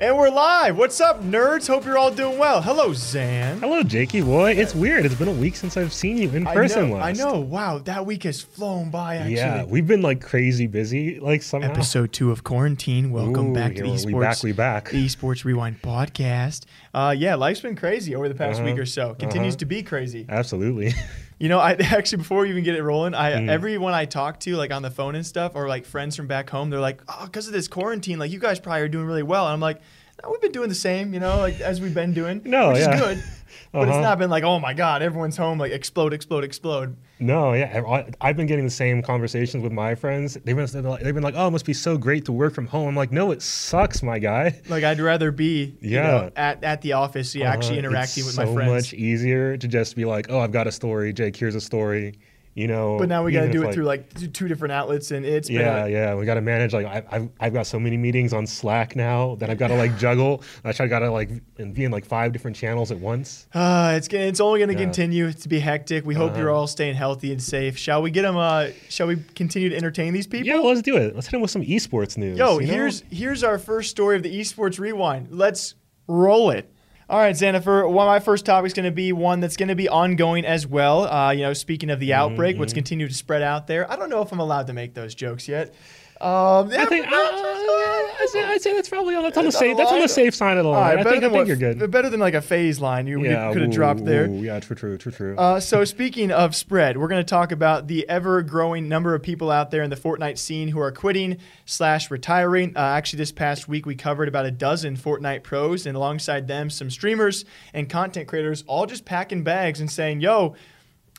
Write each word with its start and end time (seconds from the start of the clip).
And 0.00 0.16
we're 0.16 0.30
live. 0.30 0.78
What's 0.78 0.98
up, 0.98 1.22
nerds? 1.22 1.66
Hope 1.68 1.84
you're 1.84 1.98
all 1.98 2.10
doing 2.10 2.38
well. 2.38 2.62
Hello, 2.62 2.94
Zan. 2.94 3.58
Hello, 3.60 3.82
Jakey 3.82 4.22
boy. 4.22 4.52
It's 4.52 4.74
weird. 4.74 5.04
It's 5.04 5.14
been 5.14 5.28
a 5.28 5.32
week 5.32 5.56
since 5.56 5.76
I've 5.76 5.92
seen 5.92 6.16
you 6.16 6.30
in 6.30 6.46
person. 6.46 6.84
I 6.84 6.88
know. 6.88 6.94
last. 6.94 7.20
I 7.20 7.22
know. 7.22 7.40
Wow, 7.40 7.78
that 7.80 8.06
week 8.06 8.22
has 8.22 8.40
flown 8.40 8.90
by. 8.90 9.16
Actually. 9.16 9.34
Yeah, 9.34 9.64
we've 9.64 9.86
been 9.86 10.00
like 10.00 10.22
crazy 10.22 10.66
busy. 10.66 11.20
Like 11.20 11.42
somehow. 11.42 11.68
Episode 11.70 12.14
two 12.14 12.30
of 12.30 12.44
quarantine. 12.44 13.10
Welcome 13.10 13.50
Ooh, 13.50 13.52
back 13.54 13.74
to 13.74 13.82
the 13.82 13.90
we 13.90 13.96
esports. 13.96 14.20
back, 14.22 14.42
we 14.42 14.52
back. 14.52 14.88
The 14.88 15.04
esports 15.04 15.44
rewind 15.44 15.82
podcast. 15.82 16.64
Uh, 16.94 17.14
yeah, 17.16 17.34
life's 17.34 17.60
been 17.60 17.76
crazy 17.76 18.14
over 18.14 18.26
the 18.26 18.34
past 18.34 18.62
week 18.62 18.78
or 18.78 18.86
so. 18.86 19.12
Continues 19.16 19.56
to 19.56 19.66
be 19.66 19.82
crazy. 19.82 20.24
Absolutely. 20.30 20.94
You 21.40 21.48
know, 21.48 21.58
I 21.58 21.72
actually 21.80 22.18
before 22.18 22.42
we 22.42 22.50
even 22.50 22.62
get 22.62 22.74
it 22.76 22.82
rolling, 22.82 23.14
I 23.14 23.32
Mm. 23.32 23.48
everyone 23.48 23.94
I 23.94 24.04
talk 24.04 24.38
to, 24.40 24.54
like 24.56 24.70
on 24.72 24.82
the 24.82 24.90
phone 24.90 25.14
and 25.16 25.26
stuff, 25.26 25.52
or 25.56 25.66
like 25.66 25.86
friends 25.86 26.14
from 26.14 26.26
back 26.28 26.50
home, 26.50 26.68
they're 26.70 26.78
like, 26.80 27.00
"Oh, 27.08 27.24
because 27.24 27.46
of 27.48 27.52
this 27.54 27.66
quarantine, 27.66 28.18
like 28.18 28.30
you 28.30 28.38
guys 28.38 28.60
probably 28.60 28.82
are 28.82 28.88
doing 28.88 29.06
really 29.06 29.22
well." 29.22 29.46
And 29.46 29.54
I'm 29.54 29.60
like, 29.60 29.80
no, 30.22 30.30
"We've 30.30 30.40
been 30.42 30.52
doing 30.52 30.68
the 30.68 30.74
same, 30.74 31.14
you 31.14 31.20
know, 31.20 31.38
like 31.38 31.60
as 31.60 31.80
we've 31.80 31.94
been 31.94 32.12
doing, 32.12 32.42
No, 32.44 32.68
which 32.72 32.80
yeah. 32.80 32.94
is 32.94 33.00
good." 33.00 33.24
But 33.72 33.82
it's 33.82 33.92
Uh-huh. 33.92 34.00
not 34.00 34.18
been 34.18 34.30
like, 34.30 34.42
"Oh 34.42 34.58
my 34.58 34.74
God, 34.74 35.00
everyone's 35.00 35.36
home, 35.36 35.58
like 35.58 35.70
explode, 35.72 36.12
explode, 36.12 36.42
explode." 36.42 36.96
no, 37.20 37.52
yeah. 37.52 38.02
I've 38.20 38.36
been 38.36 38.46
getting 38.46 38.64
the 38.64 38.70
same 38.70 39.00
conversations 39.02 39.62
with 39.62 39.72
my 39.72 39.94
friends. 39.94 40.34
They've 40.44 40.56
been 40.56 40.66
they've 41.02 41.14
been 41.14 41.22
like, 41.22 41.34
"Oh, 41.36 41.46
it 41.46 41.50
must 41.52 41.66
be 41.66 41.72
so 41.72 41.96
great 41.96 42.24
to 42.24 42.32
work 42.32 42.52
from 42.54 42.66
home." 42.66 42.88
I'm 42.88 42.96
like, 42.96 43.12
"No, 43.12 43.30
it 43.30 43.42
sucks, 43.42 44.02
my 44.02 44.18
guy." 44.18 44.58
Like 44.68 44.82
I'd 44.82 44.98
rather 45.00 45.30
be, 45.30 45.76
you 45.80 45.90
Yeah. 45.98 46.02
know, 46.02 46.30
at, 46.34 46.64
at 46.64 46.82
the 46.82 46.94
office, 46.94 47.34
yeah, 47.34 47.52
actually 47.52 47.76
Uh, 47.76 47.80
interacting 47.80 48.22
it's 48.24 48.26
with 48.26 48.34
so 48.34 48.46
my 48.46 48.54
friends. 48.54 48.88
So 48.88 48.96
much 48.96 49.00
easier 49.00 49.56
to 49.56 49.68
just 49.68 49.94
be 49.94 50.04
like, 50.04 50.26
"Oh, 50.30 50.40
I've 50.40 50.52
got 50.52 50.66
a 50.66 50.72
story. 50.72 51.12
Jake, 51.12 51.36
here's 51.36 51.54
a 51.54 51.60
story." 51.60 52.14
You 52.54 52.66
know. 52.66 52.98
But 52.98 53.08
now 53.08 53.22
we 53.22 53.30
got 53.30 53.42
to 53.42 53.52
do 53.52 53.62
it 53.62 53.72
through 53.72 53.84
like 53.84 54.12
two- 54.32 54.48
different 54.48 54.72
outlets, 54.72 55.12
and 55.12 55.24
it's 55.24 55.48
been 55.48 55.58
Yeah, 55.60 55.84
a- 55.84 55.88
yeah, 55.88 56.14
we 56.16 56.26
got 56.26 56.34
to 56.34 56.40
manage. 56.40 56.72
Like, 56.72 56.84
I, 56.84 57.04
I've, 57.10 57.28
I've 57.38 57.52
got 57.52 57.66
so 57.66 57.78
many 57.78 57.96
meetings 57.96 58.32
on 58.32 58.44
Slack 58.44 58.96
now 58.96 59.36
that 59.36 59.48
I've 59.48 59.56
got 59.56 59.68
to 59.68 59.76
like 59.76 59.96
juggle. 59.96 60.42
I 60.64 60.72
try 60.72 60.88
got 60.88 60.98
to 60.98 61.10
like 61.12 61.30
be 61.56 61.84
in 61.84 61.92
like 61.92 62.04
five 62.04 62.32
different 62.32 62.56
channels 62.56 62.90
at 62.90 62.98
once. 62.98 63.46
Uh, 63.54 63.92
it's 63.96 64.08
gonna, 64.08 64.24
it's 64.24 64.40
only 64.40 64.58
going 64.58 64.68
to 64.68 64.74
Yeah. 64.74 64.80
continue 64.84 65.32
to 65.32 65.48
be 65.48 65.60
hectic. 65.60 66.04
We 66.04 66.14
hope 66.16 66.36
you're 66.36 66.50
Uh-huh. 66.50 66.58
all 66.60 66.66
staying 66.66 66.96
healthy 66.96 67.30
and 67.30 67.40
safe. 67.40 67.78
Shall 67.78 68.02
we 68.02 68.10
get 68.10 68.22
them? 68.22 68.36
Uh, 68.36 68.68
shall 68.88 69.06
we 69.06 69.16
continue 69.36 69.68
to 69.68 69.76
entertain 69.76 70.12
these 70.12 70.26
people? 70.26 70.48
Yeah, 70.48 70.56
let's 70.56 70.82
do 70.82 70.96
it. 70.96 71.14
Let's 71.14 71.28
hit 71.28 71.34
him 71.34 71.42
with 71.42 71.52
some 71.52 71.62
esports 71.62 72.16
news. 72.18 72.36
Yo, 72.36 72.58
you 72.58 72.66
know? 72.66 72.72
here's 72.72 73.04
here's 73.12 73.44
our 73.44 73.58
first 73.58 73.90
story 73.90 74.16
of 74.16 74.24
the 74.24 74.40
esports 74.40 74.78
rewind. 74.80 75.28
Let's 75.30 75.76
roll 76.08 76.50
it. 76.50 76.68
All 77.10 77.18
right, 77.18 77.34
Xanafer. 77.34 77.90
One 77.90 78.06
of 78.06 78.10
my 78.10 78.20
first 78.20 78.46
topics 78.46 78.72
going 78.72 78.84
to 78.84 78.92
be 78.92 79.12
one 79.12 79.40
that's 79.40 79.56
going 79.56 79.68
to 79.68 79.74
be 79.74 79.88
ongoing 79.88 80.44
as 80.44 80.64
well. 80.64 81.08
Uh, 81.12 81.32
you 81.32 81.42
know, 81.42 81.52
speaking 81.54 81.90
of 81.90 81.98
the 81.98 82.10
Mm-hmm, 82.10 82.20
outbreak, 82.20 82.56
what's 82.56 82.72
continued 82.72 83.08
to 83.10 83.16
spread 83.16 83.42
out 83.42 83.66
there. 83.66 83.90
I 83.90 83.96
don't 83.96 84.10
know 84.10 84.22
if 84.22 84.30
I'm 84.30 84.38
allowed 84.38 84.68
to 84.68 84.72
make 84.72 84.94
those 84.94 85.12
jokes 85.16 85.48
yet. 85.48 85.74
Um, 86.20 86.70
I 86.72 86.84
think 86.84 87.06
uh, 87.06 87.10
I'd, 87.14 88.28
say, 88.30 88.44
I'd 88.44 88.60
say 88.60 88.74
that's 88.74 88.90
probably 88.90 89.14
on, 89.14 89.22
that's 89.22 89.38
on 89.38 89.46
the 89.46 89.52
safe 89.52 89.74
that's 89.78 89.90
on 89.90 90.00
the 90.00 90.08
safe 90.08 90.34
side 90.34 90.58
of 90.58 90.64
the 90.64 90.68
all 90.68 90.74
line. 90.74 90.96
right, 90.96 90.98
I 91.00 91.02
better 91.02 91.10
think 91.12 91.24
I 91.24 91.28
than 91.28 91.30
think 91.30 91.40
what, 91.40 91.46
you're 91.48 91.74
good. 91.74 91.90
Better 91.90 92.10
than 92.10 92.20
like 92.20 92.34
a 92.34 92.42
phase 92.42 92.78
line 92.78 93.06
you, 93.06 93.24
Yeah, 93.24 93.50
could 93.54 93.62
have 93.62 93.70
dropped 93.70 94.04
there. 94.04 94.26
ooh, 94.26 94.42
yeah, 94.42 94.60
true, 94.60 94.76
true, 94.76 94.98
true, 94.98 95.10
true. 95.12 95.36
Uh, 95.38 95.60
so 95.60 95.82
speaking 95.86 96.30
of 96.30 96.54
spread, 96.54 96.98
we're 96.98 97.08
going 97.08 97.24
to 97.24 97.28
talk 97.28 97.52
about 97.52 97.86
the 97.88 98.06
ever-growing 98.08 98.86
number 98.86 99.14
of 99.14 99.22
people 99.22 99.50
out 99.50 99.70
there 99.70 99.82
in 99.82 99.88
the 99.88 99.96
Fortnite 99.96 100.36
scene 100.36 100.68
who 100.68 100.78
are 100.78 100.92
quitting 100.92 101.38
slash 101.64 102.10
retiring. 102.10 102.76
Uh, 102.76 102.80
actually, 102.80 103.16
this 103.16 103.32
past 103.32 103.66
week 103.66 103.86
we 103.86 103.94
covered 103.94 104.28
about 104.28 104.44
a 104.44 104.50
dozen 104.50 104.98
Fortnite 104.98 105.42
pros, 105.42 105.86
and 105.86 105.96
alongside 105.96 106.46
them, 106.48 106.68
some 106.68 106.90
streamers 106.90 107.46
and 107.72 107.88
content 107.88 108.28
creators, 108.28 108.62
all 108.66 108.84
just 108.84 109.06
packing 109.06 109.42
bags 109.42 109.80
and 109.80 109.90
saying, 109.90 110.20
"Yo, 110.20 110.54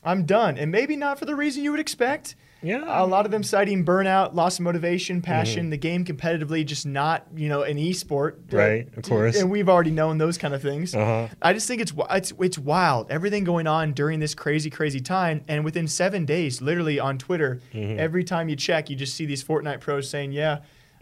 I'm 0.04 0.26
done," 0.26 0.56
and 0.56 0.70
maybe 0.70 0.94
not 0.94 1.18
for 1.18 1.24
the 1.24 1.34
reason 1.34 1.64
you 1.64 1.72
would 1.72 1.80
expect. 1.80 2.36
Yeah, 2.62 2.84
A 2.86 3.04
lot 3.06 3.24
of 3.24 3.30
them 3.32 3.42
citing 3.42 3.84
burnout, 3.84 4.34
loss 4.34 4.58
of 4.58 4.64
motivation, 4.64 5.20
passion, 5.22 5.64
Mm-hmm. 5.64 5.70
the 5.70 5.76
game 5.76 6.04
competitively, 6.04 6.64
just 6.64 6.86
not 6.86 7.26
you 7.34 7.48
know 7.48 7.62
an 7.62 7.76
esport. 7.76 8.36
Right, 8.52 8.88
of 8.96 9.02
course. 9.04 9.38
And 9.40 9.50
we've 9.50 9.68
already 9.68 9.90
known 9.90 10.18
those 10.18 10.38
kind 10.38 10.54
of 10.54 10.62
things. 10.62 10.94
Uh-huh. 10.94 11.28
I 11.42 11.52
just 11.52 11.66
think 11.68 11.80
it's 11.82 11.92
it's 12.10 12.32
it's 12.38 12.58
wild. 12.58 13.10
Everything 13.10 13.44
going 13.44 13.66
on 13.66 13.92
during 13.92 14.20
this 14.20 14.34
crazy 14.34 14.70
crazy 14.70 15.00
time, 15.00 15.42
and 15.48 15.64
within 15.64 15.88
seven 15.88 16.24
days, 16.24 16.62
literally 16.62 16.98
on 17.00 17.18
Twitter, 17.18 17.60
Mm-hmm. 17.74 17.98
every 17.98 18.24
time 18.24 18.48
you 18.48 18.56
check, 18.56 18.88
you 18.90 18.96
just 18.96 19.14
see 19.14 19.26
these 19.26 19.42
Fortnite 19.44 19.80
pros 19.80 20.08
saying, 20.08 20.32
"Yeah, 20.32 20.58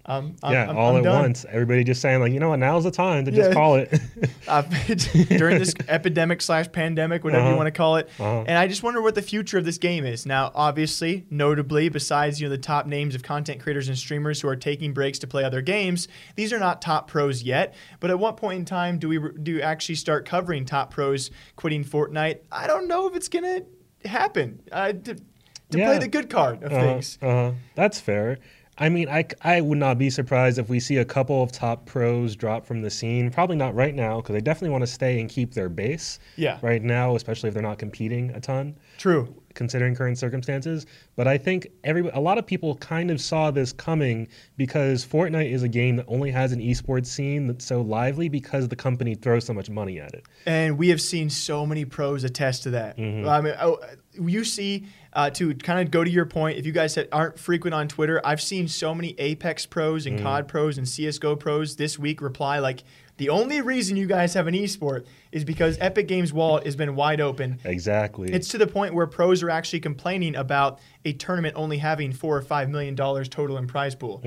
um, 0.06 0.35
I'm, 0.43 0.52
yeah, 0.52 0.69
I'm, 0.70 0.76
all 0.76 0.91
I'm 0.93 0.97
at 0.99 1.05
done." 1.05 1.23
once. 1.23 1.44
Everybody 1.49 1.85
just 1.85 2.00
saying 2.00 2.20
like, 2.20 2.32
you 2.32 2.41
know 2.41 2.49
what? 2.50 2.58
Now's 2.58 2.85
the 2.85 2.91
time 2.91 3.25
to 3.26 3.31
just 3.31 3.52
call 3.52 3.76
it. 3.76 3.91
During 5.29 5.58
this 5.58 5.75
epidemic 5.88 6.43
slash 6.43 6.70
pandemic, 6.73 7.23
whatever 7.25 7.43
you 7.44 7.49
Uh-huh. 7.50 7.56
want 7.56 7.67
to 7.67 7.70
call 7.73 7.97
it. 7.97 8.08
Uh-huh. 8.19 8.44
And 8.47 8.58
I 8.58 8.67
just 8.67 8.82
wonder 8.82 9.00
what 9.02 9.14
the 9.14 9.23
future 9.23 9.58
of 9.58 9.64
this 9.64 9.79
game 9.79 10.05
is. 10.05 10.26
Now, 10.26 10.50
obviously, 10.55 11.26
notably, 11.31 11.88
besides 11.88 12.41
you 12.41 12.47
know 12.49 12.50
the 12.50 12.58
top 12.58 12.87
names 12.87 13.14
of 13.14 13.23
content 13.23 13.61
creators 13.61 13.88
and 13.88 13.97
streamers 13.97 14.41
who 14.41 14.49
are 14.49 14.56
taking 14.56 14.93
breaks 14.93 15.19
to 15.20 15.26
play 15.26 15.44
other 15.44 15.61
games, 15.62 16.08
these 16.37 16.52
are 16.52 16.58
not 16.58 16.82
top 16.82 17.08
pros 17.08 17.43
yet. 17.43 17.75
But 18.00 18.11
at 18.11 18.19
what 18.19 18.37
point 18.37 18.58
in 18.58 18.64
time 18.64 18.99
do 18.99 19.08
we 19.08 19.19
re- 19.19 19.32
do 19.43 19.61
actually 19.61 19.94
start 19.97 20.26
covering 20.26 20.64
top 20.64 20.91
pros 20.93 21.31
quitting 21.56 21.85
Fortnite? 21.85 22.38
I 22.50 22.67
don't 22.67 22.88
know 22.88 23.06
if 23.06 23.14
it's 23.14 23.29
gonna 23.29 23.62
happen. 24.05 24.61
Uh, 24.73 24.93
to 24.93 25.14
to 25.70 25.79
play 25.79 25.99
the 25.99 26.08
good 26.08 26.29
card 26.29 26.62
of 26.64 26.73
Uh-huh, 26.73 26.81
things. 26.82 27.17
uh-huh. 27.23 27.52
That's 27.76 28.00
fair. 28.00 28.38
I 28.80 28.88
mean, 28.88 29.10
I, 29.10 29.26
I 29.42 29.60
would 29.60 29.76
not 29.76 29.98
be 29.98 30.08
surprised 30.08 30.58
if 30.58 30.70
we 30.70 30.80
see 30.80 30.96
a 30.96 31.04
couple 31.04 31.42
of 31.42 31.52
top 31.52 31.84
pros 31.84 32.34
drop 32.34 32.64
from 32.64 32.80
the 32.80 32.90
scene. 32.90 33.30
Probably 33.30 33.56
not 33.56 33.74
right 33.74 33.94
now 33.94 34.22
because 34.22 34.32
they 34.32 34.40
definitely 34.40 34.70
want 34.70 34.82
to 34.82 34.86
stay 34.86 35.20
and 35.20 35.28
keep 35.28 35.52
their 35.52 35.68
base. 35.68 36.18
Yeah. 36.36 36.58
Right 36.62 36.82
now, 36.82 37.14
especially 37.14 37.48
if 37.48 37.54
they're 37.54 37.62
not 37.62 37.78
competing 37.78 38.30
a 38.30 38.40
ton. 38.40 38.74
True. 38.96 39.34
Considering 39.52 39.94
current 39.94 40.16
circumstances, 40.16 40.86
but 41.16 41.26
I 41.26 41.36
think 41.36 41.66
every 41.82 42.08
a 42.10 42.20
lot 42.20 42.38
of 42.38 42.46
people 42.46 42.76
kind 42.76 43.10
of 43.10 43.20
saw 43.20 43.50
this 43.50 43.72
coming 43.72 44.28
because 44.56 45.04
Fortnite 45.04 45.50
is 45.50 45.64
a 45.64 45.68
game 45.68 45.96
that 45.96 46.06
only 46.06 46.30
has 46.30 46.52
an 46.52 46.60
esports 46.60 47.06
scene 47.06 47.48
that's 47.48 47.64
so 47.64 47.80
lively 47.80 48.28
because 48.28 48.68
the 48.68 48.76
company 48.76 49.16
throws 49.16 49.44
so 49.44 49.52
much 49.52 49.68
money 49.68 49.98
at 49.98 50.14
it. 50.14 50.24
And 50.46 50.78
we 50.78 50.88
have 50.90 51.00
seen 51.00 51.30
so 51.30 51.66
many 51.66 51.84
pros 51.84 52.22
attest 52.22 52.62
to 52.62 52.70
that. 52.70 52.96
Mm-hmm. 52.96 53.28
I 53.28 53.40
mean, 53.40 53.54
oh, 53.60 53.80
you 54.14 54.44
see, 54.44 54.86
uh, 55.12 55.30
to 55.30 55.54
kind 55.54 55.80
of 55.80 55.90
go 55.90 56.04
to 56.04 56.10
your 56.10 56.26
point, 56.26 56.58
if 56.58 56.64
you 56.66 56.72
guys 56.72 56.96
aren't 57.12 57.38
frequent 57.38 57.74
on 57.74 57.88
Twitter, 57.88 58.20
I've 58.24 58.40
seen 58.40 58.68
so 58.68 58.94
many 58.94 59.14
Apex 59.18 59.66
pros 59.66 60.06
and 60.06 60.18
Mm. 60.18 60.22
COD 60.22 60.48
pros 60.48 60.78
and 60.78 60.86
CSGO 60.86 61.38
pros 61.38 61.76
this 61.76 61.98
week 61.98 62.20
reply 62.22 62.58
like, 62.58 62.82
the 63.16 63.28
only 63.28 63.60
reason 63.60 63.98
you 63.98 64.06
guys 64.06 64.32
have 64.32 64.46
an 64.46 64.54
esport 64.54 65.04
is 65.30 65.44
because 65.44 65.76
Epic 65.78 66.08
Games 66.08 66.32
wallet 66.32 66.64
has 66.64 66.74
been 66.74 66.96
wide 66.96 67.20
open. 67.20 67.58
Exactly. 67.64 68.32
It's 68.32 68.48
to 68.48 68.56
the 68.58 68.66
point 68.66 68.94
where 68.94 69.06
pros 69.06 69.42
are 69.42 69.50
actually 69.50 69.80
complaining 69.80 70.36
about 70.36 70.78
a 71.04 71.12
tournament 71.12 71.54
only 71.54 71.76
having 71.76 72.12
four 72.12 72.34
or 72.36 72.40
five 72.40 72.70
million 72.70 72.94
dollars 72.94 73.28
total 73.28 73.58
in 73.58 73.66
prize 73.66 73.94
pool. 73.94 74.22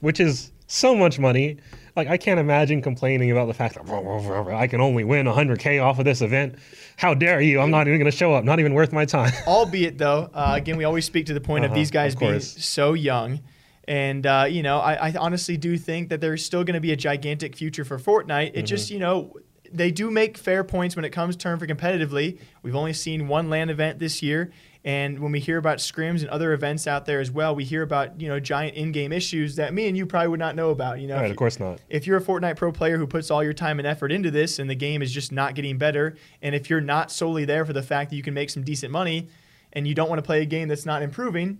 which 0.00 0.18
is 0.18 0.52
so 0.66 0.94
much 0.94 1.18
money. 1.18 1.58
Like 1.98 2.08
I 2.08 2.16
can't 2.16 2.38
imagine 2.38 2.80
complaining 2.80 3.32
about 3.32 3.48
the 3.48 3.54
fact 3.54 3.74
that 3.74 4.54
I 4.54 4.68
can 4.68 4.80
only 4.80 5.02
win 5.02 5.26
100k 5.26 5.82
off 5.84 5.98
of 5.98 6.04
this 6.04 6.20
event. 6.22 6.54
How 6.96 7.12
dare 7.12 7.40
you? 7.40 7.60
I'm 7.60 7.72
not 7.72 7.88
even 7.88 7.98
going 7.98 8.10
to 8.10 8.16
show 8.16 8.32
up. 8.32 8.44
Not 8.44 8.60
even 8.60 8.72
worth 8.72 8.92
my 8.92 9.04
time. 9.04 9.32
Albeit, 9.48 9.98
though, 9.98 10.30
uh, 10.32 10.52
again, 10.56 10.76
we 10.76 10.84
always 10.84 11.04
speak 11.04 11.26
to 11.26 11.34
the 11.34 11.40
point 11.40 11.64
of 11.64 11.72
Uh-huh, 11.72 11.80
these 11.80 11.90
guys 11.90 12.14
of 12.14 12.20
being 12.20 12.38
so 12.40 12.92
young. 12.94 13.40
And, 13.88 14.24
uh, 14.26 14.46
you 14.48 14.62
know, 14.62 14.78
I, 14.78 15.08
I 15.08 15.14
honestly 15.18 15.56
do 15.56 15.76
think 15.76 16.08
that 16.10 16.20
there's 16.20 16.44
still 16.44 16.62
going 16.62 16.74
to 16.74 16.80
be 16.80 16.92
a 16.92 16.96
gigantic 16.96 17.56
future 17.56 17.84
for 17.84 17.98
Fortnite. 17.98 18.48
It 18.48 18.54
Mm-hmm. 18.54 18.64
just, 18.66 18.90
you 18.90 18.98
know, 19.00 19.34
they 19.72 19.90
do 19.90 20.10
make 20.10 20.38
fair 20.38 20.62
points 20.62 20.94
when 20.94 21.04
it 21.04 21.10
comes 21.10 21.34
term 21.36 21.58
for 21.58 21.66
competitively. 21.66 22.38
We've 22.62 22.76
only 22.76 22.92
seen 22.92 23.26
one 23.28 23.50
LAN 23.50 23.70
event 23.70 23.98
this 23.98 24.22
year. 24.22 24.52
And 24.84 25.18
when 25.18 25.32
we 25.32 25.40
hear 25.40 25.58
about 25.58 25.78
scrims 25.78 26.20
and 26.20 26.28
other 26.28 26.52
events 26.52 26.86
out 26.86 27.04
there 27.04 27.20
as 27.20 27.30
well, 27.30 27.54
we 27.54 27.64
hear 27.64 27.82
about, 27.82 28.20
you 28.20 28.28
know, 28.28 28.38
giant 28.40 28.76
in 28.76 28.92
game 28.92 29.12
issues 29.12 29.56
that 29.56 29.74
me 29.74 29.88
and 29.88 29.96
you 29.96 30.06
probably 30.06 30.28
would 30.28 30.38
not 30.40 30.54
know 30.56 30.70
about. 30.70 31.00
You 31.00 31.08
know, 31.08 31.16
Right, 31.16 31.30
of 31.30 31.36
course 31.36 31.58
not. 31.58 31.80
if 31.88 32.06
you're 32.06 32.18
a 32.18 32.22
Fortnite 32.22 32.56
pro 32.56 32.70
player 32.72 32.96
who 32.96 33.06
puts 33.06 33.30
all 33.30 33.42
your 33.42 33.52
time 33.52 33.78
and 33.80 33.86
effort 33.88 34.12
into 34.12 34.30
this 34.30 34.58
and 34.58 34.70
the 34.70 34.74
game 34.76 35.02
is 35.02 35.12
just 35.12 35.32
not 35.32 35.54
getting 35.54 35.78
better, 35.78 36.16
and 36.42 36.54
if 36.54 36.70
you're 36.70 36.80
not 36.80 37.10
solely 37.10 37.44
there 37.44 37.64
for 37.66 37.72
the 37.72 37.82
fact 37.82 38.10
that 38.10 38.16
you 38.16 38.22
can 38.22 38.34
make 38.34 38.50
some 38.50 38.62
decent 38.62 38.92
money 38.92 39.28
and 39.72 39.86
you 39.86 39.94
don't 39.94 40.08
want 40.08 40.18
to 40.20 40.22
play 40.22 40.42
a 40.42 40.46
game 40.46 40.68
that's 40.68 40.86
not 40.86 41.02
improving, 41.02 41.58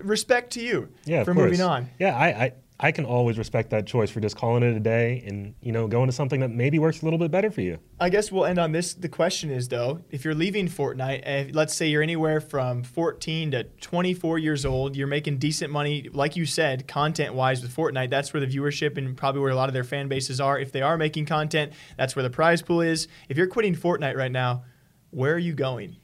respect 0.00 0.52
to 0.54 0.60
you 0.60 0.88
Yeah, 1.04 1.24
for 1.24 1.34
moving 1.34 1.60
on. 1.60 1.90
Yeah, 1.98 2.16
I, 2.16 2.26
I 2.28 2.52
I 2.82 2.92
can 2.92 3.04
always 3.04 3.36
respect 3.36 3.68
that 3.70 3.86
choice 3.86 4.08
for 4.08 4.20
just 4.20 4.36
calling 4.36 4.62
it 4.62 4.74
a 4.74 4.80
day 4.80 5.22
and 5.26 5.54
you 5.60 5.70
know 5.70 5.86
going 5.86 6.06
to 6.06 6.12
something 6.12 6.40
that 6.40 6.50
maybe 6.50 6.78
works 6.78 7.02
a 7.02 7.04
little 7.04 7.18
bit 7.18 7.30
better 7.30 7.50
for 7.50 7.60
you. 7.60 7.78
I 8.00 8.08
guess 8.08 8.32
we'll 8.32 8.46
end 8.46 8.58
on 8.58 8.72
this. 8.72 8.94
The 8.94 9.08
question 9.08 9.50
is 9.50 9.68
though, 9.68 10.00
if 10.10 10.24
you're 10.24 10.34
leaving 10.34 10.66
Fortnite, 10.66 11.22
if, 11.26 11.54
let's 11.54 11.74
say 11.74 11.88
you're 11.88 12.02
anywhere 12.02 12.40
from 12.40 12.82
14 12.82 13.50
to 13.50 13.64
24 13.64 14.38
years 14.38 14.64
old, 14.64 14.96
you're 14.96 15.06
making 15.06 15.36
decent 15.36 15.70
money, 15.70 16.08
like 16.10 16.36
you 16.36 16.46
said, 16.46 16.88
content 16.88 17.34
wise 17.34 17.60
with 17.60 17.76
Fortnite. 17.76 18.08
That's 18.08 18.32
where 18.32 18.40
the 18.40 18.46
viewership 18.46 18.96
and 18.96 19.14
probably 19.14 19.42
where 19.42 19.52
a 19.52 19.56
lot 19.56 19.68
of 19.68 19.74
their 19.74 19.84
fan 19.84 20.08
bases 20.08 20.40
are. 20.40 20.58
If 20.58 20.72
they 20.72 20.80
are 20.80 20.96
making 20.96 21.26
content, 21.26 21.74
that's 21.98 22.16
where 22.16 22.22
the 22.22 22.30
prize 22.30 22.62
pool 22.62 22.80
is. 22.80 23.08
If 23.28 23.36
you're 23.36 23.46
quitting 23.46 23.74
Fortnite 23.74 24.16
right 24.16 24.32
now, 24.32 24.64
where 25.10 25.34
are 25.34 25.38
you 25.38 25.52
going? 25.52 25.96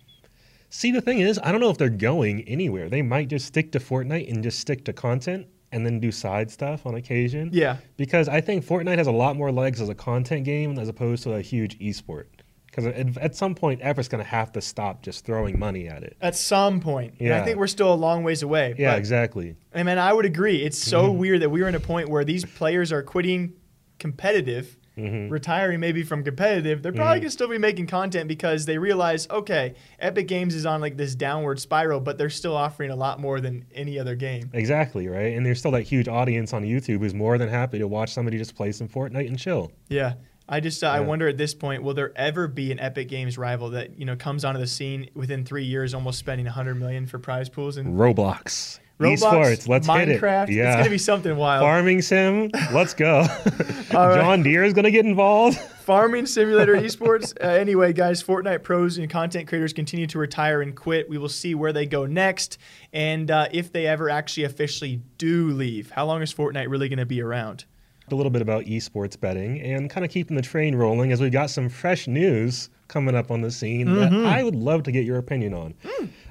See, 0.69 0.91
the 0.91 1.01
thing 1.01 1.21
is, 1.21 1.41
I 1.43 1.53
don't 1.53 1.61
know 1.61 1.71
if 1.71 1.79
they're 1.79 1.89
going 1.89 2.43
anywhere. 2.43 2.91
They 2.91 3.01
might 3.01 3.29
just 3.29 3.47
stick 3.47 3.73
to 3.73 3.79
Fortnite 3.79 4.31
and 4.31 4.43
just 4.43 4.59
stick 4.59 4.85
to 4.85 4.93
content 4.93 5.47
and 5.77 5.85
then 5.85 6.01
do 6.01 6.11
side 6.11 6.51
stuff 6.51 6.87
on 6.87 6.95
occasion. 6.95 7.51
Yeah. 7.53 7.77
Because 7.99 8.31
I 8.31 8.41
think 8.41 8.65
Fortnite 8.65 8.97
has 8.97 9.07
a 9.07 9.13
lot 9.13 9.37
more 9.37 9.53
legs 9.53 9.79
as 9.79 9.91
a 9.91 9.95
content 9.95 10.45
game 10.47 10.79
as 10.79 10.89
opposed 10.89 11.23
to 11.25 11.35
a 11.35 11.43
huge 11.43 11.79
esport. 11.79 12.25
Because 12.65 12.87
at, 13.19 13.35
some 13.35 13.55
point, 13.55 13.81
Epic's 13.83 14.09
going 14.09 14.23
to 14.25 14.29
have 14.29 14.53
to 14.53 14.61
stop 14.63 15.03
just 15.03 15.25
throwing 15.27 15.59
money 15.59 15.87
at 15.87 16.03
it. 16.03 16.17
At 16.23 16.35
some 16.35 16.81
point. 16.81 17.15
And 17.21 17.33
I 17.33 17.43
think 17.45 17.59
we're 17.59 17.67
still 17.67 17.93
a 17.93 17.95
long 17.95 18.23
ways 18.23 18.43
away. 18.43 18.75
Yeah, 18.79 18.93
but, 18.93 18.99
exactly. 18.99 19.57
I 19.75 19.83
mean, 19.83 19.99
I 19.99 20.13
would 20.13 20.25
agree. 20.25 20.63
It's 20.63 20.79
so 20.79 21.05
Mm-hmm. 21.05 21.19
weird 21.19 21.43
that 21.43 21.51
we 21.51 21.63
are 21.63 21.69
in 21.69 21.75
a 21.75 21.81
point 21.81 22.09
where 22.09 22.25
these 22.25 22.45
players 22.45 22.91
are 22.91 23.03
quitting 23.03 23.53
competitive, 23.99 24.79
Mm-hmm. 24.97 25.29
retiring 25.29 25.79
maybe 25.79 26.03
from 26.03 26.25
competitive. 26.25 26.83
They're 26.83 26.91
probably 26.91 27.21
going 27.21 27.29
to 27.29 27.31
still 27.31 27.49
be 27.49 27.59
making 27.59 27.87
content 27.87 28.29
because 28.29 28.65
they 28.65 28.79
realize, 28.79 29.29
okay, 29.29 29.75
Epic 29.99 30.27
Games 30.27 30.55
is 30.55 30.65
on 30.65 30.81
like 30.81 30.97
this 30.97 31.15
downward 31.15 31.61
spiral, 31.61 32.01
but 32.01 32.17
they're 32.17 32.31
still 32.31 32.57
offering 32.57 32.91
a 32.91 32.97
lot 32.97 33.21
more 33.21 33.39
than 33.39 33.67
any 33.75 33.99
other 33.99 34.15
game. 34.15 34.49
Exactly, 34.55 35.07
right? 35.07 35.37
And 35.37 35.45
there's 35.45 35.59
still 35.59 35.73
that 35.73 35.83
huge 35.83 36.09
audience 36.09 36.55
on 36.55 36.63
YouTube 36.63 37.01
who's 37.01 37.13
more 37.13 37.37
than 37.37 37.51
happy 37.51 37.79
to 37.79 37.87
watch 37.87 38.11
somebody 38.11 38.39
just 38.39 38.55
play 38.55 38.73
some 38.73 38.89
Fortnite 38.89 39.29
and 39.29 39.39
chill. 39.39 39.71
Yeah. 39.89 40.15
I 40.49 40.61
just 40.61 40.83
uh, 40.85 40.89
I 40.89 41.01
wonder 41.01 41.29
at 41.29 41.37
this 41.37 41.55
point 41.55 41.83
will 41.83 41.95
there 41.95 42.13
ever 42.17 42.47
be 42.47 42.71
an 42.71 42.79
Epic 42.79 43.09
Games 43.09 43.37
rival 43.37 43.71
that 43.71 43.99
you 43.99 44.05
know 44.07 44.17
comes 44.17 44.45
onto 44.45 44.61
the 44.61 44.67
scene 44.67 45.11
within 45.13 45.45
three 45.45 45.65
years 45.65 45.93
almost 45.93 46.19
spending 46.21 46.47
100 46.47 46.77
million 46.77 47.07
for 47.07 47.19
prize 47.19 47.49
pools 47.49 47.77
and 47.77 47.99
Roblox. 47.99 48.79
Roblox, 48.99 49.19
Esports, 49.19 49.69
let's 49.69 49.87
Minecraft. 49.87 50.49
hit 50.49 50.51
it. 50.51 50.57
Yeah. 50.57 50.69
It's 50.69 50.77
gonna 50.77 50.91
be 50.91 50.99
something 50.99 51.37
wild. 51.37 51.63
Farming 51.63 52.01
sim, 52.01 52.51
let's 52.73 52.95
go. 52.95 53.27
John 53.91 54.43
Deere 54.43 54.65
is 54.65 54.73
going 54.73 54.85
to 54.85 54.91
get 54.91 55.05
involved. 55.05 55.59
Farming 55.87 56.27
Simulator 56.27 56.75
Esports. 56.75 57.33
Uh, 57.41 57.47
anyway, 57.47 57.93
guys, 57.93 58.23
Fortnite 58.23 58.63
pros 58.63 58.99
and 58.99 59.09
content 59.09 59.47
creators 59.49 59.73
continue 59.73 60.07
to 60.09 60.19
retire 60.19 60.61
and 60.61 60.75
quit. 60.75 61.09
We 61.09 61.17
will 61.19 61.29
see 61.29 61.55
where 61.55 61.73
they 61.73 61.87
go 61.87 62.07
next 62.07 62.59
and 62.93 63.31
uh, 63.31 63.49
if 63.53 63.71
they 63.71 63.87
ever 63.87 64.11
actually 64.11 64.45
officially 64.45 65.01
do 65.19 65.51
leave. 65.51 65.91
How 65.91 66.05
long 66.07 66.23
is 66.23 66.35
Fortnite 66.35 66.69
really 66.69 66.89
going 66.89 66.99
to 66.99 67.07
be 67.07 67.23
around? 67.23 67.65
a 68.11 68.15
little 68.15 68.31
bit 68.31 68.41
about 68.41 68.65
esports 68.67 69.19
betting 69.19 69.61
and 69.61 69.91
kind 69.91 70.05
of 70.05 70.11
keeping 70.13 70.37
the 70.37 70.43
train 70.43 70.77
rolling 70.77 71.11
as 71.11 71.21
we've 71.21 71.33
got 71.33 71.51
some 71.51 71.69
fresh 71.69 72.07
news 72.07 72.71
coming 72.87 73.17
up 73.17 73.33
on 73.33 73.41
the 73.41 73.51
scene 73.51 73.93
that 73.97 74.13
I 74.13 74.45
would 74.45 74.55
love 74.55 74.85
to 74.85 74.93
get 74.93 75.05
your 75.05 75.19
opinion 75.19 75.55
on. 75.55 75.75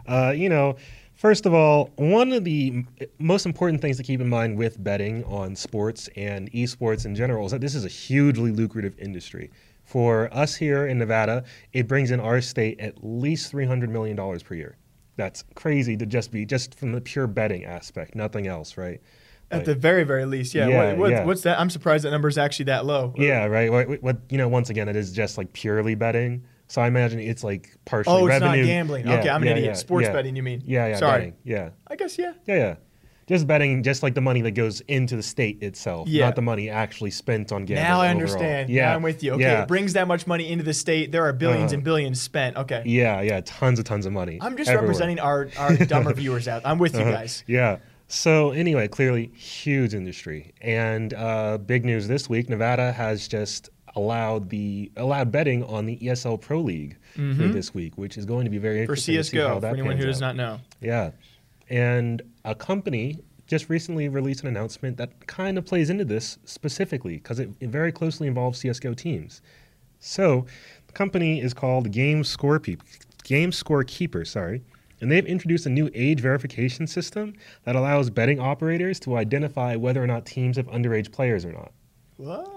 Uh, 0.07 0.31
you 0.33 0.47
know, 0.47 0.77
first 1.15 1.45
of 1.45 1.53
all, 1.53 1.91
one 1.95 2.31
of 2.31 2.43
the 2.43 2.85
most 3.19 3.45
important 3.45 3.81
things 3.81 3.97
to 3.97 4.03
keep 4.03 4.21
in 4.21 4.29
mind 4.29 4.57
with 4.57 4.83
betting 4.83 5.23
on 5.25 5.55
sports 5.55 6.09
and 6.15 6.51
esports 6.51 7.05
in 7.05 7.15
general 7.15 7.45
is 7.45 7.51
that 7.51 7.61
this 7.61 7.75
is 7.75 7.85
a 7.85 7.89
hugely 7.89 8.51
lucrative 8.51 8.97
industry. 8.99 9.51
For 9.83 10.33
us 10.33 10.55
here 10.55 10.87
in 10.87 10.97
Nevada, 10.97 11.43
it 11.73 11.87
brings 11.87 12.11
in 12.11 12.19
our 12.19 12.41
state 12.41 12.79
at 12.79 13.03
least 13.03 13.51
$300 13.53 13.89
million 13.89 14.17
per 14.39 14.55
year. 14.55 14.77
That's 15.15 15.43
crazy 15.53 15.95
to 15.97 16.05
just 16.05 16.31
be 16.31 16.45
just 16.45 16.75
from 16.75 16.91
the 16.91 17.01
pure 17.01 17.27
betting 17.27 17.65
aspect, 17.65 18.15
nothing 18.15 18.47
else, 18.47 18.77
right? 18.77 19.01
At 19.51 19.65
the 19.65 19.75
very, 19.75 20.03
very 20.03 20.25
least, 20.25 20.55
yeah. 20.55 20.67
Yeah, 20.67 20.87
what, 20.89 20.97
what, 20.97 21.11
yeah. 21.11 21.23
What's 21.23 21.41
that? 21.43 21.59
I'm 21.59 21.69
surprised 21.69 22.03
that 22.03 22.11
number 22.11 22.27
is 22.27 22.37
actually 22.37 22.65
that 22.65 22.85
low. 22.85 23.13
Yeah, 23.15 23.45
right. 23.45 23.71
What, 23.71 24.01
what 24.01 24.17
you 24.29 24.37
know, 24.37 24.47
once 24.47 24.69
again, 24.69 24.89
it 24.89 24.95
is 24.95 25.11
just 25.11 25.37
like 25.37 25.53
purely 25.53 25.95
betting. 25.95 26.43
So 26.67 26.81
I 26.81 26.87
imagine 26.87 27.19
it's 27.19 27.43
like 27.43 27.75
partially 27.85 28.13
Oh, 28.13 28.25
it's 28.27 28.39
revenue. 28.41 28.61
not 28.61 28.67
gambling. 28.67 29.07
Yeah, 29.07 29.19
okay, 29.19 29.29
I'm 29.29 29.41
an 29.43 29.47
yeah, 29.47 29.53
idiot. 29.53 29.67
yeah, 29.67 29.73
Sports 29.73 30.07
betting, 30.09 30.35
you 30.35 30.43
mean? 30.43 30.63
Yeah, 30.65 30.87
yeah. 30.87 30.95
Sorry. 30.97 31.19
betting, 31.19 31.33
Yeah, 31.43 31.69
I 31.87 31.95
guess 31.95 32.17
yeah. 32.17 32.33
yeah, 32.47 32.55
yeah. 32.55 32.75
Just 33.27 33.47
betting, 33.47 33.81
just 33.81 34.03
like 34.03 34.13
the 34.13 34.21
money 34.21 34.41
that 34.41 34.51
goes 34.51 34.81
into 34.81 35.15
the 35.15 35.23
state 35.23 35.63
itself, 35.63 36.07
not 36.07 36.35
the 36.35 36.43
money 36.43 36.69
actually 36.69 37.09
spent 37.09 37.51
on 37.51 37.65
gambling. 37.65 37.83
Now 37.83 37.99
I 38.01 38.09
overall. 38.09 38.21
understand. 38.21 38.69
Yeah, 38.69 38.89
Now 38.89 38.95
I'm 38.97 39.01
with 39.01 39.23
you. 39.23 39.33
Okay, 39.33 39.61
it 39.61 39.67
brings 39.67 39.93
that 39.93 40.07
much 40.07 40.27
money 40.27 40.51
into 40.51 40.63
the 40.63 40.75
state. 40.75 41.11
There 41.11 41.25
are 41.25 41.33
1000000000s 41.33 41.55
Uh-huh. 41.65 41.73
and 41.73 41.83
billions 41.83 42.21
spent. 42.21 42.55
Okay. 42.55 42.83
yeah, 42.85 43.21
yeah. 43.21 43.41
Tons 43.43 43.79
and 43.79 43.85
tons 43.85 44.05
of 44.05 44.13
money. 44.13 44.37
I'm 44.41 44.55
just 44.55 44.69
everywhere. 44.69 44.89
representing 44.89 45.19
our, 45.19 45.49
our 45.57 45.75
dumber 45.87 46.13
viewers 46.13 46.47
out. 46.47 46.61
I'm 46.65 46.77
with 46.77 46.93
you 46.95 47.03
guys. 47.03 47.43
Yeah. 47.47 47.77
So 48.07 48.51
anyway, 48.51 48.87
clearly 48.87 49.31
huge 49.35 49.95
industry, 49.95 50.53
and 50.61 51.11
uh, 51.15 51.57
big 51.57 51.83
news 51.83 52.07
this 52.07 52.29
week: 52.29 52.47
Nevada 52.49 52.91
has 52.91 53.27
just 53.27 53.69
allowed 53.95 54.49
the 54.49 54.91
allowed 54.97 55.31
betting 55.31 55.63
on 55.63 55.85
the 55.85 55.97
ESL 55.97 56.39
Pro 56.41 56.59
League 56.61 56.97
for 57.13 57.21
this 57.47 57.73
week, 57.73 57.97
which 57.97 58.17
is 58.17 58.25
going 58.25 58.45
to 58.45 58.51
be 58.51 58.57
very 58.57 58.79
Mm-hmm. 58.79 58.85
For 58.87 58.93
interesting 58.93 59.39
how 59.41 59.57
CSGO, 59.57 59.61
for 59.61 59.67
anyone 59.67 59.97
who 59.97 60.05
does 60.05 60.21
out. 60.21 60.35
not 60.35 60.35
know. 60.35 60.59
Yeah, 60.81 61.11
and 61.69 62.21
a 62.43 62.53
company 62.55 63.19
just 63.47 63.69
recently 63.69 64.09
released 64.09 64.41
an 64.41 64.47
announcement 64.49 64.97
that 64.97 65.27
kind 65.27 65.57
of 65.57 65.65
plays 65.65 65.89
into 65.89 66.03
this 66.03 66.37
specifically 66.45 67.17
because 67.17 67.39
it, 67.39 67.49
it 67.59 67.69
very 67.69 67.91
closely 67.91 68.27
involves 68.27 68.59
CS:GO 68.59 68.93
teams. 68.95 69.41
So, 69.99 70.45
the 70.87 70.93
company 70.93 71.39
is 71.41 71.53
called 71.53 71.91
Game 71.91 72.23
Score 72.23 72.59
Peep, 72.59 72.81
Game 73.23 73.51
Score 73.51 73.83
Keeper, 73.83 74.25
sorry, 74.25 74.61
and 75.01 75.11
they've 75.11 75.25
introduced 75.25 75.65
a 75.65 75.69
new 75.69 75.89
age 75.93 76.19
verification 76.19 76.85
system 76.87 77.33
that 77.63 77.75
allows 77.75 78.09
betting 78.09 78.39
operators 78.39 78.99
to 79.01 79.15
identify 79.17 79.75
whether 79.75 80.03
or 80.03 80.07
not 80.07 80.25
teams 80.25 80.57
have 80.57 80.67
underage 80.67 81.11
players 81.11 81.45
or 81.45 81.51
not. 81.53 81.71
What? 82.17 82.51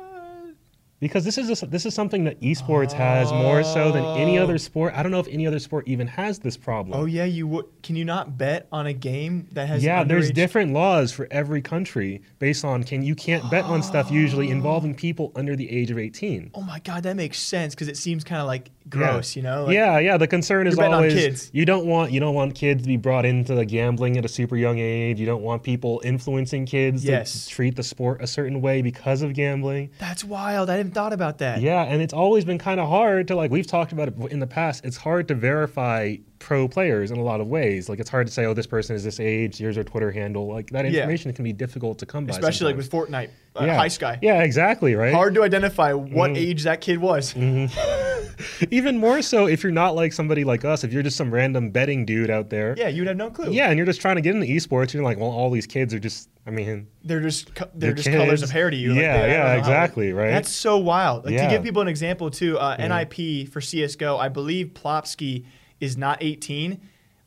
Because 1.00 1.24
this 1.24 1.38
is 1.38 1.62
a, 1.62 1.66
this 1.66 1.86
is 1.86 1.94
something 1.94 2.24
that 2.24 2.40
esports 2.40 2.92
has 2.92 3.30
more 3.32 3.62
so 3.62 3.92
than 3.92 4.04
any 4.18 4.38
other 4.38 4.54
oh. 4.54 4.58
sport. 4.58 4.94
I 4.94 5.02
don't 5.02 5.12
know 5.12 5.20
if 5.20 5.28
any 5.28 5.46
other 5.46 5.58
sport 5.58 5.86
even 5.86 6.06
has 6.08 6.38
this 6.40 6.56
problem. 6.56 6.98
Oh 6.98 7.04
yeah, 7.04 7.24
you 7.24 7.46
would. 7.46 7.66
Can 7.82 7.96
you 7.96 8.04
not 8.04 8.36
bet 8.36 8.66
on 8.72 8.86
a 8.86 8.92
game 8.92 9.48
that 9.52 9.68
has? 9.68 9.84
yeah, 9.84 10.04
there's 10.04 10.30
different 10.30 10.72
laws 10.72 11.12
for 11.12 11.28
every 11.30 11.62
country 11.62 12.22
based 12.38 12.64
on 12.64 12.82
can 12.84 13.02
you 13.02 13.14
can't 13.14 13.48
bet 13.50 13.64
on 13.64 13.82
stuff 13.82 14.10
usually 14.10 14.50
involving 14.50 14.92
oh. 14.92 14.96
people 14.96 15.32
under 15.36 15.54
the 15.54 15.70
age 15.70 15.90
of 15.90 15.98
18. 15.98 16.50
Oh 16.54 16.62
my 16.62 16.80
god, 16.80 17.04
that 17.04 17.16
makes 17.16 17.38
sense 17.38 17.74
because 17.74 17.88
it 17.88 17.96
seems 17.96 18.24
kind 18.24 18.40
of 18.40 18.46
like 18.46 18.70
gross, 18.88 19.36
yeah. 19.36 19.40
you 19.40 19.48
know? 19.48 19.64
Like, 19.64 19.74
yeah, 19.74 19.98
yeah. 19.98 20.16
The 20.16 20.26
concern 20.26 20.66
is 20.66 20.72
You're 20.72 20.78
betting 20.78 20.94
on 20.94 20.98
always 20.98 21.14
kids. 21.14 21.50
you 21.52 21.64
don't 21.64 21.86
want 21.86 22.12
you 22.12 22.20
don't 22.20 22.34
want 22.34 22.54
kids 22.54 22.82
to 22.82 22.88
be 22.88 22.96
brought 22.96 23.24
into 23.24 23.54
the 23.54 23.64
gambling 23.64 24.16
at 24.16 24.24
a 24.24 24.28
super 24.28 24.56
young 24.56 24.78
age. 24.78 25.20
You 25.20 25.26
don't 25.26 25.42
want 25.42 25.62
people 25.62 26.00
influencing 26.04 26.66
kids 26.66 27.04
Yes. 27.04 27.46
to 27.46 27.50
treat 27.50 27.76
the 27.76 27.82
sport 27.82 28.22
a 28.22 28.26
certain 28.26 28.60
way 28.60 28.82
because 28.82 29.22
of 29.22 29.34
gambling. 29.34 29.90
That's 29.98 30.24
wild. 30.24 30.70
I 30.70 30.76
thought 30.88 31.12
about 31.12 31.38
that. 31.38 31.60
Yeah, 31.60 31.82
and 31.82 32.02
it's 32.02 32.14
always 32.14 32.44
been 32.44 32.58
kind 32.58 32.80
of 32.80 32.88
hard 32.88 33.28
to 33.28 33.36
like 33.36 33.50
we've 33.50 33.66
talked 33.66 33.92
about 33.92 34.08
it 34.08 34.14
in 34.30 34.38
the 34.40 34.46
past. 34.46 34.84
It's 34.84 34.96
hard 34.96 35.28
to 35.28 35.34
verify 35.34 36.16
pro 36.38 36.68
players 36.68 37.10
in 37.10 37.18
a 37.18 37.22
lot 37.22 37.40
of 37.40 37.48
ways. 37.48 37.88
Like 37.88 37.98
it's 38.00 38.10
hard 38.10 38.26
to 38.26 38.32
say, 38.32 38.44
oh, 38.46 38.54
this 38.54 38.66
person 38.66 38.94
is 38.96 39.04
this 39.04 39.18
age. 39.20 39.58
Here's 39.58 39.74
their 39.74 39.84
Twitter 39.84 40.10
handle. 40.10 40.46
Like 40.46 40.70
that 40.70 40.84
Yeah. 40.84 41.00
information 41.00 41.32
can 41.32 41.44
be 41.44 41.52
difficult 41.52 41.98
to 41.98 42.06
come 42.06 42.26
by. 42.26 42.30
Especially 42.32 42.66
like 42.66 42.76
with 42.76 42.90
Fortnite, 42.90 43.30
uh, 43.56 43.64
yeah. 43.64 43.76
High 43.76 43.88
Sky. 43.88 44.18
Yeah, 44.22 44.42
exactly. 44.42 44.94
Right. 44.94 45.12
Hard 45.12 45.34
to 45.34 45.42
identify 45.42 45.92
what 45.92 46.32
Mm. 46.32 46.36
age 46.36 46.64
that 46.64 46.80
kid 46.80 46.98
was. 46.98 47.34
Even 48.70 48.98
more 48.98 49.20
so 49.22 49.46
if 49.48 49.62
you're 49.64 49.72
not 49.72 49.94
like 49.96 50.12
somebody 50.12 50.44
like 50.44 50.64
us. 50.64 50.84
If 50.84 50.92
you're 50.92 51.02
just 51.02 51.16
some 51.16 51.32
random 51.32 51.70
betting 51.70 52.04
dude 52.04 52.30
out 52.30 52.50
there. 52.50 52.74
Yeah, 52.78 52.88
you'd 52.88 53.08
have 53.08 53.16
no 53.16 53.30
clue. 53.30 53.52
Yeah, 53.52 53.68
and 53.68 53.76
you're 53.76 53.86
just 53.86 54.00
trying 54.00 54.16
to 54.16 54.22
get 54.22 54.34
into 54.34 54.46
esports. 54.46 54.92
You're 54.92 55.02
like, 55.02 55.18
well, 55.18 55.30
all 55.30 55.50
these 55.50 55.66
kids 55.66 55.92
are 55.94 55.98
just. 55.98 56.28
I 56.46 56.50
mean, 56.50 56.86
they're 57.04 57.20
just 57.20 57.54
co- 57.54 57.66
they're, 57.74 57.88
They're 57.92 57.94
just 57.94 58.08
colors 58.10 58.42
of 58.42 58.50
hair 58.50 58.70
to 58.70 58.76
you. 58.76 58.94
Yeah, 58.94 59.14
I 59.22 59.26
yeah, 59.26 59.54
exactly, 59.56 60.12
right? 60.12 60.30
That's 60.30 60.50
so 60.50 60.78
wild. 60.78 61.26
Like 61.26 61.36
to 61.36 61.48
give 61.48 61.62
people 61.62 61.82
an 61.82 61.88
example 61.88 62.30
too, 62.30 62.58
uh, 62.58 62.76
NIP 62.78 63.48
for 63.52 63.60
CS:GO, 63.60 64.16
I 64.16 64.28
believe 64.28 64.68
Plopski 64.68 65.44
is 65.80 65.96
not 65.96 66.18
18. 66.20 66.80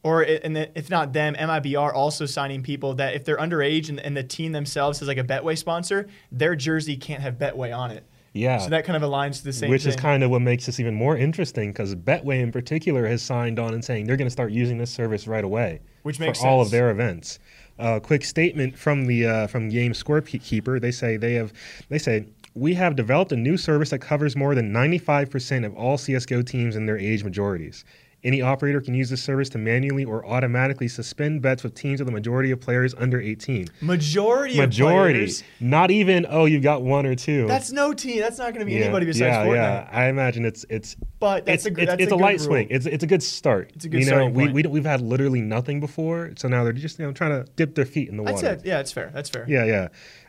Or 0.03 0.23
and 0.23 0.57
if 0.57 0.89
not 0.89 1.13
them, 1.13 1.35
MIBR 1.35 1.93
also 1.93 2.25
signing 2.25 2.63
people 2.63 2.95
that 2.95 3.13
if 3.13 3.23
they're 3.23 3.37
underage 3.37 3.89
and, 3.89 3.99
and 3.99 4.17
the 4.17 4.23
team 4.23 4.51
themselves 4.51 4.99
is 5.01 5.07
like 5.07 5.19
a 5.19 5.23
Betway 5.23 5.55
sponsor, 5.55 6.07
their 6.31 6.55
jersey 6.55 6.97
can't 6.97 7.21
have 7.21 7.35
Betway 7.35 7.75
on 7.75 7.91
it. 7.91 8.03
yeah. 8.33 8.57
So 8.57 8.69
that 8.71 8.83
kind 8.83 9.01
of 9.01 9.07
aligns 9.07 9.37
to 9.37 9.43
the 9.43 9.53
same 9.53 9.61
thing. 9.61 9.69
Which 9.69 9.83
thing. 9.83 9.89
is 9.89 9.95
kind 9.95 10.23
of 10.23 10.31
what 10.31 10.41
makes 10.41 10.65
this 10.65 10.79
even 10.79 10.95
more 10.95 11.15
interesting 11.17 11.69
because 11.71 11.93
Betway 11.93 12.41
in 12.41 12.51
particular 12.51 13.05
has 13.05 13.21
signed 13.21 13.59
on 13.59 13.75
and 13.75 13.85
saying 13.85 14.07
they're 14.07 14.17
going 14.17 14.25
to 14.25 14.31
start 14.31 14.51
using 14.51 14.79
this 14.79 14.89
service 14.89 15.27
right 15.27 15.43
away, 15.43 15.81
Which 16.01 16.19
makes 16.19 16.39
for 16.39 16.45
makes 16.45 16.51
all 16.51 16.61
of 16.61 16.71
their 16.71 16.89
events. 16.89 17.37
Uh, 17.77 17.99
quick 17.99 18.25
statement 18.25 18.75
from 18.75 19.05
the 19.05 19.27
uh, 19.27 19.47
from 19.47 19.69
Game 19.69 19.91
Scorekeeper. 19.91 20.81
They 20.81 20.91
say 20.91 21.17
they 21.17 21.33
have 21.35 21.53
they 21.89 21.99
say 21.99 22.25
we 22.55 22.73
have 22.73 22.95
developed 22.95 23.31
a 23.31 23.37
new 23.37 23.55
service 23.55 23.91
that 23.91 23.99
covers 23.99 24.35
more 24.35 24.55
than 24.55 24.73
95% 24.73 25.65
of 25.65 25.75
all 25.75 25.97
CS:GO 25.97 26.41
teams 26.41 26.75
in 26.75 26.85
their 26.85 26.97
age 26.97 27.23
majorities. 27.23 27.85
Any 28.23 28.41
operator 28.41 28.79
can 28.81 28.93
use 28.93 29.09
this 29.09 29.23
service 29.23 29.49
to 29.49 29.57
manually 29.57 30.05
or 30.05 30.23
automatically 30.25 30.87
suspend 30.87 31.41
bets 31.41 31.63
with 31.63 31.73
teams 31.73 31.99
with 31.99 32.07
a 32.07 32.11
majority 32.11 32.51
of 32.51 32.61
players 32.61 32.93
under 32.95 33.19
18. 33.19 33.67
majority 33.81 34.57
Majority, 34.57 35.19
of 35.19 35.25
players. 35.25 35.43
not 35.59 35.89
even 35.89 36.27
oh 36.29 36.45
you've 36.45 36.61
got 36.61 36.83
one 36.83 37.05
or 37.07 37.15
two. 37.15 37.47
That's 37.47 37.71
no 37.71 37.93
team. 37.93 38.19
That's 38.19 38.37
not 38.37 38.53
going 38.53 38.59
to 38.59 38.65
be 38.65 38.73
Yeah, 38.73 38.81
anybody 38.85 39.07
besides 39.07 39.21
yeah, 39.21 39.45
Fortnite. 39.45 39.55
Yeah, 39.55 39.89
I 39.91 40.05
imagine 40.05 40.45
it's 40.45 40.65
it's 40.69 40.95
But 41.19 41.45
that's 41.47 41.65
it's, 41.65 41.65
a 41.65 41.71
gr- 41.71 41.81
it's, 41.81 41.93
it's 41.93 42.01
a 42.03 42.05
a, 42.05 42.17
good 42.17 42.21
light 42.23 42.37
rule. 42.39 42.45
swing. 42.47 42.67
It's 42.69 42.85
it's 42.85 43.03
a 43.03 43.07
good 43.07 43.23
start. 43.23 43.71
It's 43.73 43.85
a 43.85 43.89
good 43.89 44.01
you 44.01 44.11
know, 44.11 44.27
we, 44.27 44.49
we 44.49 44.61
we've 44.63 44.85
had 44.85 45.01
literally 45.01 45.41
nothing 45.41 45.79
before, 45.79 46.31
so 46.37 46.47
now 46.47 46.63
they're 46.63 46.73
just 46.73 46.99
you 46.99 47.05
know 47.07 47.11
trying 47.13 47.43
to 47.43 47.51
dip 47.55 47.73
their 47.73 47.85
feet 47.85 48.09
in 48.09 48.17
the 48.17 48.23
water. 48.23 48.39
That's 48.39 48.61
it. 48.63 48.67
Yeah, 48.67 48.79
it's 48.79 48.91
fair. 48.91 49.09
That's 49.13 49.29
fair. 49.29 49.45
Yeah, 49.47 49.65
yeah, 49.65 49.87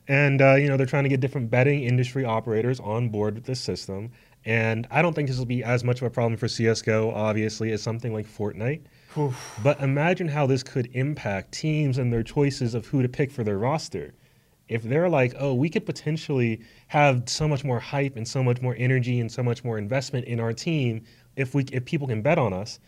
and 0.08 0.40
uh, 0.40 0.54
you 0.54 0.68
know 0.68 0.78
they're 0.78 0.86
trying 0.86 1.04
to 1.04 1.10
get 1.10 1.20
different 1.20 1.50
betting 1.50 1.82
industry 1.84 2.24
operators 2.24 2.80
on 2.80 3.10
board 3.10 3.34
with 3.34 3.44
this 3.44 3.60
system. 3.60 4.10
And 4.44 4.86
I 4.90 5.02
don't 5.02 5.14
think 5.14 5.28
this 5.28 5.38
will 5.38 5.44
be 5.46 5.62
as 5.62 5.84
much 5.84 6.00
of 6.00 6.06
a 6.06 6.10
problem 6.10 6.36
for 6.36 6.48
CS:GO, 6.48 7.12
obviously, 7.12 7.70
as 7.72 7.80
something 7.82 8.12
like 8.12 8.26
Fortnite. 8.26 8.80
But 9.62 9.80
imagine 9.80 10.26
how 10.28 10.46
this 10.46 10.62
could 10.62 10.88
impact 10.94 11.52
teams 11.52 11.98
and 11.98 12.12
their 12.12 12.22
choices 12.22 12.74
of 12.74 12.86
who 12.86 13.02
to 13.02 13.08
pick 13.08 13.30
for 13.30 13.44
their 13.44 13.58
roster. 13.58 14.14
If 14.68 14.82
they're 14.82 15.08
like, 15.10 15.34
oh, 15.38 15.52
we 15.54 15.68
could 15.68 15.84
potentially 15.84 16.62
have 16.88 17.24
so 17.28 17.46
much 17.46 17.62
more 17.62 17.78
hype 17.78 18.16
and 18.16 18.26
so 18.26 18.42
much 18.42 18.62
more 18.62 18.74
energy 18.78 19.20
and 19.20 19.30
so 19.30 19.42
much 19.42 19.62
more 19.64 19.76
investment 19.76 20.24
in 20.26 20.40
our 20.40 20.52
team 20.52 21.02
if 21.36 21.54
we 21.54 21.64
if 21.72 21.84
people 21.84 22.08
can 22.08 22.22
bet 22.22 22.38
on 22.38 22.52
us. 22.52 22.80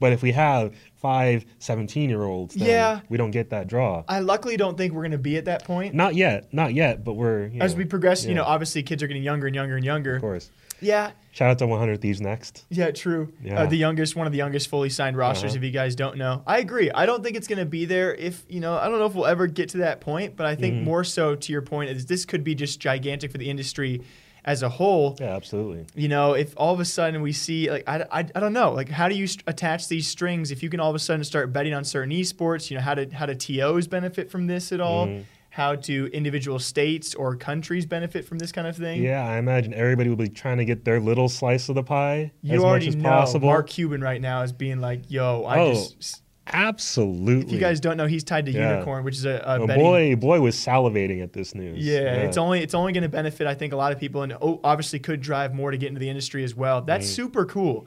But 0.00 0.12
if 0.12 0.22
we 0.22 0.32
have 0.32 0.74
five 0.96 1.44
17 1.58 2.08
year 2.08 2.22
olds, 2.22 2.54
then 2.54 2.68
Yeah. 2.68 3.00
we 3.08 3.16
don't 3.16 3.30
get 3.30 3.50
that 3.50 3.66
draw. 3.68 4.04
I 4.08 4.20
luckily 4.20 4.56
don't 4.56 4.76
think 4.76 4.92
we're 4.92 5.02
going 5.02 5.12
to 5.12 5.18
be 5.18 5.36
at 5.36 5.44
that 5.46 5.64
point. 5.64 5.94
Not 5.94 6.14
yet, 6.14 6.52
not 6.52 6.72
yet, 6.74 7.04
but 7.04 7.14
we're 7.14 7.46
you 7.48 7.60
As 7.60 7.72
know, 7.74 7.78
we 7.78 7.84
progress, 7.84 8.24
you 8.24 8.34
know, 8.34 8.44
obviously 8.44 8.82
kids 8.82 9.02
are 9.02 9.06
getting 9.06 9.22
younger 9.22 9.46
and 9.46 9.56
younger 9.56 9.76
and 9.76 9.84
younger. 9.84 10.16
of 10.16 10.20
course. 10.20 10.50
Yeah, 10.84 11.12
Shout 11.32 11.50
out 11.50 11.58
to 11.58 11.66
100 11.66 12.00
Thieves 12.00 12.20
next. 12.20 12.64
yeah, 12.70 12.92
true. 12.92 13.32
Yeah. 13.42 13.62
Uh, 13.62 13.66
the 13.66 13.76
youngest, 13.76 14.14
one 14.14 14.26
of 14.26 14.32
the 14.32 14.38
youngest 14.38 14.68
fully 14.68 14.88
signed 14.88 15.16
rosters. 15.16 15.50
Uh-huh. 15.52 15.56
If 15.58 15.64
you 15.64 15.70
guys 15.72 15.96
don't 15.96 16.16
know, 16.16 16.42
I 16.46 16.58
agree. 16.58 16.90
I 16.92 17.06
don't 17.06 17.24
think 17.24 17.36
it's 17.36 17.48
going 17.48 17.58
to 17.58 17.64
be 17.66 17.84
there. 17.86 18.14
If 18.14 18.44
you 18.48 18.60
know, 18.60 18.76
I 18.76 18.88
don't 18.88 19.00
know 19.00 19.06
if 19.06 19.14
we'll 19.14 19.26
ever 19.26 19.46
get 19.48 19.70
to 19.70 19.78
that 19.78 20.00
point. 20.00 20.36
But 20.36 20.46
I 20.46 20.54
think 20.54 20.74
Mm-hmm. 20.76 20.84
more 20.84 21.02
so 21.04 21.34
to 21.34 21.52
your 21.52 21.62
point 21.62 21.90
is 21.90 22.06
this 22.06 22.24
could 22.24 22.44
be 22.44 22.54
just 22.54 22.78
gigantic 22.78 23.32
for 23.32 23.38
the 23.38 23.50
industry 23.50 24.02
as 24.44 24.62
a 24.62 24.68
whole. 24.68 25.16
Yeah, 25.18 25.34
absolutely. 25.34 25.86
You 25.94 26.06
know, 26.08 26.34
if 26.34 26.52
all 26.56 26.72
of 26.74 26.78
a 26.78 26.84
sudden 26.84 27.20
we 27.22 27.32
see 27.32 27.70
like 27.70 27.82
I, 27.88 28.04
I, 28.12 28.18
I 28.34 28.40
don't 28.40 28.52
know, 28.52 28.72
like 28.72 28.88
how 28.90 29.08
do 29.08 29.14
you 29.16 29.26
st- 29.26 29.42
attach 29.48 29.88
these 29.88 30.06
strings? 30.06 30.50
If 30.52 30.62
you 30.62 30.68
can 30.70 30.78
all 30.80 30.90
of 30.90 30.94
a 30.96 30.98
sudden 31.00 31.24
start 31.24 31.52
betting 31.52 31.74
on 31.74 31.82
certain 31.84 32.12
esports, 32.12 32.70
you 32.70 32.76
know, 32.76 32.82
how 32.82 32.94
do 32.94 33.08
how 33.12 33.26
do 33.26 33.34
TOs 33.34 33.86
benefit 33.88 34.30
from 34.30 34.46
this 34.46 34.70
at 34.70 34.80
all? 34.80 35.06
Mm-hmm. 35.08 35.22
How 35.54 35.76
do 35.76 36.06
individual 36.06 36.58
states 36.58 37.14
or 37.14 37.36
countries 37.36 37.86
benefit 37.86 38.24
from 38.24 38.38
this 38.40 38.50
kind 38.50 38.66
of 38.66 38.76
thing? 38.76 39.00
Yeah, 39.00 39.24
I 39.24 39.38
imagine 39.38 39.72
everybody 39.72 40.08
will 40.08 40.16
be 40.16 40.28
trying 40.28 40.58
to 40.58 40.64
get 40.64 40.84
their 40.84 40.98
little 40.98 41.28
slice 41.28 41.68
of 41.68 41.76
the 41.76 41.84
pie 41.84 42.32
You 42.42 42.54
as 42.56 42.64
already 42.64 42.86
much 42.86 42.96
as 42.96 42.96
know 42.96 43.08
possible. 43.08 43.46
Mark 43.50 43.68
Cuban 43.68 44.00
right 44.00 44.20
now 44.20 44.42
is 44.42 44.52
being 44.52 44.80
like, 44.80 45.02
"Yo, 45.12 45.44
I 45.44 45.60
Oh, 45.60 45.74
just." 45.74 46.22
Absolutely. 46.52 47.46
If 47.46 47.52
you 47.52 47.60
guys 47.60 47.78
don't 47.78 47.96
know, 47.96 48.06
he's 48.06 48.24
tied 48.24 48.46
to 48.46 48.52
Yeah. 48.52 48.82
Unikrn, 48.84 49.04
which 49.04 49.14
is 49.14 49.26
a, 49.26 49.42
a 49.46 49.60
Oh, 49.60 49.66
boy, 49.68 50.16
boy 50.16 50.40
was 50.40 50.56
salivating 50.56 51.22
at 51.22 51.32
this 51.32 51.54
news. 51.54 51.78
Yeah, 51.86 52.14
it's 52.16 52.36
only 52.36 52.60
it's 52.60 52.74
only 52.74 52.92
going 52.92 53.02
to 53.04 53.08
benefit 53.08 53.46
I 53.46 53.54
think 53.54 53.72
a 53.72 53.76
lot 53.76 53.92
of 53.92 54.00
people, 54.00 54.22
and 54.22 54.32
oh, 54.42 54.58
obviously 54.64 54.98
could 54.98 55.20
drive 55.20 55.54
more 55.54 55.70
to 55.70 55.76
get 55.78 55.86
into 55.86 56.00
the 56.00 56.08
industry 56.08 56.42
as 56.42 56.56
well. 56.56 56.82
That's 56.82 57.06
Mm. 57.06 57.14
super 57.14 57.44
cool. 57.44 57.86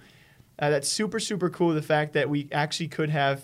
Uh, 0.57 0.69
that's 0.69 0.87
super 0.87 1.19
super 1.19 1.49
cool. 1.49 1.73
The 1.73 1.81
fact 1.81 2.13
that 2.13 2.29
we 2.29 2.47
actually 2.53 2.87
could 2.87 3.09
have. 3.09 3.43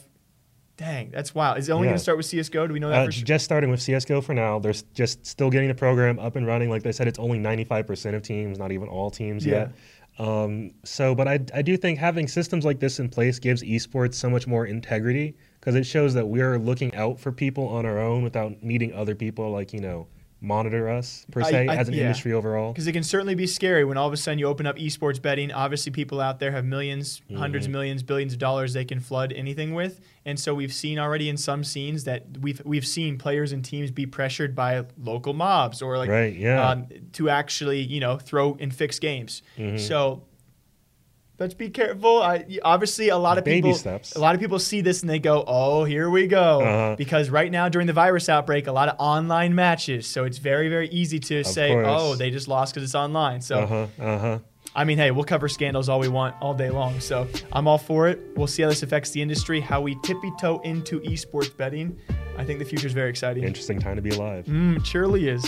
Dang, 0.76 1.12
that's 1.12 1.36
wild. 1.36 1.60
Is 1.60 1.70
it 1.70 1.72
only 1.72 1.86
Yeah. 1.86 1.92
going 1.92 1.98
to 1.98 2.04
start 2.04 2.18
with 2.18 2.26
CS:GO? 2.26 2.66
Do 2.68 2.74
we 2.74 2.80
know 2.80 2.90
that 2.90 3.02
Uh, 3.02 3.06
for 3.06 3.12
sure? 3.12 3.26
just 3.26 3.46
starting 3.46 3.70
with 3.70 3.80
CS:GO 3.82 4.22
for 4.22 4.34
now. 4.34 4.58
They're 4.60 4.74
just 4.96 5.26
still 5.26 5.50
getting 5.52 5.68
the 5.68 5.76
program 5.76 6.18
up 6.18 6.36
and 6.36 6.48
running. 6.48 6.70
Like 6.70 6.82
they 6.84 6.92
said, 6.92 7.08
it's 7.08 7.20
only 7.20 7.38
95% 7.38 8.16
of 8.16 8.24
teams, 8.24 8.58
not 8.58 8.72
even 8.72 8.88
all 8.88 9.12
teams 9.12 9.46
Yeah. 9.46 9.54
yet. 9.54 9.72
Um, 10.20 10.72
so, 10.84 11.16
but 11.16 11.28
I, 11.28 11.40
I 11.54 11.62
do 11.64 11.76
think 11.78 11.98
having 12.00 12.28
systems 12.28 12.66
like 12.66 12.80
this 12.80 13.00
in 13.00 13.10
place 13.10 13.40
gives 13.40 13.64
esports 13.64 14.14
so 14.16 14.30
much 14.30 14.46
more 14.48 14.66
integrity 14.66 15.36
because 15.60 15.76
it 15.76 15.86
shows 15.86 16.14
that 16.16 16.28
we're 16.28 16.58
looking 16.58 16.94
out 16.96 17.20
for 17.20 17.32
people 17.32 17.68
on 17.68 17.86
our 17.86 18.00
own 18.00 18.24
without 18.24 18.62
needing 18.64 18.94
other 18.94 19.16
people, 19.16 19.50
like 19.52 19.74
you 19.74 19.80
know, 19.80 20.08
monitor 20.44 20.90
us 20.90 21.26
per 21.32 21.42
se 21.42 21.68
I- 21.70 21.76
as 21.78 21.88
an 21.88 21.94
yeah. 21.94 22.02
industry 22.02 22.34
overall. 22.34 22.74
Because 22.74 22.86
it 22.86 22.92
can 22.92 23.02
certainly 23.02 23.34
be 23.34 23.48
scary 23.48 23.86
when 23.86 23.98
all 23.98 24.08
of 24.08 24.14
a 24.14 24.18
sudden 24.18 24.38
you 24.38 24.46
open 24.46 24.68
up 24.68 24.76
esports 24.78 25.20
betting. 25.22 25.52
Obviously, 25.52 25.92
people 25.92 26.20
out 26.20 26.40
there 26.40 26.52
have 26.52 26.66
1000000s 26.66 27.22
hundreds 27.38 27.66
of 27.66 27.70
Mm-hmm. 27.70 27.72
millions, 27.72 28.04
billions 28.04 28.34
of 28.34 28.40
dollars 28.40 28.74
they 28.74 28.84
can 28.86 29.00
flood 29.00 29.32
anything 29.34 29.74
with, 29.74 30.02
and 30.26 30.38
so 30.40 30.54
we've 30.54 30.74
seen 30.74 31.00
already 31.00 31.30
in 31.30 31.38
some 31.38 31.64
scenes 31.64 32.04
that 32.04 32.26
we've 32.42 32.62
we've 32.66 32.86
seen 32.86 33.18
players 33.18 33.52
and 33.54 33.64
teams 33.64 33.90
be 33.90 34.06
pressured 34.06 34.54
by 34.54 34.84
local 35.02 35.34
mobs 35.34 35.82
or 35.82 35.98
like 35.98 36.10
Right, 36.10 36.36
yeah. 36.36 36.70
um, 36.70 36.88
to 37.14 37.30
actually 37.30 37.80
you 37.82 38.00
know 38.02 38.18
throw 38.18 38.58
and 38.60 38.74
fix 38.76 39.00
games. 39.00 39.42
Mm-hmm. 39.58 39.78
So. 39.78 40.24
Let's 41.44 41.54
be 41.54 41.70
careful. 41.70 42.22
I, 42.22 42.46
obviously, 42.64 43.10
a 43.10 43.18
lot 43.18 43.38
of 43.38 43.44
Baby 43.44 43.64
people, 43.68 43.74
steps. 43.78 44.16
a 44.16 44.20
lot 44.20 44.34
of 44.34 44.40
people 44.40 44.60
see 44.60 44.80
this 44.80 45.02
and 45.02 45.10
they 45.10 45.20
go, 45.20 45.44
"Oh, 45.46 45.84
here 45.84 46.10
we 46.10 46.26
go," 46.28 46.62
Uh-huh. 46.62 46.96
because 46.98 47.30
right 47.30 47.52
now 47.52 47.68
during 47.68 47.86
the 47.86 47.92
virus 47.92 48.30
outbreak, 48.30 48.68
a 48.68 48.72
lot 48.72 48.88
of 48.88 48.96
online 48.98 49.54
matches. 49.54 50.08
So 50.08 50.24
it's 50.24 50.38
very, 50.38 50.70
very 50.70 50.88
easy 50.88 51.20
to 51.20 51.44
say, 51.44 51.72
course. 51.72 51.86
"Oh, 51.90 52.16
they 52.16 52.32
just 52.32 52.48
lost 52.48 52.74
because 52.74 52.88
it's 52.88 52.96
online." 52.96 53.42
So 53.42 53.60
Uh 53.60 53.66
huh. 53.68 53.88
Uh 54.00 54.20
huh. 54.20 54.40
I 54.74 54.86
mean, 54.86 54.98
hey, 54.98 55.12
we'll 55.12 55.26
cover 55.26 55.50
scandals 55.50 55.90
all 55.90 56.00
we 56.00 56.08
want 56.08 56.34
all 56.42 56.54
day 56.54 56.70
long. 56.70 57.02
So 57.02 57.28
I'm 57.52 57.68
all 57.68 57.78
for 57.78 58.08
it. 58.08 58.22
We'll 58.38 58.48
see 58.48 58.64
how 58.64 58.70
this 58.70 58.82
affects 58.82 59.10
the 59.12 59.22
industry, 59.22 59.60
how 59.60 59.82
we 59.82 59.98
tippy 60.04 60.32
toe 60.40 60.62
into 60.64 61.02
esports 61.02 61.56
betting. 61.58 61.98
I 62.38 62.46
think 62.46 62.60
the 62.60 62.66
future 62.66 62.88
is 62.88 62.94
very 62.94 63.10
exciting. 63.10 63.44
Interesting 63.44 63.80
time 63.80 63.98
to 63.98 64.02
be 64.02 64.12
alive. 64.12 64.46
Mm, 64.46 64.78
it 64.78 64.86
surely 64.88 65.28
is. 65.28 65.46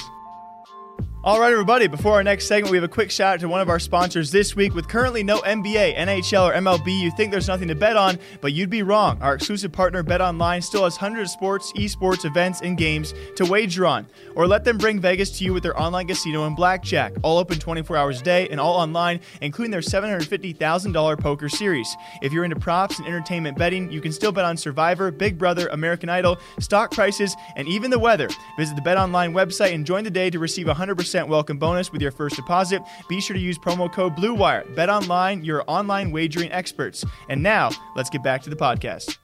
All 1.25 1.39
right, 1.39 1.51
everybody. 1.51 1.87
Before 1.87 2.13
our 2.13 2.23
next 2.23 2.45
segment, 2.45 2.69
we 2.69 2.77
have 2.77 2.83
a 2.83 2.87
quick 2.87 3.09
shout 3.09 3.33
out 3.33 3.39
to 3.39 3.49
one 3.49 3.59
of 3.59 3.67
our 3.67 3.79
sponsors 3.79 4.29
this 4.29 4.55
week. 4.55 4.75
With 4.75 4.87
currently 4.87 5.23
no 5.23 5.39
NBA, 5.39 5.97
NHL, 5.97 6.51
or 6.51 6.53
MLB, 6.53 7.01
you 7.01 7.09
think 7.09 7.31
there's 7.31 7.47
nothing 7.47 7.67
to 7.69 7.73
bet 7.73 7.97
on, 7.97 8.19
but 8.41 8.53
you'd 8.53 8.69
be 8.69 8.83
wrong. 8.83 9.19
Our 9.23 9.33
exclusive 9.33 9.71
partner, 9.71 10.03
Bet 10.03 10.21
Online, 10.21 10.61
still 10.61 10.83
has 10.83 10.95
hundreds 10.95 11.31
of 11.31 11.33
sports, 11.33 11.73
esports, 11.73 12.25
events, 12.25 12.61
and 12.61 12.77
games 12.77 13.15
to 13.37 13.45
wager 13.47 13.87
on. 13.87 14.05
Or 14.35 14.45
let 14.45 14.65
them 14.65 14.77
bring 14.77 14.99
Vegas 14.99 15.35
to 15.39 15.43
you 15.43 15.51
with 15.51 15.63
their 15.63 15.75
online 15.81 16.05
casino 16.05 16.45
and 16.45 16.55
blackjack, 16.55 17.13
all 17.23 17.39
open 17.39 17.57
24 17.57 17.97
hours 17.97 18.21
a 18.21 18.23
day 18.23 18.47
and 18.49 18.59
all 18.59 18.75
online, 18.75 19.19
including 19.41 19.71
their 19.71 19.81
$750,000 19.81 21.19
poker 21.19 21.49
series. 21.49 21.97
If 22.21 22.33
you're 22.33 22.43
into 22.43 22.59
props 22.59 22.99
and 22.99 23.07
entertainment 23.07 23.57
betting, 23.57 23.91
you 23.91 23.99
can 23.99 24.11
still 24.11 24.31
bet 24.31 24.45
on 24.45 24.57
Survivor, 24.57 25.09
Big 25.09 25.39
Brother, 25.39 25.69
American 25.69 26.07
Idol, 26.07 26.37
stock 26.59 26.91
prices, 26.91 27.35
and 27.55 27.67
even 27.67 27.89
the 27.89 27.97
weather. 27.97 28.29
Visit 28.59 28.75
the 28.75 28.83
Bet 28.83 28.99
Online 28.99 29.33
website 29.33 29.73
and 29.73 29.87
join 29.87 30.03
the 30.03 30.11
day 30.11 30.29
to 30.29 30.37
receive 30.37 30.67
100% 30.67 31.14
50% 31.15 31.27
welcome 31.27 31.57
bonus 31.57 31.91
with 31.91 32.01
your 32.01 32.11
first 32.11 32.35
deposit. 32.35 32.81
Be 33.07 33.21
sure 33.21 33.35
to 33.35 33.39
use 33.39 33.57
promo 33.57 33.91
code 33.91 34.15
BLUEWIRE. 34.15 34.75
Bet 34.75 34.89
online, 34.89 35.43
your 35.43 35.63
online 35.67 36.11
wagering 36.11 36.51
experts. 36.51 37.05
And 37.29 37.41
now, 37.41 37.71
let's 37.95 38.09
get 38.09 38.23
back 38.23 38.41
to 38.43 38.49
the 38.49 38.55
podcast. 38.55 39.17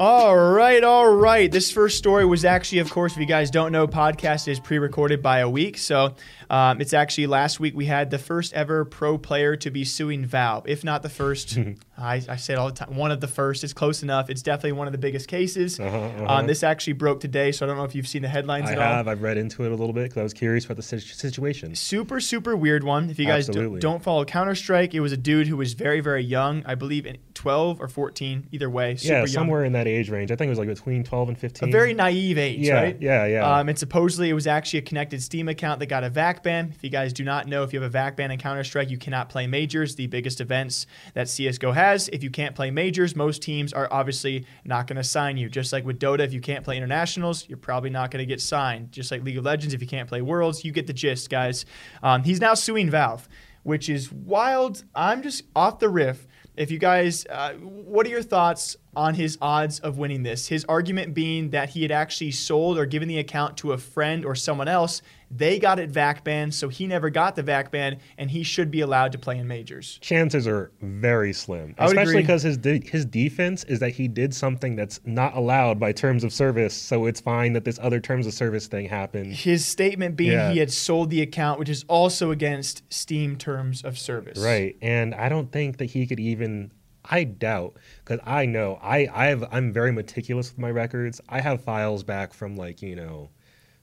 All 0.00 0.34
right, 0.34 0.82
all 0.82 1.14
right. 1.14 1.52
This 1.52 1.70
first 1.70 1.98
story 1.98 2.24
was 2.24 2.42
actually, 2.46 2.78
of 2.78 2.90
course, 2.90 3.12
if 3.12 3.18
you 3.18 3.26
guys 3.26 3.50
don't 3.50 3.70
know, 3.70 3.86
podcast 3.86 4.48
is 4.48 4.58
pre-recorded 4.58 5.20
by 5.20 5.40
a 5.40 5.48
week. 5.50 5.76
So 5.76 6.14
um, 6.48 6.80
it's 6.80 6.94
actually 6.94 7.26
last 7.26 7.60
week 7.60 7.76
we 7.76 7.84
had 7.84 8.08
the 8.08 8.16
first 8.16 8.54
ever 8.54 8.86
pro 8.86 9.18
player 9.18 9.56
to 9.56 9.70
be 9.70 9.84
suing 9.84 10.24
Valve, 10.24 10.66
if 10.66 10.84
not 10.84 11.02
the 11.02 11.10
first. 11.10 11.58
I, 11.98 12.22
I 12.26 12.36
say 12.36 12.54
it 12.54 12.58
all 12.58 12.68
the 12.68 12.76
time. 12.76 12.96
One 12.96 13.10
of 13.10 13.20
the 13.20 13.28
first. 13.28 13.62
It's 13.62 13.74
close 13.74 14.02
enough. 14.02 14.30
It's 14.30 14.40
definitely 14.40 14.72
one 14.72 14.86
of 14.88 14.92
the 14.92 14.98
biggest 14.98 15.28
cases. 15.28 15.78
Uh-huh, 15.78 15.98
uh-huh. 15.98 16.26
Um, 16.28 16.46
this 16.46 16.62
actually 16.62 16.94
broke 16.94 17.20
today, 17.20 17.52
so 17.52 17.66
I 17.66 17.68
don't 17.68 17.76
know 17.76 17.84
if 17.84 17.94
you've 17.94 18.08
seen 18.08 18.22
the 18.22 18.28
headlines 18.28 18.70
I 18.70 18.72
at 18.72 18.78
have. 18.78 19.06
all. 19.06 19.12
I've 19.12 19.20
read 19.20 19.36
into 19.36 19.64
it 19.64 19.70
a 19.70 19.76
little 19.76 19.92
bit 19.92 20.04
because 20.04 20.16
I 20.16 20.22
was 20.22 20.32
curious 20.32 20.64
about 20.64 20.78
the 20.78 20.82
situation. 20.82 21.74
Super, 21.74 22.20
super 22.20 22.56
weird 22.56 22.84
one. 22.84 23.10
If 23.10 23.18
you 23.18 23.26
guys 23.26 23.48
do, 23.48 23.78
don't 23.78 24.02
follow 24.02 24.24
Counter 24.24 24.54
Strike, 24.54 24.94
it 24.94 25.00
was 25.00 25.12
a 25.12 25.18
dude 25.18 25.46
who 25.46 25.58
was 25.58 25.74
very, 25.74 26.00
very 26.00 26.24
young. 26.24 26.62
I 26.64 26.74
believe 26.74 27.04
in 27.04 27.18
12 27.40 27.80
or 27.80 27.88
14, 27.88 28.48
either 28.52 28.68
way. 28.68 28.96
Super 28.96 29.12
yeah, 29.14 29.18
young. 29.20 29.26
somewhere 29.28 29.64
in 29.64 29.72
that 29.72 29.88
age 29.88 30.10
range. 30.10 30.30
I 30.30 30.36
think 30.36 30.48
it 30.48 30.50
was 30.50 30.58
like 30.58 30.68
between 30.68 31.02
12 31.02 31.30
and 31.30 31.38
15. 31.38 31.70
a 31.70 31.72
very 31.72 31.94
naive 31.94 32.36
age, 32.36 32.58
Yeah, 32.60 32.74
right? 32.74 32.96
yeah, 33.00 33.24
yeah. 33.24 33.50
Um, 33.58 33.70
and 33.70 33.78
supposedly 33.78 34.28
it 34.28 34.34
was 34.34 34.46
actually 34.46 34.80
a 34.80 34.82
connected 34.82 35.22
Steam 35.22 35.48
account 35.48 35.80
that 35.80 35.86
got 35.86 36.04
a 36.04 36.10
VAC 36.10 36.42
ban. 36.42 36.70
If 36.76 36.84
you 36.84 36.90
guys 36.90 37.14
do 37.14 37.24
not 37.24 37.48
know, 37.48 37.62
if 37.62 37.72
you 37.72 37.80
have 37.80 37.94
a 37.94 37.98
VAC 37.98 38.14
ban 38.16 38.30
in 38.30 38.38
Counter 38.38 38.62
Strike, 38.62 38.90
you 38.90 38.98
cannot 38.98 39.30
play 39.30 39.46
majors, 39.46 39.94
the 39.96 40.06
biggest 40.06 40.42
events 40.42 40.86
that 41.14 41.30
CS:GO 41.30 41.72
has. 41.72 42.08
If 42.08 42.22
you 42.22 42.28
can't 42.28 42.54
play 42.54 42.70
majors, 42.70 43.16
most 43.16 43.40
teams 43.40 43.72
are 43.72 43.88
obviously 43.90 44.44
not 44.66 44.86
going 44.86 44.98
to 44.98 45.04
sign 45.04 45.38
you. 45.38 45.48
Just 45.48 45.72
like 45.72 45.86
with 45.86 45.98
Dota, 45.98 46.20
if 46.20 46.34
you 46.34 46.42
can't 46.42 46.62
play 46.62 46.76
internationals, 46.76 47.48
you're 47.48 47.56
probably 47.56 47.88
not 47.88 48.10
going 48.10 48.20
to 48.22 48.26
get 48.26 48.42
signed. 48.42 48.92
Just 48.92 49.10
like 49.10 49.24
League 49.24 49.38
of 49.38 49.44
Legends, 49.44 49.72
if 49.72 49.80
you 49.80 49.88
can't 49.88 50.10
play 50.10 50.20
Worlds, 50.20 50.62
you 50.62 50.72
get 50.72 50.86
the 50.86 50.92
gist, 50.92 51.30
guys. 51.30 51.64
Um, 52.02 52.22
he's 52.22 52.38
now 52.40 52.52
suing 52.52 52.90
Valve, 52.90 53.26
which 53.62 53.88
is 53.88 54.12
wild. 54.12 54.84
I'm 54.94 55.22
just 55.22 55.44
off 55.56 55.78
the 55.78 55.88
riff. 55.88 56.26
If 56.60 56.70
you 56.70 56.78
guys, 56.78 57.24
uh, 57.24 57.54
what 57.54 58.06
are 58.06 58.10
your 58.10 58.22
thoughts 58.22 58.76
on 58.96 59.14
his 59.14 59.38
odds 59.40 59.78
of 59.80 59.98
winning 59.98 60.22
this? 60.22 60.48
His 60.48 60.64
argument 60.64 61.14
being 61.14 61.50
that 61.50 61.70
he 61.70 61.82
had 61.82 61.90
actually 61.92 62.32
sold 62.32 62.78
or 62.78 62.86
given 62.86 63.08
the 63.08 63.18
account 63.18 63.56
to 63.58 63.72
a 63.72 63.78
friend 63.78 64.24
or 64.24 64.34
someone 64.34 64.68
else. 64.68 65.02
They 65.32 65.60
got 65.60 65.78
it 65.78 65.90
VAC 65.92 66.24
banned, 66.24 66.54
so 66.56 66.68
he 66.68 66.88
never 66.88 67.08
got 67.08 67.36
the 67.36 67.44
VAC 67.44 67.70
ban, 67.70 67.98
and 68.18 68.28
he 68.32 68.42
should 68.42 68.68
be 68.68 68.80
allowed 68.80 69.12
to 69.12 69.18
play 69.18 69.38
in 69.38 69.46
majors. 69.46 69.96
Chances 70.00 70.48
are 70.48 70.72
very 70.82 71.32
slim, 71.32 71.76
especially 71.78 72.22
because 72.22 72.42
his 72.42 72.56
de- 72.58 72.80
his 72.84 73.04
defense 73.06 73.62
is 73.64 73.78
that 73.78 73.90
he 73.90 74.08
did 74.08 74.34
something 74.34 74.74
that's 74.74 74.98
not 75.04 75.36
allowed 75.36 75.78
by 75.78 75.92
terms 75.92 76.24
of 76.24 76.32
service. 76.32 76.74
So 76.74 77.06
it's 77.06 77.20
fine 77.20 77.52
that 77.52 77.64
this 77.64 77.78
other 77.80 78.00
terms 78.00 78.26
of 78.26 78.34
service 78.34 78.66
thing 78.66 78.88
happened. 78.88 79.32
His 79.32 79.64
statement 79.64 80.16
being 80.16 80.32
Yeah. 80.32 80.50
he 80.50 80.58
had 80.58 80.72
sold 80.72 81.10
the 81.10 81.22
account, 81.22 81.60
which 81.60 81.68
is 81.68 81.84
also 81.86 82.32
against 82.32 82.82
Steam 82.92 83.36
terms 83.36 83.84
of 83.84 83.96
service. 84.00 84.40
Right, 84.40 84.74
and 84.82 85.14
I 85.14 85.28
don't 85.28 85.52
think 85.52 85.76
that 85.78 85.90
he 85.90 86.08
could 86.08 86.18
even. 86.18 86.72
I 87.02 87.24
doubt 87.24 87.76
because 88.10 88.24
I 88.28 88.46
know 88.46 88.78
I 88.82 89.08
I 89.12 89.26
have 89.26 89.44
I'm 89.52 89.72
very 89.72 89.92
meticulous 89.92 90.50
with 90.50 90.58
my 90.58 90.70
records. 90.70 91.20
I 91.28 91.40
have 91.40 91.62
files 91.62 92.02
back 92.02 92.32
from 92.34 92.56
like 92.56 92.82
you 92.82 92.96
know 92.96 93.30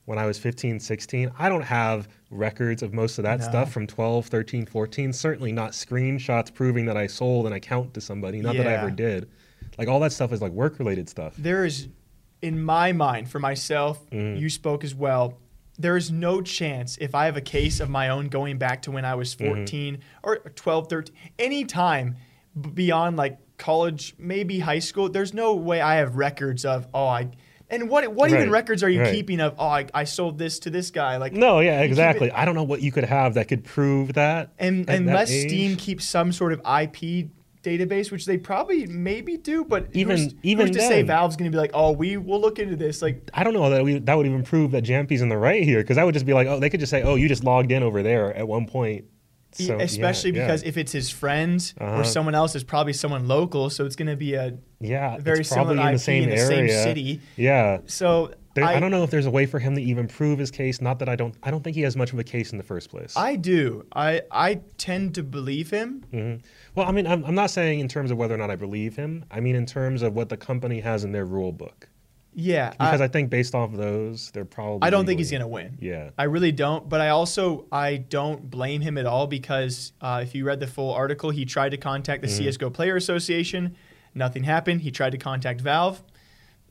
when 0.05 0.17
I 0.17 0.25
was 0.25 0.39
15, 0.39 0.79
16. 0.79 1.31
I 1.37 1.49
don't 1.49 1.63
have 1.63 2.07
records 2.29 2.81
of 2.81 2.93
most 2.93 3.17
of 3.17 3.23
that 3.23 3.39
No. 3.39 3.45
stuff 3.45 3.73
from 3.73 3.85
12, 3.87 4.27
13, 4.27 4.65
14. 4.65 5.11
Certainly 5.11 5.51
not 5.51 5.71
screenshots 5.71 6.53
proving 6.53 6.85
that 6.85 6.95
I 6.95 7.07
sold 7.07 7.45
an 7.45 7.51
account 7.53 7.93
to 7.95 8.01
somebody. 8.01 8.39
Not 8.41 8.55
that 8.55 8.67
I 8.67 8.73
ever 8.73 8.89
did. 8.89 9.29
Like 9.77 9.89
all 9.89 9.99
that 9.99 10.13
stuff 10.13 10.31
is 10.31 10.41
like 10.41 10.53
work 10.53 10.79
related 10.79 11.09
stuff. 11.09 11.35
There 11.37 11.65
is, 11.65 11.89
in 12.41 12.61
my 12.63 12.93
mind, 12.93 13.29
for 13.29 13.39
myself, 13.39 14.09
Mm. 14.11 14.39
you 14.39 14.49
spoke 14.49 14.85
as 14.85 14.95
well. 14.95 15.39
There 15.77 15.97
is 15.97 16.09
no 16.09 16.41
chance 16.41 16.97
if 17.01 17.13
I 17.13 17.25
have 17.25 17.35
a 17.35 17.41
case 17.41 17.81
of 17.81 17.89
my 17.89 18.07
own 18.07 18.29
going 18.29 18.57
back 18.57 18.81
to 18.83 18.91
when 18.91 19.03
I 19.03 19.15
was 19.15 19.35
Mm-hmm. 19.35 19.55
14 19.55 19.99
or 20.23 20.37
12, 20.37 20.87
13, 20.89 21.15
any 21.37 21.65
time 21.65 22.15
beyond 22.73 23.17
like 23.17 23.37
college, 23.57 24.15
maybe 24.17 24.59
high 24.59 24.79
school, 24.79 25.09
there's 25.09 25.33
no 25.33 25.55
way 25.55 25.81
I 25.81 25.95
have 25.95 26.15
records 26.15 26.65
of, 26.65 26.87
oh, 26.93 27.07
I. 27.07 27.31
And 27.69 27.89
what 27.89 28.07
what 28.13 28.31
even 28.31 28.49
records 28.49 28.81
are 28.81 28.89
you 28.89 29.01
right. 29.01 29.13
keeping 29.13 29.41
of? 29.41 29.55
Oh, 29.59 29.67
I, 29.67 29.87
I 29.93 30.05
sold 30.05 30.37
this 30.37 30.59
to 30.59 30.69
this 30.69 30.89
guy. 30.89 31.17
Like 31.17 31.33
No, 31.33 31.59
yeah, 31.59 31.81
exactly. 31.81 32.31
I 32.31 32.45
don't 32.45 32.55
know 32.55 32.63
what 32.63 32.81
you 32.81 32.93
could 32.93 33.03
have 33.03 33.33
that 33.33 33.49
could 33.49 33.65
prove 33.65 34.13
that. 34.13 34.53
and 34.57 34.85
that 34.85 34.95
unless. 34.95 35.29
Steam 35.29 35.75
keeps 35.75 36.07
some 36.07 36.31
sort 36.31 36.53
of 36.53 36.59
IP 36.59 37.27
database, 37.67 38.11
which 38.11 38.25
they 38.25 38.37
probably 38.37 38.85
maybe 38.85 39.37
do, 39.37 39.65
but 39.65 39.87
Even- 39.93 40.17
who's, 40.17 40.35
even 40.43 40.67
who's 40.67 40.77
to 40.77 40.81
say 40.81 41.01
Valve's 41.01 41.35
going 41.35 41.51
to 41.51 41.55
be 41.55 41.59
like, 41.59 41.71
oh, 41.73 41.91
we 41.91 42.17
will 42.17 42.39
look 42.39 42.59
into 42.59 42.75
this. 42.75 43.01
Like, 43.01 43.29
I 43.33 43.43
don't 43.43 43.53
know 43.53 43.69
that 43.69 43.83
we, 43.83 43.99
that 43.99 44.13
would 44.15 44.25
even 44.25 44.43
prove 44.43 44.71
that 44.71 44.83
Jamppi's 44.83 45.21
in 45.21 45.29
the 45.29 45.37
right 45.37 45.63
here 45.63 45.81
because 45.81 45.97
that 45.97 46.05
would 46.05 46.13
just 46.13 46.25
be 46.25 46.33
like, 46.33 46.47
oh, 46.47 46.59
they 46.59 46.69
could 46.69 46.79
just 46.79 46.89
say, 46.89 47.03
oh, 47.03 47.15
you 47.15 47.27
just 47.27 47.43
logged 47.43 47.71
in 47.71 47.83
over 47.83 48.01
there 48.01 48.33
at 48.33 48.47
one 48.47 48.65
point. 48.65 49.05
So, 49.53 49.79
especially 49.79 50.31
yeah. 50.31 50.45
because 50.45 50.63
if 50.63 50.77
it's 50.77 50.91
his 50.91 51.09
friend 51.09 51.59
Uh-huh. 51.79 51.99
or 51.99 52.03
someone 52.03 52.35
else, 52.35 52.53
it's 52.53 52.63
probably 52.63 52.93
someone 52.93 53.27
local, 53.27 53.69
so 53.69 53.85
it's 53.85 53.95
going 53.95 54.09
to 54.09 54.15
be 54.17 54.33
a 54.35 54.53
yeah, 54.79 55.17
very 55.17 55.43
similar 55.43 55.73
in 55.73 55.79
IP 55.79 55.93
the 55.93 55.99
same 55.99 56.23
in 56.23 56.29
the 56.29 56.35
area. 56.35 56.69
same 56.69 56.83
city. 56.83 57.21
Yeah, 57.37 57.79
so. 57.87 58.33
there, 58.53 58.65
I, 58.65 58.75
I, 58.75 58.79
don't 58.79 58.91
know 58.91 59.03
if 59.03 59.09
there's 59.09 59.25
a 59.25 59.31
way 59.31 59.45
for 59.47 59.57
him 59.59 59.73
to 59.75 59.81
even 59.81 60.07
prove 60.07 60.37
his 60.37 60.51
case. 60.51 60.81
Not 60.81 60.99
that 60.99 61.09
I 61.09 61.15
don't, 61.15 61.33
I 61.41 61.49
don't 61.51 61.63
think 61.63 61.75
he 61.75 61.81
has 61.83 61.95
much 61.95 62.13
of 62.13 62.19
a 62.19 62.23
case 62.23 62.51
in 62.51 62.57
the 62.57 62.63
first 62.63 62.89
place. 62.89 63.15
I 63.15 63.35
do. 63.35 63.85
I 63.93 64.21
I 64.31 64.61
tend 64.77 65.15
to 65.15 65.23
believe 65.23 65.69
him. 65.71 66.03
Mhm. 66.13 66.41
Well, 66.75 66.85
I 66.87 66.91
mean, 66.91 67.07
I'm, 67.07 67.23
I'm 67.25 67.35
not 67.35 67.49
saying 67.49 67.79
in 67.79 67.87
terms 67.87 68.11
of 68.11 68.17
whether 68.17 68.35
or 68.35 68.37
not 68.37 68.51
I 68.51 68.55
believe 68.55 68.95
him. 68.95 69.25
I 69.31 69.39
mean 69.39 69.55
in 69.55 69.65
terms 69.65 70.01
of 70.03 70.13
what 70.13 70.29
the 70.29 70.37
company 70.37 70.81
has 70.81 71.03
in 71.03 71.11
their 71.13 71.25
rule 71.25 71.51
book. 71.51 71.87
Yeah, 72.39 72.69
Because 72.69 73.01
I, 73.01 73.05
I, 73.05 73.07
think 73.07 73.31
based 73.31 73.55
off 73.55 73.71
of 73.71 73.77
those, 73.77 74.29
they're 74.29 74.45
probably. 74.45 74.85
I 74.85 74.91
don't 74.91 75.07
think 75.07 75.17
he's 75.17 75.31
going 75.31 75.41
to 75.41 75.47
win. 75.47 75.75
Yeah. 75.81 76.11
I 76.19 76.25
really 76.25 76.51
don't. 76.51 76.87
But 76.87 77.01
I 77.01 77.09
also 77.09 77.65
I 77.71 77.97
don't 77.97 78.47
blame 78.51 78.81
him 78.81 78.99
at 78.99 79.07
all 79.07 79.25
because 79.25 79.91
uh, 80.01 80.19
if 80.21 80.35
you 80.35 80.45
read 80.45 80.59
the 80.59 80.67
full 80.67 80.93
article, 80.93 81.31
he 81.31 81.45
tried 81.45 81.69
to 81.69 81.77
contact 81.77 82.21
the 82.21 82.27
Mm-hmm. 82.27 82.43
CS:GO 82.45 82.69
Player 82.69 82.95
Association, 82.95 83.75
nothing 84.13 84.43
happened. 84.43 84.81
He 84.81 84.91
tried 84.91 85.13
to 85.13 85.17
contact 85.17 85.61
Valve, 85.61 86.03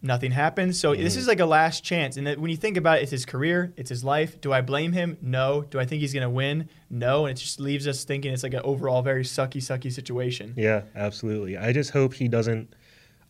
nothing 0.03 0.31
happened. 0.31 0.77
So 0.77 0.93
Mm-hmm. 0.93 1.03
this 1.03 1.17
is 1.17 1.27
like 1.27 1.41
a 1.41 1.47
last 1.47 1.83
chance. 1.83 2.17
And 2.17 2.29
that 2.29 2.39
when 2.39 2.53
you 2.53 2.57
think 2.57 2.77
about 2.77 2.99
it, 2.99 3.03
it's 3.03 3.11
his 3.11 3.27
career, 3.27 3.73
it's 3.77 3.91
his 3.91 4.05
life. 4.05 4.41
Do 4.41 4.53
I 4.53 4.61
blame 4.61 4.93
him? 4.93 5.19
No. 5.21 5.63
Do 5.63 5.81
I 5.81 5.85
think 5.85 6.01
he's 6.01 6.15
gonna 6.15 6.31
win? 6.31 6.69
No. 6.91 7.27
And 7.27 7.37
it 7.37 7.41
just 7.41 7.59
leaves 7.59 7.89
us 7.89 8.05
thinking 8.05 8.33
it's 8.33 8.45
like 8.45 8.55
an 8.55 8.61
overall 8.63 9.03
very 9.03 9.25
sucky, 9.25 9.57
sucky 9.61 9.91
situation. 9.93 10.55
Yeah, 10.57 10.83
absolutely. 10.95 11.57
I 11.59 11.73
just 11.73 11.91
hope 11.91 12.15
he 12.15 12.29
doesn't. 12.29 12.73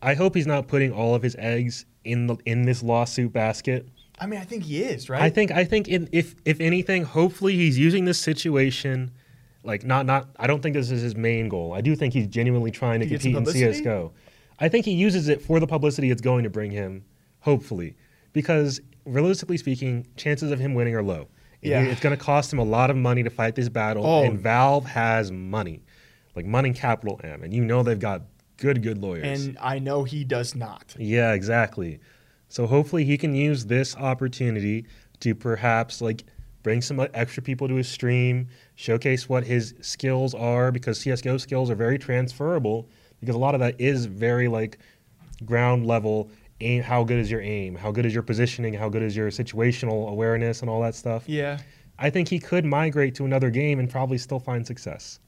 I 0.03 0.13
hope 0.13 0.35
he's 0.35 0.47
not 0.47 0.69
putting 0.69 0.93
all 0.93 1.15
of 1.15 1.23
his 1.23 1.35
eggs 1.39 1.87
in 2.07 2.27
the 2.27 2.37
in 2.47 2.63
this 2.63 2.83
lawsuit 2.83 3.33
basket. 3.33 3.87
I 4.19 4.27
mean, 4.27 4.41
I 4.41 4.45
think 4.45 4.63
he 4.65 4.83
is 4.83 5.11
right. 5.11 5.21
I 5.21 5.29
think 5.31 5.51
I 5.51 5.65
think 5.65 5.89
in, 5.89 6.09
if 6.13 6.35
if 6.45 6.61
anything, 6.61 7.05
hopefully 7.05 7.55
he's 7.57 7.79
using 7.79 8.05
this 8.07 8.19
situation, 8.19 9.11
like 9.63 9.85
not 9.85 10.07
not. 10.07 10.29
I 10.39 10.47
don't 10.47 10.63
think 10.63 10.75
this 10.75 10.91
is 10.91 11.03
his 11.03 11.15
main 11.17 11.49
goal. 11.49 11.73
I 11.75 11.81
do 11.83 11.95
think 11.95 12.15
he's 12.15 12.27
genuinely 12.27 12.71
trying 12.71 13.01
to 13.01 13.07
To 13.07 13.19
compete 13.19 13.57
in? 13.57 13.73
CS:GO. 13.75 14.13
I 14.59 14.69
think 14.71 14.87
he 14.87 14.93
uses 14.93 15.29
it 15.29 15.43
for 15.43 15.61
the 15.61 15.67
publicity 15.67 16.11
it's 16.11 16.23
going 16.23 16.45
to 16.45 16.51
bring 16.51 16.71
him, 16.71 17.05
hopefully, 17.41 17.95
because 18.33 18.81
realistically 19.05 19.59
speaking, 19.59 20.07
chances 20.17 20.51
of 20.51 20.59
him 20.59 20.73
winning 20.75 20.95
are 20.95 21.03
low. 21.03 21.29
Yeah. 21.63 21.83
it's 21.83 22.01
going 22.01 22.17
to 22.17 22.23
cost 22.23 22.53
him 22.53 22.59
a 22.61 22.65
lot 22.65 22.91
of 22.91 22.97
money 22.97 23.23
to 23.25 23.31
fight 23.31 23.55
this 23.57 23.69
battle, 23.69 24.07
Oh. 24.07 24.23
and 24.25 24.39
Valve 24.39 24.87
has 24.87 25.31
money, 25.33 25.83
like 26.37 26.47
money 26.47 26.73
capital 26.73 27.21
M, 27.25 27.43
and 27.43 27.53
you 27.53 27.65
know 27.65 27.83
they've 27.83 27.99
got 27.99 28.23
good 28.57 28.83
good 28.83 28.99
lawyers. 28.99 29.47
and 29.47 29.59
I 29.61 29.79
know 29.79 30.05
he 30.05 30.25
does 30.25 30.55
not. 30.55 30.95
Yeah, 30.99 31.33
exactly. 31.33 32.01
So 32.49 32.67
hopefully 32.67 33.05
he 33.05 33.19
can 33.19 33.35
use 33.35 33.67
this 33.67 33.97
opportunity 33.97 34.87
to 35.21 35.35
perhaps 35.35 36.01
like 36.01 36.25
bring 36.63 36.81
some 36.81 37.01
extra 37.15 37.43
people 37.43 37.69
to 37.69 37.75
his 37.75 37.89
stream, 37.89 38.49
showcase 38.75 39.29
what 39.29 39.45
his 39.45 39.75
skills 39.81 40.35
are 40.35 40.73
because 40.73 40.99
CS:GO 41.01 41.39
skills 41.39 41.71
are 41.71 41.75
very 41.75 41.99
transferable 41.99 42.89
because 43.21 43.35
a 43.35 43.39
lot 43.39 43.55
of 43.55 43.61
that 43.61 43.81
is 43.81 44.07
very 44.07 44.49
like 44.49 44.79
ground 45.45 45.87
level 45.87 46.31
aim 46.61 46.83
how 46.83 47.05
good 47.05 47.19
is 47.19 47.31
your 47.31 47.43
aim, 47.43 47.75
how 47.75 47.93
good 47.93 48.07
is 48.07 48.15
your 48.15 48.23
positioning, 48.23 48.73
how 48.75 48.89
good 48.89 49.03
is 49.03 49.15
your 49.17 49.31
situational 49.31 50.11
awareness 50.11 50.61
and 50.63 50.71
all 50.71 50.81
that 50.81 50.95
stuff. 50.95 51.29
Yeah. 51.29 51.59
I 51.99 52.11
think 52.11 52.29
he 52.29 52.39
could 52.39 52.65
migrate 52.65 53.15
to 53.17 53.25
another 53.25 53.51
game 53.51 53.79
and 53.79 53.89
probably 53.91 54.19
still 54.19 54.39
find 54.39 54.67
success. 54.67 55.21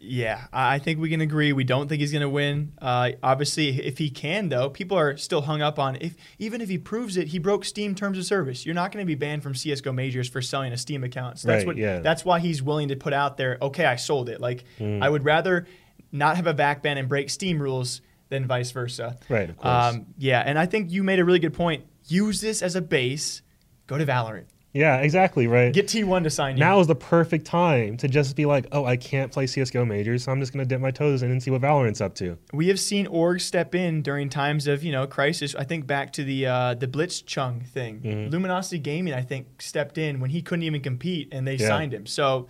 Yeah, 0.00 0.46
I 0.52 0.78
think 0.78 1.00
we 1.00 1.10
can 1.10 1.20
agree. 1.20 1.52
We 1.52 1.64
don't 1.64 1.88
think 1.88 2.00
he's 2.00 2.12
going 2.12 2.22
to 2.22 2.28
win. 2.28 2.72
Uh, 2.80 3.10
obviously, 3.22 3.70
if 3.84 3.98
he 3.98 4.10
can, 4.10 4.48
though, 4.48 4.70
people 4.70 4.96
are 4.96 5.16
still 5.16 5.42
hung 5.42 5.60
up 5.60 5.78
on 5.78 5.96
if 6.00 6.14
even 6.38 6.60
if 6.60 6.68
he 6.68 6.78
proves 6.78 7.16
it, 7.16 7.28
he 7.28 7.38
broke 7.40 7.64
Steam 7.64 7.94
terms 7.96 8.16
of 8.16 8.24
service. 8.24 8.64
You're 8.64 8.76
not 8.76 8.92
going 8.92 9.04
to 9.04 9.06
be 9.06 9.16
banned 9.16 9.42
from 9.42 9.54
CS:GO 9.56 9.92
majors 9.92 10.28
for 10.28 10.40
selling 10.40 10.72
a 10.72 10.76
Steam 10.76 11.02
account. 11.02 11.40
So 11.40 11.48
that's 11.48 11.60
Right, 11.62 11.66
what. 11.66 11.76
yeah. 11.76 11.98
That's 11.98 12.24
why 12.24 12.38
he's 12.38 12.62
willing 12.62 12.88
to 12.88 12.96
put 12.96 13.12
out 13.12 13.36
there. 13.36 13.58
Okay, 13.60 13.84
I 13.84 13.96
sold 13.96 14.28
it. 14.28 14.40
Like 14.40 14.64
Mm. 14.78 15.02
I 15.02 15.08
would 15.08 15.24
rather 15.24 15.66
not 16.12 16.36
have 16.36 16.46
a 16.46 16.54
VAC 16.54 16.82
ban 16.82 16.96
and 16.96 17.08
break 17.08 17.28
Steam 17.28 17.60
rules 17.60 18.00
than 18.28 18.46
vice 18.46 18.70
versa. 18.70 19.16
Right, 19.28 19.50
of 19.50 19.56
course. 19.56 19.94
Um, 19.94 20.06
yeah, 20.16 20.42
and 20.46 20.58
I 20.58 20.66
think 20.66 20.92
you 20.92 21.02
made 21.02 21.18
a 21.18 21.24
really 21.24 21.38
good 21.40 21.54
point. 21.54 21.84
Use 22.06 22.40
this 22.40 22.62
as 22.62 22.76
a 22.76 22.80
base. 22.82 23.42
Go 23.88 23.98
to 23.98 24.06
Valorant. 24.06 24.44
Yeah, 24.78 24.98
exactly, 24.98 25.46
right. 25.46 25.72
Get 25.72 25.86
T1 25.88 26.22
to 26.22 26.30
sign 26.30 26.56
you. 26.56 26.60
now 26.60 26.78
is 26.80 26.86
the 26.86 26.94
perfect 26.94 27.44
time 27.46 27.96
to 27.98 28.06
just 28.08 28.36
be 28.36 28.46
like, 28.46 28.66
oh, 28.72 28.84
I 28.84 28.96
can't 28.96 29.32
play 29.32 29.44
CSGO 29.46 29.86
majors, 29.86 30.24
so 30.24 30.32
I'm 30.32 30.40
just 30.40 30.52
going 30.52 30.64
to 30.64 30.68
dip 30.68 30.80
my 30.80 30.90
toes 30.90 31.22
in 31.22 31.30
and 31.30 31.42
see 31.42 31.50
what 31.50 31.60
Valorant's 31.62 32.00
up 32.00 32.14
to. 32.16 32.38
we 32.52 32.68
have 32.68 32.78
seen 32.78 33.06
orgs 33.06 33.40
step 33.42 33.74
in 33.74 34.02
during 34.02 34.28
times 34.28 34.66
of 34.66 34.84
you 34.84 34.92
know 34.92 35.06
crisis. 35.06 35.54
I 35.54 35.64
think 35.64 35.86
back 35.86 36.12
to 36.14 36.24
the 36.24 36.46
uh, 36.46 36.74
the 36.74 36.86
Blitzchung 36.86 37.66
thing. 37.66 38.00
Mm-hmm. 38.00 38.30
Luminosity 38.30 38.78
Gaming, 38.78 39.14
I 39.14 39.22
think, 39.22 39.60
stepped 39.60 39.98
in 39.98 40.20
when 40.20 40.30
he 40.30 40.42
couldn't 40.42 40.62
even 40.62 40.80
compete, 40.80 41.28
and 41.32 41.46
they 41.46 41.56
Yeah. 41.56 41.68
signed 41.68 41.92
him. 41.92 42.06
So 42.06 42.46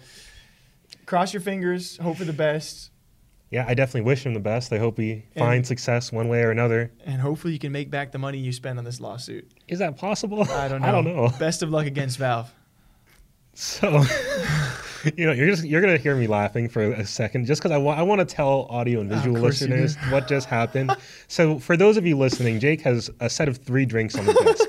cross 1.07 1.33
your 1.33 1.41
fingers, 1.41 1.97
hope 1.99 2.17
for 2.19 2.25
the 2.25 2.33
best, 2.33 2.91
Yeah, 3.51 3.65
I 3.67 3.73
definitely 3.75 4.03
wish 4.03 4.27
him 4.27 4.35
the 4.35 4.41
best. 4.41 4.73
I 4.73 4.79
hope 4.79 4.99
he 4.99 5.23
finds 5.37 5.69
success 5.69 6.13
one 6.13 6.29
way 6.29 6.43
or 6.43 6.51
another. 6.51 6.93
and 7.07 7.21
hopefully 7.21 7.55
you 7.55 7.59
can 7.59 7.73
make 7.73 7.91
back 7.91 8.13
the 8.13 8.19
money 8.19 8.37
you 8.39 8.53
spent 8.53 8.79
on 8.79 8.85
this 8.85 9.01
lawsuit. 9.01 9.49
Is 9.69 9.79
that 9.79 9.97
possible? 9.97 10.43
I 10.51 10.69
don't 10.69 10.83
know. 10.83 10.89
I 10.89 10.93
don't 10.93 11.05
know. 11.05 11.31
Best 11.39 11.63
of 11.63 11.71
luck 11.71 11.87
against 11.87 12.19
Valve. 12.25 12.53
So, 13.55 14.05
you 15.17 15.27
know, 15.27 15.33
you're 15.33 15.49
just 15.49 15.65
you're 15.65 15.81
gonna 15.81 15.97
hear 15.97 16.15
me 16.15 16.27
laughing 16.29 16.69
for 16.69 16.93
a 16.93 17.05
second, 17.05 17.47
just 17.47 17.61
because 17.61 17.73
I 17.73 17.79
want 17.79 17.99
I 17.99 18.03
want 18.03 18.21
to 18.21 18.25
tell 18.25 18.67
audio 18.71 19.01
and 19.01 19.11
visual 19.11 19.35
do. 19.35 19.43
listeners 19.43 19.97
what 20.11 20.29
just 20.29 20.47
happened. 20.47 20.95
so, 21.27 21.59
for 21.59 21.77
those 21.77 21.97
of 21.97 22.07
you 22.07 22.17
listening, 22.17 22.61
Jake 22.61 22.83
has 22.83 23.11
a 23.19 23.29
set 23.29 23.49
of 23.49 23.57
three 23.57 23.85
drinks 23.87 24.17
on 24.17 24.27
the 24.27 24.35
desk. 24.35 24.68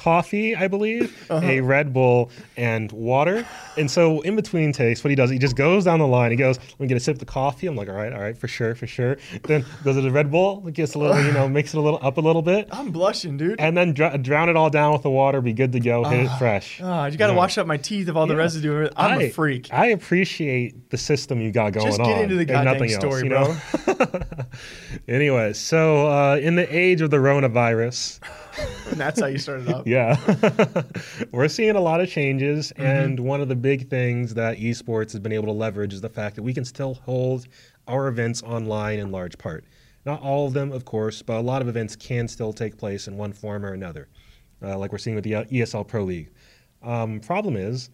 Coffee, 0.00 0.56
I 0.56 0.66
believe, 0.66 1.14
Uh-huh. 1.28 1.46
a 1.46 1.60
Red 1.60 1.92
Bull, 1.92 2.30
and 2.56 2.90
water. 2.90 3.44
And 3.76 3.90
so, 3.90 4.22
in 4.22 4.34
between 4.34 4.72
takes, 4.72 5.04
what 5.04 5.10
he 5.10 5.14
does, 5.14 5.28
he 5.28 5.38
just 5.38 5.56
goes 5.56 5.84
down 5.84 5.98
the 5.98 6.06
line. 6.06 6.30
He 6.30 6.38
goes, 6.38 6.58
"Let 6.58 6.80
me 6.80 6.86
get 6.86 6.96
a 6.96 7.00
sip 7.00 7.16
of 7.16 7.18
the 7.18 7.26
coffee." 7.26 7.66
I'm 7.66 7.76
like, 7.76 7.88
"All 7.90 7.94
right, 7.94 8.12
all 8.12 8.20
right, 8.20 8.36
for 8.36 8.48
sure, 8.48 8.74
for 8.74 8.86
sure." 8.86 9.18
Then 9.44 9.62
goes 9.84 9.96
to 9.96 10.00
the 10.00 10.10
Red 10.10 10.30
Bull, 10.30 10.60
gets 10.72 10.94
a 10.94 10.98
little, 10.98 11.22
you 11.22 11.32
know, 11.32 11.46
makes 11.48 11.74
it 11.74 11.78
a 11.78 11.80
little 11.82 11.98
up 12.02 12.16
a 12.16 12.20
little 12.22 12.40
bit, 12.42 12.68
I'm 12.72 12.90
blushing, 12.92 13.36
dude. 13.36 13.60
and 13.60 13.76
then 13.76 13.92
dr- 13.92 14.22
drown 14.22 14.48
it 14.48 14.56
all 14.56 14.70
down 14.70 14.92
with 14.94 15.02
the 15.02 15.10
water. 15.10 15.40
Be 15.42 15.52
good 15.52 15.72
to 15.72 15.80
go. 15.80 16.02
Hit 16.04 16.20
it 16.24 16.30
fresh. 16.38 16.80
Ah, 16.82 17.06
you 17.06 17.18
got 17.18 17.26
to 17.28 17.34
wash 17.34 17.58
up 17.58 17.66
my 17.66 17.76
teeth 17.76 18.08
of 18.08 18.16
all 18.16 18.26
the 18.26 18.32
Yeah. 18.34 18.38
residue. 18.40 18.88
I'm 18.96 19.20
a 19.20 19.24
a 19.24 19.28
freak. 19.30 19.68
I 19.70 19.86
appreciate 19.88 20.88
the 20.90 20.96
system 20.96 21.40
you 21.42 21.50
got 21.52 21.72
going 21.74 21.84
on. 21.86 21.90
Just 21.90 22.00
on. 22.00 22.06
get 22.08 22.22
into 22.22 22.36
the 22.36 22.44
goddamn 22.46 22.72
nothing 22.72 22.88
story, 22.88 23.30
else, 23.30 23.58
you 23.86 23.94
know? 23.94 24.06
anyway, 25.08 25.52
so 25.52 26.06
uh, 26.08 26.36
in 26.36 26.54
the 26.56 26.66
age 26.76 27.00
of 27.02 27.10
the 27.10 27.18
coronavirus, 27.18 28.18
and 28.90 28.98
that's 29.00 29.20
how 29.20 29.26
you 29.26 29.38
started 29.38 29.68
up. 29.68 29.86
yeah, 29.86 30.16
we're 31.32 31.48
seeing 31.48 31.76
a 31.76 31.80
lot 31.80 32.00
of 32.00 32.08
changes, 32.08 32.72
Mm-hmm. 32.72 32.82
and 32.82 33.20
one 33.20 33.40
of 33.40 33.48
the 33.48 33.56
big 33.56 33.88
things 33.88 34.34
that 34.34 34.58
esports 34.58 35.12
has 35.12 35.20
been 35.20 35.32
able 35.32 35.46
to 35.46 35.52
leverage 35.52 35.92
is 35.94 36.00
the 36.00 36.08
fact 36.08 36.36
that 36.36 36.42
we 36.42 36.52
can 36.54 36.64
still 36.64 36.94
hold 36.94 37.46
our 37.88 38.08
events 38.08 38.42
online 38.42 38.98
in 38.98 39.10
large 39.10 39.36
part. 39.38 39.64
Not 40.06 40.20
all 40.22 40.46
of 40.46 40.52
them, 40.54 40.72
of 40.72 40.84
course, 40.84 41.22
but 41.22 41.36
a 41.36 41.40
lot 41.40 41.60
of 41.62 41.68
events 41.68 41.94
can 41.96 42.26
still 42.28 42.52
take 42.52 42.76
place 42.78 43.06
in 43.08 43.16
one 43.16 43.32
form 43.32 43.64
or 43.66 43.72
another, 43.72 44.08
uh, 44.62 44.78
like 44.78 44.92
we're 44.92 44.98
seeing 44.98 45.14
with 45.14 45.24
the 45.24 45.34
uh, 45.34 45.44
ESL 45.44 45.86
Pro 45.86 46.04
League. 46.04 46.30
Um, 46.82 47.20
problem 47.20 47.56
is, 47.56 47.90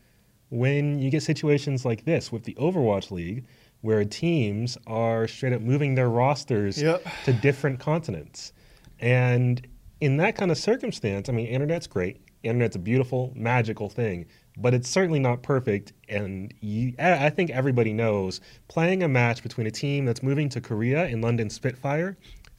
when 0.51 0.99
you 1.01 1.11
get 1.11 1.23
situations 1.23 1.85
like 1.85 2.05
this 2.05 2.31
with 2.31 2.45
the 2.45 2.55
Overwatch 2.55 3.11
League, 3.11 3.45
where 3.81 4.05
teams 4.05 4.79
are 4.87 5.27
straight 5.29 5.53
up 5.53 5.61
moving 5.61 5.95
their 5.95 6.09
rosters 6.09 6.81
Yep. 6.81 7.05
to 7.25 7.33
different 7.33 7.79
continents. 7.81 8.53
And 9.01 9.67
in 10.01 10.17
that 10.19 10.37
kind 10.37 10.51
of 10.51 10.59
circumstance, 10.59 11.29
I 11.29 11.33
mean, 11.33 11.47
internet's 11.47 11.87
great. 11.87 12.21
Internet's 12.43 12.77
a 12.77 12.79
beautiful, 12.79 13.33
magical 13.35 13.89
thing, 13.89 14.27
but 14.57 14.73
it's 14.75 14.89
certainly 14.89 15.19
not 15.19 15.43
perfect. 15.43 15.93
And 16.09 16.53
you, 16.61 16.95
I 16.99 17.27
I 17.27 17.31
think 17.31 17.51
everybody 17.51 17.93
knows 17.93 18.41
playing 18.69 19.03
a 19.03 19.09
match 19.09 19.43
between 19.43 19.67
a 19.67 19.71
team 19.71 20.05
that's 20.05 20.23
moving 20.23 20.49
to 20.51 20.61
Korea 20.61 21.07
in 21.07 21.21
London 21.21 21.51
Spitfire 21.51 22.17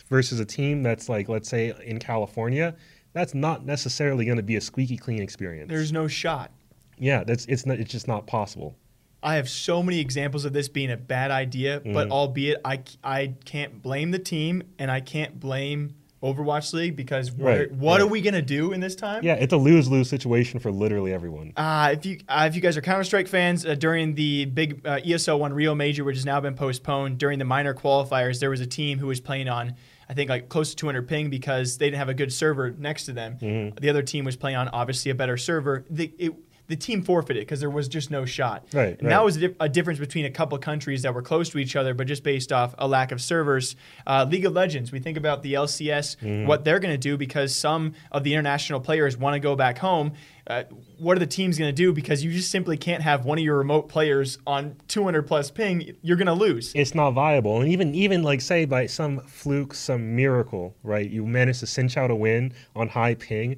versus 0.09 0.39
a 0.39 0.45
team 0.45 0.83
that's 0.83 1.07
like, 1.09 1.29
let's 1.29 1.47
say, 1.47 1.73
in 1.85 1.99
California, 1.99 2.75
that's 3.13 3.33
not 3.33 3.65
necessarily 3.65 4.25
going 4.25 4.37
to 4.37 4.43
be 4.43 4.55
a 4.57 4.61
squeaky 4.61 4.97
clean 4.97 5.21
experience. 5.21 5.69
There's 5.69 5.91
no 5.93 6.07
shot. 6.07 6.51
yeah, 6.97 7.23
that's 7.23 7.45
it's 7.45 7.65
not, 7.65 7.79
it's 7.79 7.91
just 7.91 8.07
not 8.07 8.27
possible. 8.27 8.75
I 9.23 9.35
have 9.35 9.49
so 9.49 9.81
many 9.81 9.99
examples 9.99 10.43
of 10.45 10.53
this 10.53 10.67
being 10.69 10.91
a 10.91 10.97
bad 10.97 11.31
idea, 11.31 11.79
Mm-hmm. 11.79 11.93
but 11.93 12.09
albeit 12.11 12.59
I, 12.65 12.81
I 13.03 13.33
can't 13.45 13.81
blame 13.81 14.11
the 14.11 14.19
team 14.19 14.63
and 14.79 14.91
I 14.91 14.99
can't 15.01 15.39
blame 15.39 15.95
Overwatch 16.23 16.73
League 16.73 16.95
because 16.95 17.31
what, 17.31 17.45
Right, 17.45 17.61
are, 17.61 17.67
what 17.75 17.91
right. 17.93 18.01
are 18.01 18.07
we 18.07 18.21
gonna 18.21 18.41
do 18.41 18.73
in 18.73 18.79
this 18.79 18.95
time? 18.95 19.23
Yeah, 19.23 19.33
it's 19.35 19.53
a 19.53 19.57
lose 19.57 19.87
lose 19.87 20.09
situation 20.09 20.59
for 20.59 20.71
literally 20.71 21.13
everyone. 21.13 21.53
Uh, 21.55 21.89
if 21.93 22.05
you 22.05 22.19
uh, 22.27 22.45
if 22.49 22.55
you 22.55 22.61
guys 22.61 22.75
are 22.75 22.81
Counter 22.81 23.03
Strike 23.03 23.27
fans, 23.27 23.65
uh, 23.65 23.75
during 23.75 24.15
the 24.15 24.45
big 24.45 24.85
uh, 24.85 24.97
ESL 24.99 25.39
One 25.39 25.53
Rio 25.53 25.75
Major, 25.75 26.03
which 26.03 26.15
has 26.15 26.25
now 26.25 26.39
been 26.39 26.55
postponed, 26.55 27.17
during 27.17 27.39
the 27.39 27.45
minor 27.45 27.73
qualifiers, 27.73 28.39
there 28.39 28.49
was 28.49 28.61
a 28.61 28.67
team 28.67 28.97
who 28.97 29.07
was 29.07 29.19
playing 29.19 29.47
on, 29.47 29.75
I 30.09 30.13
think 30.13 30.29
like 30.29 30.49
close 30.49 30.71
to 30.71 30.75
200 30.75 31.07
ping 31.07 31.29
because 31.29 31.77
they 31.77 31.85
didn't 31.87 31.99
have 31.99 32.09
a 32.09 32.13
good 32.15 32.33
server 32.33 32.71
next 32.71 33.05
to 33.05 33.13
them. 33.13 33.37
Mm-hmm. 33.39 33.77
The 33.79 33.89
other 33.89 34.01
team 34.01 34.25
was 34.25 34.35
playing 34.35 34.57
on 34.57 34.69
obviously 34.69 35.11
a 35.11 35.15
better 35.15 35.37
server. 35.37 35.85
The 35.89 36.11
it, 36.17 36.33
the 36.67 36.75
team 36.75 37.01
forfeited 37.01 37.41
because 37.41 37.59
there 37.61 37.69
was 37.69 37.87
just 37.87 38.11
no 38.11 38.25
shot. 38.25 38.65
Right, 38.73 38.99
And 38.99 39.09
that 39.09 39.23
was 39.23 39.41
a, 39.41 39.55
a 39.59 39.69
difference 39.69 39.99
between 39.99 40.25
a 40.25 40.29
couple 40.29 40.57
countries 40.57 41.01
that 41.03 41.13
were 41.13 41.21
close 41.21 41.49
to 41.51 41.57
each 41.59 41.75
other, 41.75 41.93
but 41.93 42.07
just 42.07 42.23
based 42.23 42.51
off 42.51 42.75
a 42.77 42.87
lack 42.87 43.11
of 43.11 43.21
servers. 43.21 43.75
Uh, 44.05 44.25
League 44.29 44.45
of 44.45 44.53
Legends, 44.53 44.91
we 44.91 44.99
think 44.99 45.17
about 45.17 45.43
the 45.43 45.53
LCS, 45.53 46.17
Mm-hmm. 46.17 46.45
what 46.47 46.63
they're 46.65 46.79
going 46.79 46.93
to 46.93 46.97
do 46.97 47.17
because 47.17 47.55
some 47.55 47.93
of 48.11 48.23
the 48.23 48.33
international 48.33 48.79
players 48.79 49.17
want 49.17 49.33
to 49.35 49.39
go 49.39 49.55
back 49.55 49.77
home. 49.77 50.11
Uh, 50.45 50.63
what 50.97 51.17
are 51.17 51.19
the 51.19 51.27
teams 51.27 51.57
going 51.57 51.67
to 51.69 51.75
do? 51.75 51.91
Because 51.91 52.23
you 52.23 52.31
just 52.31 52.49
simply 52.51 52.77
can't 52.77 53.03
have 53.03 53.25
one 53.25 53.37
of 53.37 53.43
your 53.43 53.57
remote 53.57 53.89
players 53.89 54.37
on 54.47 54.75
200 54.87 55.23
plus 55.23 55.51
ping. 55.51 55.95
You're 56.01 56.15
going 56.17 56.27
to 56.27 56.33
lose. 56.33 56.71
it's 56.75 56.95
not 56.95 57.11
viable. 57.11 57.61
And 57.61 57.69
even 57.71 57.93
even 57.95 58.23
like 58.23 58.39
say 58.41 58.63
by 58.65 58.85
some 58.85 59.19
fluke, 59.21 59.73
some 59.73 60.15
miracle, 60.15 60.75
right? 60.83 61.09
You 61.09 61.25
manage 61.25 61.59
to 61.59 61.67
cinch 61.67 61.97
out 61.97 62.11
a 62.11 62.15
win 62.15 62.53
on 62.75 62.87
high 62.87 63.15
ping. 63.15 63.57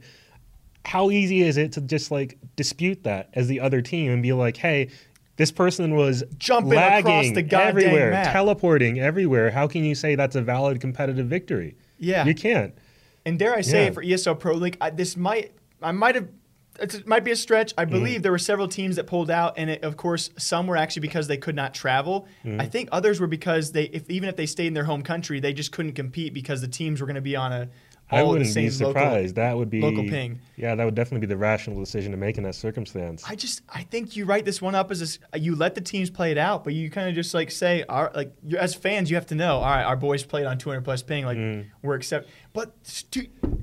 How 0.85 1.11
easy 1.11 1.41
is 1.41 1.57
it 1.57 1.73
to 1.73 1.81
just 1.81 2.11
like 2.11 2.37
dispute 2.55 3.03
that 3.03 3.29
as 3.33 3.47
the 3.47 3.59
other 3.59 3.81
team 3.81 4.11
and 4.11 4.23
be 4.23 4.33
like, 4.33 4.57
hey, 4.57 4.89
this 5.35 5.51
person 5.51 5.95
was 5.95 6.23
Jumping 6.37 6.73
across 6.73 7.05
lagging 7.05 7.33
the 7.33 7.41
goddamn 7.43 7.67
everywhere, 7.69 8.11
map." 8.11 8.31
teleporting 8.33 8.99
everywhere. 8.99 9.51
How 9.51 9.67
can 9.67 9.83
you 9.83 9.95
say 9.95 10.15
that's 10.15 10.35
a 10.35 10.41
valid 10.41 10.81
competitive 10.81 11.27
victory? 11.27 11.75
Yeah. 11.97 12.25
you 12.25 12.33
can't. 12.35 12.73
And 13.25 13.37
dare 13.37 13.53
I 13.55 13.61
say 13.61 13.83
Yeah. 13.83 13.87
it 13.89 13.93
for 13.93 14.03
ESL 14.03 14.39
Pro 14.39 14.55
League, 14.55 14.77
I, 14.81 14.89
this 14.89 15.15
might 15.17 15.53
I 15.81 15.91
might 15.91 16.15
have 16.15 16.27
it 16.81 17.05
might 17.07 17.23
be 17.25 17.31
a 17.31 17.35
stretch. 17.35 17.73
I 17.77 17.85
believe 17.85 18.23
there 18.23 18.31
were 18.31 18.37
several 18.37 18.67
teams 18.67 18.95
that 18.95 19.05
pulled 19.05 19.29
out, 19.29 19.55
and 19.57 19.69
it, 19.69 19.83
of 19.83 19.97
course, 19.97 20.29
some 20.37 20.65
were 20.65 20.77
actually 20.77 21.01
because 21.01 21.27
they 21.27 21.35
could 21.35 21.55
not 21.55 21.73
travel. 21.73 22.25
Mm-hmm. 22.45 22.61
I 22.61 22.67
think 22.67 22.89
others 22.93 23.19
were 23.19 23.27
because 23.27 23.73
they, 23.73 23.83
if 23.85 24.09
even 24.09 24.29
if 24.29 24.35
they 24.37 24.45
stayed 24.45 24.67
in 24.67 24.73
their 24.73 24.85
home 24.85 25.01
country, 25.01 25.41
they 25.41 25.51
just 25.51 25.73
couldn't 25.73 25.93
compete 25.93 26.33
because 26.33 26.61
the 26.61 26.67
teams 26.69 27.01
were 27.01 27.07
going 27.07 27.15
to 27.15 27.21
be 27.21 27.35
on 27.35 27.51
a 27.51 27.69
I 28.11 28.23
wouldn't 28.23 28.53
be 28.55 28.69
surprised. 28.69 29.35
that 29.35 29.55
would 29.57 29.69
be 29.69 29.81
local 29.81 30.03
ping. 30.03 30.39
Yeah, 30.57 30.75
that 30.75 30.83
would 30.83 30.95
definitely 30.95 31.25
be 31.25 31.29
the 31.29 31.37
rational 31.37 31.79
decision 31.79 32.11
to 32.11 32.17
make 32.17 32.37
in 32.37 32.43
that 32.43 32.55
circumstance. 32.55 33.23
I 33.27 33.35
just 33.35 33.61
I 33.69 33.83
think 33.83 34.15
you 34.15 34.25
write 34.25 34.45
this 34.45 34.61
one 34.61 34.75
up 34.75 34.89
as 34.91 35.01
a 35.01 35.05
s 35.05 35.19
you 35.41 35.55
let 35.55 35.75
the 35.75 35.81
teams 35.81 36.09
play 36.09 36.31
it 36.31 36.37
out, 36.37 36.63
but 36.63 36.73
you 36.73 36.89
kind 36.89 37.07
of 37.07 37.15
just 37.15 37.33
like 37.33 37.51
say, 37.51 37.83
our, 37.87 38.11
like 38.15 38.33
as 38.57 38.73
fans, 38.75 39.09
you 39.09 39.15
have 39.15 39.27
to 39.27 39.35
know, 39.35 39.57
all 39.57 39.63
right, 39.63 39.83
our 39.83 39.95
boys 39.95 40.23
played 40.23 40.45
on 40.45 40.57
200 40.57 40.81
plus 40.83 41.03
ping, 41.03 41.25
like 41.25 41.37
Mm-hmm. 41.37 41.69
we're 41.81 41.95
accept. 41.95 42.27
But 42.51 42.73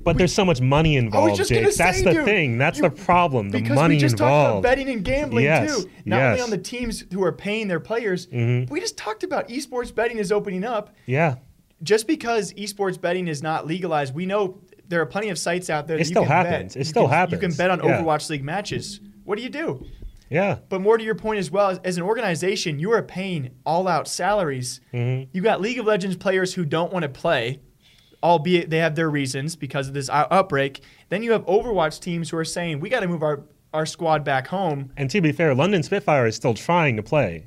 But 0.03 0.17
there's 0.17 0.33
so 0.33 0.45
much 0.45 0.61
money 0.61 0.95
involved, 0.95 1.35
Jake. 1.37 1.49
gonna 1.49 1.63
That's 1.65 1.77
say, 1.99 2.03
the 2.03 2.13
dude, 2.13 2.25
thing. 2.25 2.57
That's 2.57 2.77
you- 2.77 2.83
the 2.83 2.89
problem. 2.89 3.49
The 3.51 3.59
because 3.61 3.75
money 3.75 3.95
we 3.95 3.99
just 4.01 4.17
talked 4.17 4.29
involved. 4.29 4.59
about 4.65 4.69
betting 4.69 4.89
and 4.89 5.03
gambling 5.03 5.43
Yes, 5.43 5.83
too. 5.83 5.89
Not 6.05 6.17
yes. 6.17 6.23
Mm-hmm. 6.23 6.31
only 6.31 6.41
on 6.43 6.49
the 6.51 6.57
teams 6.57 7.03
who 7.13 7.21
are 7.23 7.31
paying 7.33 7.67
their 7.67 7.79
players, 7.81 8.27
we 8.31 8.79
just 8.79 8.97
talked 8.97 9.23
about 9.23 9.49
esports 9.49 9.93
betting 9.93 10.17
is 10.19 10.31
opening 10.31 10.63
up. 10.63 10.95
yeah. 11.05 11.35
Just 11.83 12.07
because 12.07 12.53
esports 12.53 12.99
betting 12.99 13.27
is 13.27 13.43
not 13.43 13.67
legalized, 13.67 14.13
we 14.15 14.25
know 14.25 14.59
there 14.87 15.01
are 15.01 15.05
plenty 15.05 15.29
of 15.29 15.37
sites 15.37 15.69
out 15.69 15.87
there. 15.87 15.97
It 15.97 15.99
that 15.99 16.05
you 16.05 16.13
still 16.13 16.23
can 16.23 16.31
happens. 16.31 16.73
Bet. 16.73 16.75
It 16.77 16.79
You 16.79 16.85
still 16.85 17.07
can- 17.09 17.29
You 17.31 17.37
can 17.37 17.53
bet 17.53 17.69
on 17.69 17.79
Yeah. 17.83 18.01
Overwatch 18.01 18.29
League 18.29 18.43
matches. 18.43 18.99
What 19.25 19.37
do 19.37 19.43
you 19.43 19.49
do? 19.49 19.85
Yeah. 20.29 20.57
But 20.69 20.81
more 20.81 20.97
to 20.97 21.03
your 21.03 21.15
point 21.15 21.39
as 21.39 21.51
well, 21.51 21.69
as, 21.69 21.79
as 21.83 21.97
an 21.97 22.03
organization, 22.03 22.79
you 22.79 22.91
are 22.91 23.01
paying 23.01 23.51
all 23.65 23.87
out 23.87 24.07
salaries. 24.07 24.81
Mm-hmm. 24.93 25.29
You 25.33 25.41
got 25.41 25.61
League 25.61 25.79
of 25.79 25.85
Legends 25.85 26.15
players 26.17 26.53
who 26.53 26.65
don't 26.65 26.91
want 26.91 27.03
to 27.03 27.09
play, 27.09 27.59
albeit 28.23 28.69
they 28.69 28.79
have 28.79 28.95
their 28.95 29.09
reasons 29.09 29.55
because 29.55 29.87
of 29.87 29.93
this 29.93 30.09
outbreak. 30.09 30.81
Then 31.09 31.23
you 31.23 31.31
have 31.31 31.45
Overwatch 31.45 31.99
teams 32.01 32.29
who 32.29 32.37
are 32.37 32.45
saying, 32.45 32.79
we 32.79 32.89
got 32.89 33.01
to 33.01 33.07
move 33.07 33.23
our, 33.23 33.43
our 33.73 33.85
squad 33.85 34.23
back 34.25 34.47
home. 34.47 34.91
And 34.97 35.09
to 35.11 35.21
be 35.21 35.31
fair, 35.31 35.53
London 35.55 35.83
Spitfire 35.83 36.25
is 36.25 36.35
still 36.35 36.53
trying 36.53 36.95
to 36.97 37.03
play, 37.03 37.45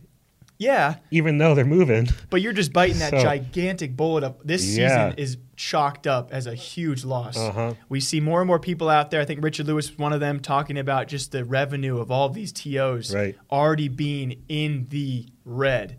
Yeah, 0.60 0.96
even 1.10 1.38
though 1.38 1.54
they're 1.54 1.64
moving. 1.64 2.08
but 2.28 2.42
you're 2.42 2.52
just 2.52 2.72
biting 2.72 2.98
that 2.98 3.10
So- 3.16 3.22
gigantic 3.22 3.96
bullet 3.96 4.22
of 4.24 4.36
this 4.44 4.76
Yeah. 4.76 5.08
season 5.10 5.18
is 5.18 5.38
chalked 5.56 6.06
up 6.06 6.32
as 6.32 6.46
a 6.46 6.54
huge 6.54 7.02
loss. 7.04 7.36
Uh-huh. 7.38 7.74
We 7.88 7.98
see 8.00 8.20
more 8.20 8.40
and 8.40 8.46
more 8.46 8.58
people 8.58 8.88
out 8.90 9.10
there. 9.10 9.20
I 9.22 9.24
think 9.24 9.42
Richard 9.42 9.66
Lewis 9.66 9.88
was 9.90 9.98
one 9.98 10.12
of 10.12 10.20
them 10.20 10.38
talking 10.40 10.78
about 10.78 11.08
just 11.08 11.32
the 11.32 11.44
revenue 11.44 11.98
of 11.98 12.10
all 12.10 12.28
these 12.28 12.52
TOs 12.52 13.14
Right. 13.14 13.36
already 13.50 13.88
being 13.88 14.42
in 14.48 14.86
the 14.90 15.26
red. 15.46 15.96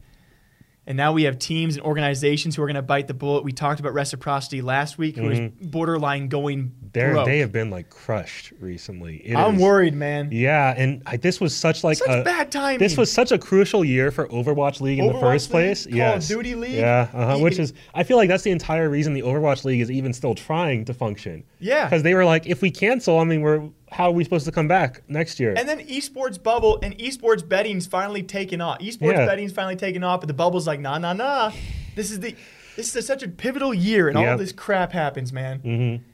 And 0.92 0.98
now 0.98 1.14
we 1.14 1.24
have 1.24 1.40
teams 1.40 1.78
and 1.78 1.86
organizations 1.86 2.58
who 2.58 2.64
are 2.64 2.66
going 2.66 2.76
to 2.76 2.82
bite 2.82 3.08
the 3.08 3.14
bullet. 3.14 3.46
We 3.46 3.54
talked 3.54 3.80
about 3.80 3.94
reciprocity 3.94 4.62
last 4.62 4.98
week, 4.98 5.16
who 5.16 5.30
is 5.30 5.50
borderline 5.62 6.28
going 6.28 6.74
Mm-hmm. 6.92 7.14
Broke. 7.14 7.26
they 7.26 7.40
have 7.40 7.54
been 7.54 7.70
like 7.70 7.90
crushed 7.90 8.52
recently. 8.60 9.16
It 9.26 9.34
I'm 9.38 9.56
is- 9.56 9.62
worried, 9.62 9.94
man. 9.94 10.28
Yeah, 10.34 10.74
and 10.76 11.02
I, 11.06 11.16
this 11.16 11.40
was 11.40 11.56
such 11.56 11.86
like 11.86 11.96
Such 11.98 12.10
a, 12.10 12.22
bad 12.22 12.52
timing. 12.52 12.80
This 12.80 12.98
was 12.98 13.10
such 13.10 13.32
a 13.32 13.38
crucial 13.38 13.86
year 13.86 14.12
for 14.12 14.28
Overwatch 14.28 14.82
League 14.82 15.00
in 15.00 15.08
the 15.08 15.14
first 15.14 15.46
League, 15.48 15.52
place. 15.52 15.86
Call 15.88 16.02
of. 16.18 16.28
Duty 16.28 16.56
League. 16.56 16.74
Yeah, 16.74 17.08
uh-huh, 17.14 17.40
which 17.40 17.60
is 17.60 17.72
I 17.94 18.04
feel 18.04 18.18
like 18.18 18.28
that's 18.28 18.44
the 18.44 18.52
entire 18.52 18.90
reason 18.90 19.14
the 19.14 19.22
Overwatch 19.22 19.64
League 19.64 19.80
is 19.80 19.90
even 19.90 20.12
still 20.12 20.36
trying 20.36 20.84
to 20.84 20.94
function. 20.94 21.46
Yeah. 21.62 21.86
Because 21.86 22.04
they 22.04 22.14
were 22.14 22.26
like, 22.26 22.46
if 22.46 22.62
we 22.62 22.70
cancel, 22.70 23.20
I 23.20 23.24
mean, 23.24 23.40
we're 23.40 23.70
how 23.92 24.06
are 24.06 24.12
we 24.12 24.24
supposed 24.24 24.46
to 24.46 24.52
come 24.52 24.68
back 24.68 25.04
next 25.10 25.40
year? 25.40 25.54
And 25.58 25.68
then 25.68 25.80
esports 25.88 26.42
bubble 26.42 26.80
and 26.82 26.98
esports 26.98 27.48
betting's 27.48 27.86
finally 27.86 28.24
taken 28.24 28.62
off. 28.62 28.80
Esports 28.80 29.14
Yeah. 29.18 29.26
betting's 29.26 29.52
finally 29.52 29.76
taken 29.76 30.04
off, 30.04 30.22
but 30.22 30.28
the 30.28 30.34
bubble's 30.34 30.66
like, 30.66 30.80
nah, 30.80 30.98
nah, 30.98 31.14
nah. 31.14 31.52
This 31.96 32.10
is 32.10 32.20
the 32.22 32.36
this 32.78 32.88
is 32.88 32.96
a, 32.96 33.02
such 33.02 33.22
a 33.22 33.28
pivotal 33.28 33.74
year, 33.74 34.08
and 34.08 34.18
all 34.18 34.38
this 34.38 34.54
crap 34.54 34.94
happens, 34.94 35.34
man. 35.34 35.60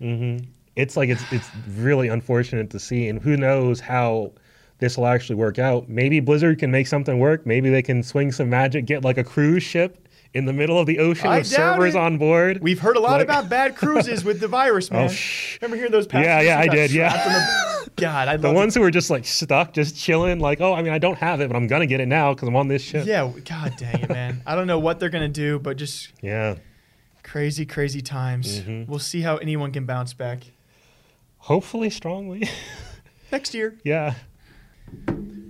Mm-hmm. 0.01 0.45
it's 0.75 0.97
like 0.97 1.09
it's 1.09 1.23
it's 1.31 1.47
really 1.77 2.07
unfortunate 2.07 2.71
to 2.71 2.79
see, 2.79 3.07
and 3.07 3.21
who 3.21 3.37
knows 3.37 3.79
how 3.79 4.31
this 4.79 4.97
will 4.97 5.05
actually 5.07 5.35
work 5.35 5.59
out. 5.59 5.87
Maybe 5.87 6.19
Blizzard 6.19 6.57
can 6.59 6.71
make 6.71 6.87
something 6.87 7.19
work. 7.19 7.45
Maybe 7.45 7.69
they 7.69 7.81
can 7.83 8.01
swing 8.01 8.31
some 8.31 8.49
magic, 8.49 8.85
get 8.85 9.03
like 9.03 9.17
a 9.19 9.23
cruise 9.23 9.63
ship 9.63 10.06
in 10.33 10.45
the 10.45 10.53
middle 10.53 10.77
of 10.77 10.85
the 10.85 10.99
ocean 10.99 11.27
I 11.27 11.39
with 11.39 11.47
servers 11.47 11.95
it. 11.95 11.99
on 11.99 12.17
board. 12.17 12.59
We've 12.61 12.79
heard 12.79 12.97
a 12.97 12.99
lot 12.99 13.13
Like- 13.13 13.23
about 13.23 13.49
bad 13.49 13.75
cruises 13.75 14.23
with 14.23 14.39
the 14.39 14.47
virus, 14.47 14.91
man. 14.91 15.05
Oh, 15.05 15.07
shh. 15.07 15.57
Remember 15.61 15.77
hearing 15.77 15.91
those 15.91 16.05
Yeah, 16.05 16.11
passengers 16.11 16.45
yeah, 16.47 16.59
I 16.59 16.67
did, 16.67 16.91
yeah. 16.91 17.23
the- 17.85 17.91
God, 17.97 18.27
I 18.27 18.37
the 18.37 18.47
love 18.49 18.55
ones 18.55 18.75
who 18.75 18.81
were 18.81 18.91
just 18.91 19.09
like 19.09 19.25
stuck, 19.25 19.73
just 19.73 19.97
chilling, 19.97 20.39
like, 20.39 20.61
oh, 20.61 20.73
I 20.73 20.81
mean, 20.83 20.93
I 20.93 20.99
don't 20.99 21.17
have 21.17 21.41
it, 21.41 21.47
but 21.49 21.55
I'm 21.55 21.65
gonna 21.67 21.87
get 21.87 21.99
it 21.99 22.05
now 22.07 22.33
because 22.33 22.47
I'm 22.47 22.55
on 22.55 22.67
this 22.67 22.83
ship. 22.83 23.07
Yeah, 23.07 23.31
God 23.45 23.73
dang 23.77 24.01
it, 24.03 24.09
man. 24.09 24.41
I 24.45 24.53
don't 24.55 24.67
know 24.67 24.77
what 24.79 24.99
they're 24.99 25.09
gonna 25.09 25.27
do, 25.29 25.57
but 25.57 25.77
just 25.77 26.09
Yeah. 26.21 26.55
crazy, 27.23 27.65
crazy 27.65 28.01
times. 28.01 28.59
Mm-hmm. 28.59 28.89
We'll 28.91 28.99
see 28.99 29.21
how 29.21 29.37
anyone 29.37 29.71
can 29.71 29.85
bounce 29.85 30.13
back 30.13 30.41
Hopefully, 31.37 31.89
strongly. 31.89 32.47
next 33.31 33.53
year. 33.55 33.75
yeah. 33.83 34.15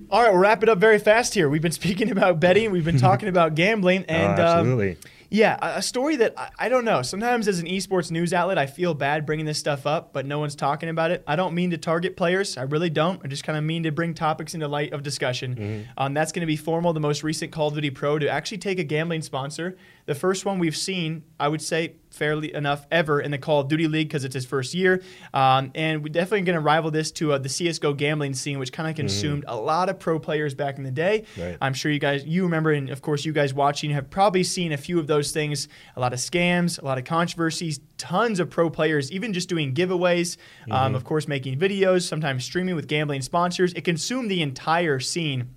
All 0.10 0.22
right, 0.22 0.32
we'll 0.32 0.40
wrap 0.40 0.64
it 0.64 0.70
up 0.70 0.78
very 0.78 1.00
fast 1.00 1.34
here. 1.34 1.50
We've 1.50 1.62
been 1.62 1.74
speaking 1.74 2.12
about 2.12 2.40
betting, 2.40 2.72
we've 2.72 2.86
been 2.86 2.98
talking 2.98 3.28
about 3.36 3.56
gambling, 3.56 4.06
and 4.06 4.40
oh, 4.40 4.60
um. 4.60 4.96
Yeah, 5.30 5.58
a, 5.62 5.82
story 5.82 6.16
that 6.16 6.34
I, 6.38 6.50
I 6.58 6.70
don't 6.70 6.86
know. 6.86 7.02
Sometimes 7.02 7.50
as 7.50 7.60
an 7.60 7.66
esports 7.66 8.10
news 8.12 8.32
outlet, 8.32 8.58
I 8.58 8.66
feel 8.66 8.94
bad 8.94 9.26
bringing 9.26 9.46
this 9.46 9.58
stuff 9.58 9.86
up, 9.86 10.14
but 10.14 10.26
no 10.26 10.40
one's 10.40 10.56
talking 10.56 10.88
about 10.88 11.12
it. 11.12 11.22
I 11.28 11.36
don't 11.36 11.54
mean 11.54 11.72
to 11.72 11.78
target 11.78 12.16
players. 12.16 12.56
I 12.56 12.62
really 12.62 12.90
don't. 12.90 13.20
I 13.22 13.28
just 13.28 13.44
kind 13.44 13.58
of 13.58 13.66
mean 13.66 13.84
to 13.84 13.92
bring 13.92 14.14
topics 14.14 14.54
into 14.54 14.70
light 14.70 14.94
of 14.94 15.04
discussion. 15.04 15.86
Um, 15.98 16.14
that's 16.14 16.32
going 16.32 16.40
to 16.42 16.48
be 16.48 16.56
Formal, 16.56 16.94
the 16.94 17.02
most 17.02 17.24
recent 17.24 17.52
Call 17.52 17.68
of 17.68 17.74
Duty 17.74 17.90
Pro, 17.90 18.18
to 18.18 18.30
actually 18.30 18.60
take 18.60 18.80
a 18.80 18.86
gambling 18.86 19.22
sponsor. 19.22 19.76
The 20.08 20.16
first 20.16 20.46
one 20.46 20.58
we've 20.58 20.76
seen, 20.76 21.24
I 21.38 21.50
would 21.50 21.62
say, 21.62 21.98
fairly 22.12 22.54
enough 22.54 22.88
ever 22.90 23.20
in 23.20 23.30
the 23.30 23.38
Call 23.38 23.60
of 23.60 23.68
Duty 23.68 23.90
League 23.90 24.08
because 24.08 24.24
it's 24.24 24.34
his 24.34 24.46
first 24.46 24.74
year. 24.74 25.04
Um, 25.34 25.70
and 25.76 26.02
we're 26.02 26.14
definitely 26.14 26.44
going 26.44 26.56
to 26.56 26.62
rival 26.62 26.92
this 26.92 27.12
to 27.12 27.34
uh, 27.34 27.38
the 27.40 27.50
CSGO 27.50 27.96
gambling 27.96 28.34
scene, 28.34 28.58
which 28.58 28.72
kind 28.72 28.90
of 28.90 28.96
consumed 28.96 29.44
a 29.50 29.56
lot 29.58 29.90
of 29.90 30.00
pro 30.00 30.18
players 30.18 30.56
back 30.56 30.78
in 30.78 30.86
the 30.86 30.92
day. 30.92 31.26
Right. 31.38 31.58
I'm 31.62 31.74
sure 31.74 31.92
you 31.92 32.00
guys, 32.00 32.26
you 32.26 32.44
remember, 32.44 32.72
and 32.72 32.90
of 32.90 33.02
course, 33.02 33.26
you 33.26 33.34
guys 33.34 33.54
watching 33.54 33.92
have 33.92 34.10
probably 34.10 34.46
seen 34.46 34.72
a 34.72 34.78
few 34.78 34.98
of 34.98 35.08
those 35.08 35.34
things. 35.34 35.68
A 35.98 36.00
lot 36.00 36.14
of 36.14 36.20
scams, 36.20 36.82
a 36.82 36.86
lot 36.86 36.98
of 36.98 37.04
controversies, 37.04 37.82
tons 37.98 38.40
of 38.40 38.50
pro 38.50 38.70
players, 38.70 39.12
even 39.12 39.34
just 39.34 39.50
doing 39.50 39.74
giveaways. 39.74 40.38
Um, 40.72 40.96
of 40.96 41.04
course, 41.04 41.28
making 41.28 41.60
videos, 41.60 42.08
sometimes 42.08 42.46
streaming 42.46 42.76
with 42.76 42.88
gambling 42.88 43.24
sponsors. 43.24 43.74
It 43.74 43.82
consumed 43.84 44.32
the 44.32 44.42
entire 44.42 45.02
scene 45.02 45.50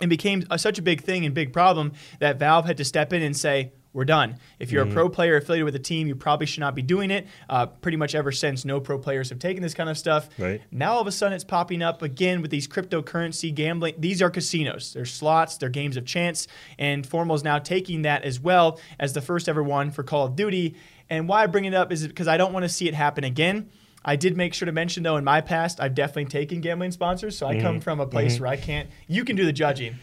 and 0.00 0.10
became 0.10 0.42
a, 0.50 0.58
such 0.58 0.80
a 0.80 0.82
big 0.82 1.02
thing 1.02 1.24
and 1.24 1.32
big 1.32 1.52
problem 1.52 1.92
that 2.18 2.40
Valve 2.40 2.66
had 2.66 2.76
to 2.78 2.84
step 2.84 3.12
in 3.12 3.22
and 3.22 3.36
say, 3.36 3.72
we're 3.94 4.04
done. 4.04 4.38
If 4.58 4.72
you're 4.72 4.82
a 4.82 4.84
mm-hmm. 4.84 4.94
pro 4.94 5.08
player 5.08 5.36
affiliated 5.36 5.64
with 5.64 5.76
a 5.76 5.78
team, 5.78 6.08
you 6.08 6.16
probably 6.16 6.46
should 6.46 6.60
not 6.60 6.74
be 6.74 6.82
doing 6.82 7.12
it. 7.12 7.28
Uh, 7.48 7.66
pretty 7.66 7.96
much 7.96 8.14
ever 8.14 8.32
since, 8.32 8.64
no 8.64 8.80
pro 8.80 8.98
players 8.98 9.30
have 9.30 9.38
taken 9.38 9.62
this 9.62 9.72
kind 9.72 9.88
of 9.88 9.96
stuff. 9.96 10.28
Right. 10.36 10.60
Now 10.72 10.94
all 10.94 11.00
of 11.00 11.06
a 11.06 11.12
sudden 11.12 11.34
it's 11.34 11.44
popping 11.44 11.80
up 11.80 12.02
again 12.02 12.42
with 12.42 12.50
these 12.50 12.66
cryptocurrency 12.66 13.54
gambling. 13.54 13.94
These 13.98 14.20
are 14.20 14.30
casinos. 14.30 14.92
They're 14.92 15.04
slots. 15.04 15.56
They're 15.56 15.68
games 15.68 15.96
of 15.96 16.04
chance. 16.04 16.48
And 16.76 17.06
Formal 17.06 17.36
is 17.36 17.44
now 17.44 17.60
taking 17.60 18.02
that 18.02 18.24
as 18.24 18.40
well 18.40 18.80
as 18.98 19.12
the 19.12 19.22
first 19.22 19.48
ever 19.48 19.62
one 19.62 19.92
for 19.92 20.02
Call 20.02 20.26
of 20.26 20.34
Duty. 20.34 20.74
And 21.08 21.28
why 21.28 21.44
I 21.44 21.46
bring 21.46 21.64
it 21.64 21.74
up 21.74 21.92
is 21.92 22.06
because 22.06 22.26
I 22.26 22.36
don't 22.36 22.52
want 22.52 22.64
to 22.64 22.68
see 22.68 22.88
it 22.88 22.94
happen 22.94 23.22
again. 23.22 23.70
I 24.04 24.16
did 24.16 24.36
make 24.36 24.54
sure 24.54 24.66
to 24.66 24.72
mention 24.72 25.02
though 25.02 25.16
in 25.16 25.24
my 25.24 25.40
past 25.40 25.80
I've 25.80 25.94
definitely 25.94 26.26
taken 26.26 26.60
gambling 26.60 26.90
sponsors, 26.90 27.38
so 27.38 27.46
I 27.46 27.60
come 27.60 27.76
mm-hmm. 27.76 27.78
from 27.78 28.00
a 28.00 28.06
place 28.06 28.34
mm-hmm. 28.34 28.44
where 28.44 28.52
I 28.52 28.56
can't. 28.56 28.90
You 29.06 29.24
can 29.24 29.36
do 29.36 29.46
the 29.46 29.52
judging. 29.52 29.94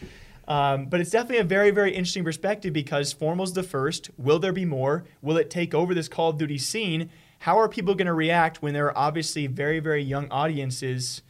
Um, 0.48 0.86
but 0.86 1.00
it's 1.00 1.10
definitely 1.10 1.38
a 1.38 1.44
very, 1.44 1.70
very 1.70 1.92
interesting 1.92 2.24
perspective 2.24 2.72
because 2.72 3.12
Formal's 3.12 3.52
the 3.52 3.62
first. 3.62 4.10
Will 4.18 4.38
there 4.38 4.52
be 4.52 4.64
more? 4.64 5.04
Will 5.20 5.36
it 5.36 5.50
take 5.50 5.74
over 5.74 5.94
this 5.94 6.08
Call 6.08 6.30
of 6.30 6.38
Duty 6.38 6.58
scene? 6.58 7.10
How 7.40 7.58
are 7.58 7.68
people 7.68 7.94
going 7.94 8.06
to 8.06 8.12
react 8.12 8.62
when 8.62 8.72
there 8.72 8.86
are 8.86 8.98
obviously 8.98 9.46
very, 9.46 9.80
very 9.80 10.02
young 10.02 10.28
audiences 10.30 11.22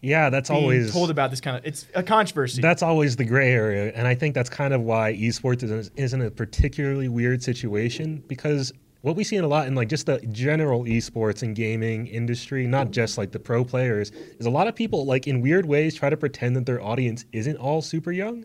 Yeah, 0.00 0.30
that's 0.30 0.48
being 0.48 0.62
always 0.62 0.92
told 0.92 1.10
about 1.10 1.30
this 1.30 1.40
kind 1.40 1.56
of? 1.56 1.64
It's 1.66 1.86
a 1.94 2.02
controversy. 2.02 2.62
That's 2.62 2.82
always 2.82 3.16
the 3.16 3.24
gray 3.24 3.52
area, 3.52 3.92
and 3.94 4.06
I 4.06 4.14
think 4.14 4.34
that's 4.34 4.50
kind 4.50 4.72
of 4.72 4.80
why 4.82 5.14
esports 5.14 5.62
isn't, 5.62 5.90
isn't 5.96 6.22
a 6.22 6.30
particularly 6.30 7.08
weird 7.08 7.42
situation 7.42 8.22
because 8.28 8.72
what 9.02 9.16
we 9.16 9.24
see 9.24 9.36
in 9.36 9.44
a 9.44 9.48
lot 9.48 9.66
in 9.66 9.74
like 9.74 9.88
just 9.88 10.06
the 10.06 10.18
general 10.30 10.84
esports 10.84 11.42
and 11.42 11.54
gaming 11.54 12.06
industry, 12.06 12.66
not 12.66 12.90
just 12.90 13.18
like 13.18 13.32
the 13.32 13.38
pro 13.38 13.64
players, 13.64 14.10
is 14.38 14.46
a 14.46 14.50
lot 14.50 14.68
of 14.68 14.74
people 14.74 15.04
like 15.04 15.26
in 15.26 15.40
weird 15.40 15.66
ways 15.66 15.94
try 15.94 16.08
to 16.08 16.16
pretend 16.16 16.56
that 16.56 16.66
their 16.66 16.82
audience 16.82 17.24
isn't 17.32 17.56
all 17.56 17.82
super 17.82 18.12
young, 18.12 18.44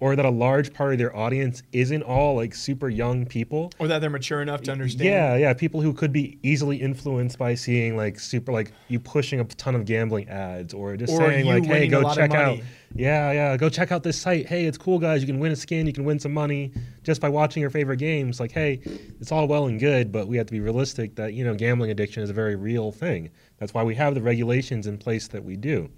or 0.00 0.14
that 0.14 0.24
a 0.24 0.30
large 0.30 0.72
part 0.72 0.92
of 0.92 0.98
their 0.98 1.14
audience 1.16 1.62
isn't 1.72 2.02
all 2.02 2.36
like 2.36 2.54
super 2.54 2.88
young 2.88 3.26
people. 3.26 3.72
or 3.78 3.88
that 3.88 4.00
they're 4.00 4.10
mature 4.10 4.40
enough 4.42 4.62
to 4.62 4.72
understand. 4.72 5.08
Yeah, 5.08 5.36
yeah, 5.36 5.52
people 5.54 5.80
who 5.80 5.92
could 5.92 6.12
be 6.12 6.38
easily 6.42 6.76
influenced 6.76 7.38
by 7.38 7.54
seeing 7.54 7.96
like 7.96 8.20
super 8.20 8.52
like 8.52 8.72
you 8.88 9.00
pushing 9.00 9.40
a 9.40 9.44
ton 9.44 9.74
of 9.74 9.84
gambling 9.84 10.28
ads 10.28 10.72
or 10.72 10.96
just 10.96 11.12
Or 11.12 11.18
saying 11.18 11.46
like, 11.46 11.64
hey, 11.64 11.88
go 11.88 12.14
check 12.14 12.32
out. 12.32 12.58
Yeah, 12.94 13.32
yeah, 13.32 13.56
go 13.56 13.68
check 13.68 13.92
out 13.92 14.02
this 14.02 14.18
site. 14.18 14.46
Hey, 14.46 14.64
it's 14.64 14.78
cool, 14.78 14.98
guys. 14.98 15.20
You 15.20 15.26
can 15.26 15.38
win 15.38 15.52
a 15.52 15.56
skin, 15.56 15.86
you 15.86 15.92
can 15.92 16.04
win 16.04 16.18
some 16.18 16.32
money 16.32 16.72
just 17.02 17.20
by 17.20 17.28
watching 17.28 17.60
your 17.60 17.70
favorite 17.70 17.98
games. 17.98 18.40
Like, 18.40 18.52
hey, 18.52 18.80
it's 19.20 19.30
all 19.30 19.46
well 19.46 19.66
and 19.66 19.78
good, 19.78 20.10
but 20.10 20.26
we 20.26 20.36
have 20.38 20.46
to 20.46 20.52
be 20.52 20.60
realistic 20.60 21.14
that 21.16 21.34
you 21.34 21.44
know 21.44 21.54
gambling 21.54 21.90
addiction 21.90 22.22
is 22.22 22.30
a 22.30 22.32
very 22.32 22.56
real 22.56 22.92
thing. 22.92 23.30
That's 23.58 23.74
why 23.74 23.82
we 23.82 23.94
have 23.96 24.14
the 24.14 24.22
regulations 24.22 24.86
in 24.86 24.96
place 24.96 25.28
that 25.28 25.44
we 25.44 25.56
do. 25.56 25.90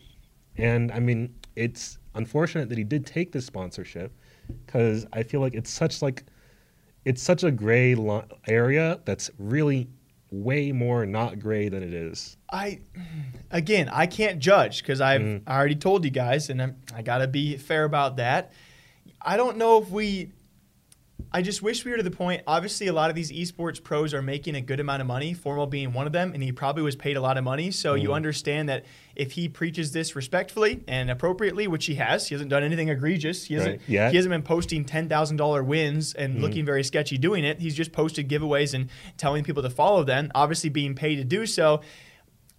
And 0.56 0.90
I 0.90 0.98
mean, 0.98 1.32
it's 1.54 1.98
unfortunate 2.14 2.68
that 2.68 2.78
he 2.78 2.84
did 2.84 3.06
take 3.06 3.32
this 3.32 3.46
sponsorship 3.46 4.12
because 4.66 5.06
I 5.12 5.22
feel 5.22 5.40
like 5.40 5.54
it's 5.54 5.70
such 5.70 6.02
like 6.02 6.24
it's 7.04 7.22
such 7.22 7.44
a 7.44 7.50
gray 7.50 7.94
li- 7.94 8.22
area 8.46 9.00
that's 9.04 9.30
really 9.38 9.88
way 10.30 10.70
more 10.70 11.06
not 11.06 11.38
gray 11.38 11.68
than 11.68 11.82
it 11.82 11.92
is. 11.94 12.36
I, 12.52 12.80
again, 13.50 13.88
I 13.88 14.06
can't 14.06 14.38
judge 14.38 14.82
because 14.82 15.00
I've 15.00 15.20
Mm-hmm. 15.22 15.48
I 15.48 15.56
already 15.56 15.74
told 15.76 16.04
you 16.04 16.10
guys, 16.10 16.50
and 16.50 16.60
I'm, 16.62 16.76
I 16.94 17.02
got 17.02 17.18
to 17.18 17.26
be 17.26 17.56
fair 17.56 17.84
about 17.84 18.16
that. 18.16 18.52
I 19.20 19.36
don't 19.36 19.56
know 19.56 19.80
if 19.82 19.90
we. 19.90 20.30
I 21.32 21.42
just 21.42 21.62
wish 21.62 21.84
we 21.84 21.90
were 21.90 21.96
to 21.98 22.02
the 22.02 22.10
point. 22.10 22.42
Obviously, 22.46 22.86
a 22.88 22.92
lot 22.92 23.10
of 23.10 23.16
these 23.16 23.30
esports 23.32 23.82
pros 23.82 24.12
are 24.14 24.22
making 24.22 24.54
a 24.54 24.60
good 24.60 24.80
amount 24.80 25.00
of 25.00 25.06
money. 25.06 25.34
Formal 25.34 25.66
being 25.66 25.92
one 25.92 26.06
of 26.06 26.12
them, 26.12 26.32
and 26.34 26.42
he 26.42 26.52
probably 26.52 26.82
was 26.82 26.96
paid 26.96 27.16
a 27.16 27.20
lot 27.20 27.36
of 27.36 27.44
money. 27.44 27.70
So 27.70 27.94
Mm-hmm. 27.94 28.02
you 28.02 28.12
understand 28.14 28.68
that 28.68 28.84
if 29.16 29.32
he 29.32 29.48
preaches 29.48 29.92
this 29.92 30.14
respectfully 30.16 30.82
and 30.88 31.10
appropriately, 31.10 31.66
which 31.68 31.86
he 31.86 31.94
has, 31.96 32.28
he 32.28 32.34
hasn't 32.34 32.50
done 32.50 32.62
anything 32.62 32.88
egregious. 32.88 33.44
He 33.44 33.54
hasn't. 33.54 33.72
Right. 33.72 33.80
Mm-hmm. 33.88 34.10
He 34.10 34.16
hasn't 34.16 34.30
been 34.30 34.42
posting 34.42 34.84
ten 34.84 35.08
thousand 35.08 35.36
dollar 35.36 35.62
wins 35.62 36.14
and 36.14 36.40
looking 36.40 36.64
very 36.64 36.84
sketchy 36.84 37.18
doing 37.18 37.44
it. 37.44 37.60
He's 37.60 37.74
just 37.74 37.92
posted 37.92 38.28
giveaways 38.28 38.74
and 38.74 38.88
telling 39.16 39.44
people 39.44 39.62
to 39.62 39.70
follow 39.70 40.04
them. 40.04 40.30
Obviously, 40.34 40.70
being 40.70 40.94
paid 40.94 41.16
to 41.16 41.24
do 41.24 41.46
so. 41.46 41.80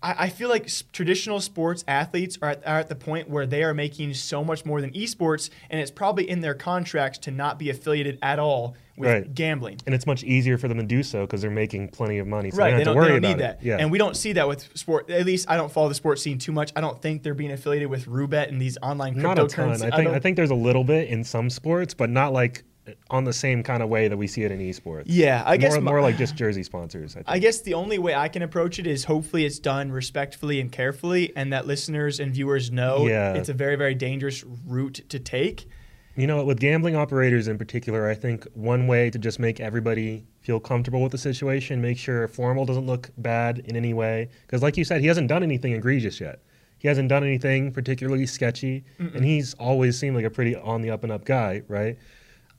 I, 0.04 0.16
I 0.26 0.30
feel 0.30 0.50
like 0.50 0.66
s- 0.66 0.84
traditional 0.92 1.40
sports 1.40 1.84
athletes 1.88 2.38
are 2.42 2.50
at, 2.50 2.66
are 2.68 2.80
at 2.80 2.90
the 2.90 2.96
point 2.96 3.30
where 3.30 3.46
they 3.46 3.64
are 3.64 3.74
making 3.74 4.14
so 4.14 4.44
much 4.44 4.66
more 4.66 4.82
than 4.82 4.92
esports, 4.92 5.50
and 5.70 5.80
it's 5.80 5.92
probably 5.92 6.30
in 6.30 6.42
their 6.42 6.54
contracts 6.56 7.18
to 7.20 7.32
not 7.32 7.60
be 7.60 7.70
affiliated 7.70 8.18
at 8.22 8.40
all 8.40 8.76
with 8.98 9.10
Right. 9.10 9.34
gambling. 9.34 9.78
And 9.86 9.96
it's 9.96 10.06
much 10.06 10.24
easier 10.24 10.58
for 10.58 10.68
them 10.68 10.78
to 10.78 10.84
do 10.84 11.02
so 11.04 11.22
because 11.22 11.42
they're 11.42 11.50
making 11.50 11.90
plenty 11.90 12.20
of 12.20 12.28
money. 12.28 12.52
So 12.52 12.58
Right, 12.58 12.76
they 12.78 12.84
don't 12.84 12.96
have 12.98 13.06
to 13.06 13.14
they 13.14 13.20
don't 13.20 13.22
need 13.22 13.44
about 13.44 13.58
that. 13.60 13.64
it. 13.64 13.68
Yeah. 13.68 13.78
And 13.80 13.90
we 13.92 13.98
don't 13.98 14.16
see 14.18 14.34
that 14.34 14.48
with 14.48 14.70
sport. 14.78 15.10
At 15.10 15.26
least 15.26 15.50
I 15.50 15.58
don't 15.58 15.72
follow 15.72 15.88
the 15.90 15.96
sports 15.96 16.22
scene 16.22 16.38
too 16.38 16.52
much. 16.52 16.72
I 16.76 16.82
don't 16.82 17.02
think 17.02 17.24
they're 17.24 17.34
being 17.34 17.52
affiliated 17.52 17.90
with 17.90 18.06
Roobet 18.06 18.50
and 18.50 18.62
these 18.62 18.78
online 18.82 19.18
not 19.18 19.40
a 19.40 19.48
ton. 19.48 19.70
cryptocurrency. 19.70 19.76
I 19.76 19.78
think 19.78 19.94
I, 19.94 20.04
don't- 20.04 20.22
think 20.24 20.36
there's 20.36 20.50
a 20.52 20.56
little 20.56 20.84
bit 20.84 21.08
in 21.08 21.24
some 21.24 21.50
sports, 21.50 21.94
but 21.94 22.10
not 22.10 22.34
like 22.34 22.64
on 23.10 23.24
the 23.26 23.34
same 23.34 23.62
kind 23.64 23.84
of 23.84 23.90
way 23.90 24.08
that 24.08 24.18
we 24.18 24.28
see 24.28 24.44
it 24.44 24.52
in 24.52 24.60
esports. 24.60 25.04
Yeah, 25.06 25.44
I 25.46 25.58
guess 25.58 25.74
more, 25.74 25.82
my- 25.82 25.92
more 25.92 26.02
like 26.02 26.18
just 26.18 26.36
jersey 26.36 26.64
sponsors. 26.64 27.14
I 27.14 27.20
think. 27.20 27.26
I 27.30 27.40
guess 27.40 27.62
the 27.62 27.74
only 27.76 28.00
way 28.00 28.16
I 28.16 28.28
can 28.28 28.42
approach 28.42 28.80
it 28.80 28.88
is 28.88 29.04
hopefully 29.06 29.46
it's 29.46 29.60
done 29.60 29.92
respectfully 29.92 30.60
and 30.60 30.72
carefully, 30.72 31.32
and 31.36 31.54
that 31.54 31.68
listeners 31.68 32.20
and 32.20 32.34
viewers 32.34 32.72
know 32.72 33.08
Yeah. 33.08 33.34
it's 33.34 33.50
a 33.50 33.54
very, 33.54 33.76
very 33.76 33.94
dangerous 33.96 34.44
route 34.66 35.02
to 35.10 35.20
take. 35.20 35.68
You 36.18 36.28
know, 36.28 36.44
with 36.44 36.60
gambling 36.60 36.96
operators 36.96 37.48
in 37.48 37.58
particular, 37.58 38.10
I 38.10 38.16
think 38.16 38.46
one 38.54 38.86
way 38.88 39.10
to 39.12 39.18
just 39.18 39.40
make 39.40 39.60
everybody 39.62 40.26
feel 40.42 40.60
comfortable 40.60 41.02
with 41.02 41.12
the 41.14 41.18
situation, 41.18 41.82
make 41.82 41.98
sure 41.98 42.28
formal 42.28 42.66
doesn't 42.66 42.86
look 42.86 43.12
bad 43.18 43.60
in 43.60 43.78
any 43.78 43.94
way. 43.94 44.28
Because, 44.46 44.62
like 44.62 44.76
you 44.76 44.84
said, 44.84 45.00
he 45.02 45.08
hasn't 45.08 45.30
done 45.30 45.42
anything 45.44 45.72
egregious 45.72 46.20
yet. 46.20 46.40
He 46.80 46.88
hasn't 46.88 47.10
done 47.10 47.24
anything 47.24 47.72
particularly 47.72 48.26
sketchy, 48.26 48.84
and 48.98 49.24
he's 49.24 49.54
always 49.54 49.98
seemed 50.00 50.16
like 50.16 50.26
a 50.26 50.32
pretty 50.32 50.56
on 50.56 50.82
the 50.82 50.90
up 50.90 51.04
and 51.04 51.12
up 51.12 51.24
guy, 51.26 51.62
right? 51.68 51.96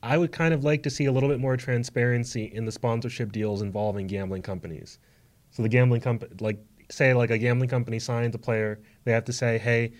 I 0.03 0.17
would 0.17 0.31
kind 0.33 0.53
of 0.53 0.63
like 0.63 0.83
to 0.83 0.89
see 0.89 1.05
a 1.05 1.11
little 1.11 1.29
bit 1.29 1.39
more 1.39 1.55
transparency 1.55 2.43
in 2.53 2.65
the 2.65 2.71
sponsorship 2.71 3.31
deals 3.31 3.61
involving 3.61 4.05
gambling 4.07 4.41
companies. 4.41 4.99
So 5.51 5.63
the 5.63 5.69
gambling 5.69 6.01
company, 6.01 6.31
like 6.41 6.59
say, 6.91 7.13
like 7.13 7.29
a 7.31 7.37
gambling 7.37 7.69
company 7.69 7.99
signs 7.99 8.35
a 8.35 8.37
player, 8.37 8.79
they 9.05 9.13
have 9.13 9.23
to 9.25 9.33
say, 9.33 9.57
"Hey, 9.57 9.93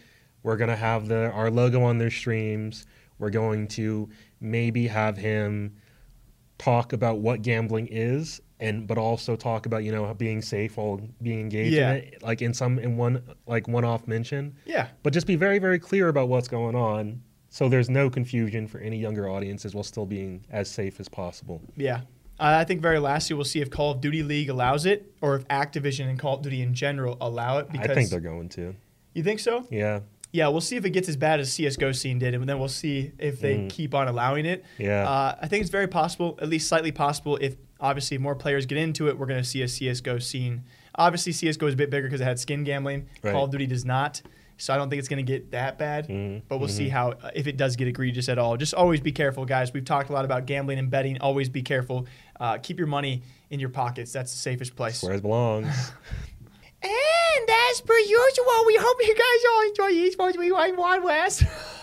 we're 0.43 0.57
gonna 0.57 0.75
have 0.75 1.07
the 1.07 1.31
our 1.31 1.49
logo 1.49 1.81
on 1.83 1.97
their 1.99 2.11
streams. 2.11 2.85
We're 3.17 3.29
going 3.29 3.67
to 3.69 4.09
maybe 4.41 4.87
have 4.87 5.15
him 5.15 5.77
talk 6.57 6.91
about 6.93 7.19
what 7.19 7.41
gambling 7.41 7.87
is 7.89 8.41
and 8.59 8.87
but 8.87 8.97
also 8.97 9.35
talk 9.35 9.65
about 9.65 9.83
you 9.83 9.91
know 9.91 10.13
being 10.13 10.41
safe 10.41 10.77
while 10.77 10.99
being 11.21 11.39
engaged 11.39 11.73
Yeah. 11.75 11.91
in 11.91 11.95
it, 11.97 12.23
like 12.23 12.41
in 12.41 12.53
some 12.53 12.77
in 12.79 12.97
one 12.97 13.21
like 13.47 13.67
one 13.69 13.85
off 13.85 14.07
mention. 14.07 14.55
Yeah. 14.65 14.89
But 15.01 15.13
just 15.13 15.27
be 15.27 15.35
very 15.37 15.59
very 15.59 15.79
clear 15.79 16.09
about 16.09 16.27
what's 16.27 16.47
going 16.49 16.75
on, 16.75 17.21
so 17.53 17.69
there's 17.69 17.87
no 17.87 18.09
confusion 18.09 18.67
for 18.67 18.79
any 18.79 18.97
younger 18.97 19.29
audiences 19.29 19.75
while 19.75 19.83
still 19.83 20.07
being 20.07 20.43
as 20.49 20.67
safe 20.67 20.99
as 20.99 21.07
possible. 21.07 21.61
Yeah. 21.77 21.97
Uh, 22.39 22.57
I 22.57 22.63
think 22.63 22.81
very 22.81 22.97
lastly, 22.97 23.35
we'll 23.35 23.45
see 23.45 23.61
if 23.61 23.69
Call 23.69 23.91
of 23.91 24.01
Duty 24.01 24.23
League 24.23 24.49
allows 24.49 24.87
it 24.87 25.13
or 25.21 25.35
if 25.35 25.47
Activision 25.49 26.09
and 26.09 26.17
Call 26.17 26.37
of 26.37 26.41
Duty 26.41 26.63
in 26.63 26.73
general 26.73 27.15
allow 27.21 27.59
it. 27.59 27.69
Because 27.69 27.91
I 27.91 27.93
think 27.93 28.09
they're 28.09 28.19
going 28.19 28.49
to. 28.49 28.75
You 29.13 29.21
think 29.21 29.39
so? 29.39 29.67
Yeah. 29.69 29.99
Yeah, 30.31 30.47
we'll 30.47 30.61
see 30.61 30.77
if 30.77 30.85
it 30.85 30.89
gets 30.89 31.07
as 31.07 31.15
bad 31.15 31.39
as 31.39 31.51
CSGO 31.51 31.95
scene 31.95 32.17
did, 32.17 32.33
and 32.33 32.49
then 32.49 32.57
we'll 32.57 32.69
see 32.69 33.11
if 33.19 33.39
they 33.39 33.67
keep 33.67 33.93
on 33.93 34.07
allowing 34.07 34.47
it. 34.47 34.63
Mm. 34.63 34.85
Yeah. 34.85 35.07
Uh, 35.07 35.35
I 35.39 35.47
think 35.47 35.61
it's 35.61 35.69
very 35.69 35.87
possible, 35.87 36.39
at 36.41 36.49
least 36.49 36.67
slightly 36.67 36.91
possible, 36.91 37.37
if 37.39 37.55
obviously 37.79 38.17
more 38.17 38.33
players 38.33 38.65
get 38.65 38.79
into 38.79 39.09
it, 39.09 39.19
we're 39.19 39.27
going 39.27 39.43
to 39.43 39.47
see 39.47 39.61
a 39.61 39.65
CSGO 39.65 40.23
scene. 40.23 40.63
Obviously, 40.95 41.33
CSGO 41.33 41.67
is 41.67 41.75
a 41.75 41.77
bit 41.77 41.91
bigger 41.91 42.07
because 42.07 42.19
it 42.19 42.23
had 42.23 42.39
skin 42.39 42.63
gambling. 42.63 43.09
Right. 43.21 43.31
Call 43.31 43.43
of 43.43 43.51
Duty 43.51 43.67
does 43.67 43.85
not. 43.85 44.23
So 44.63 44.73
I 44.73 44.77
don't 44.77 44.89
think 44.89 44.99
it's 44.99 45.09
going 45.09 45.25
to 45.25 45.29
get 45.29 45.51
that 45.51 45.77
bad, 45.77 46.07
Mm-hmm. 46.07 46.45
but 46.47 46.59
we'll 46.59 46.69
see 46.69 46.87
how 46.87 47.11
uh, 47.11 47.31
if 47.35 47.47
it 47.47 47.57
does 47.57 47.75
get 47.75 47.89
egregious 47.89 48.29
at 48.29 48.37
all. 48.37 48.55
Just 48.55 48.73
always 48.73 49.01
be 49.01 49.11
careful, 49.11 49.43
guys. 49.45 49.73
We've 49.73 49.83
talked 49.83 50.09
a 50.09 50.13
lot 50.13 50.23
about 50.23 50.45
gambling 50.45 50.79
and 50.79 50.89
betting. 50.89 51.17
Always 51.19 51.49
be 51.49 51.61
careful. 51.61 52.07
Uh, 52.39 52.57
keep 52.59 52.77
your 52.77 52.87
money 52.87 53.23
in 53.49 53.59
your 53.59 53.67
pockets. 53.69 54.13
That's 54.13 54.31
the 54.31 54.37
safest 54.37 54.75
place. 54.77 55.03
Where 55.03 55.13
it 55.13 55.21
belongs. 55.21 55.91
And 56.85 57.49
as 57.71 57.79
per 57.81 57.97
usual, 57.97 58.63
we 58.67 58.75
hope 58.79 58.97
you 59.01 59.15
guys 59.15 59.43
all 59.53 59.61
enjoy 59.69 59.91
Esports 60.09 60.37
Rewind 60.37 60.77
Wild 60.77 61.03
West. 61.03 61.43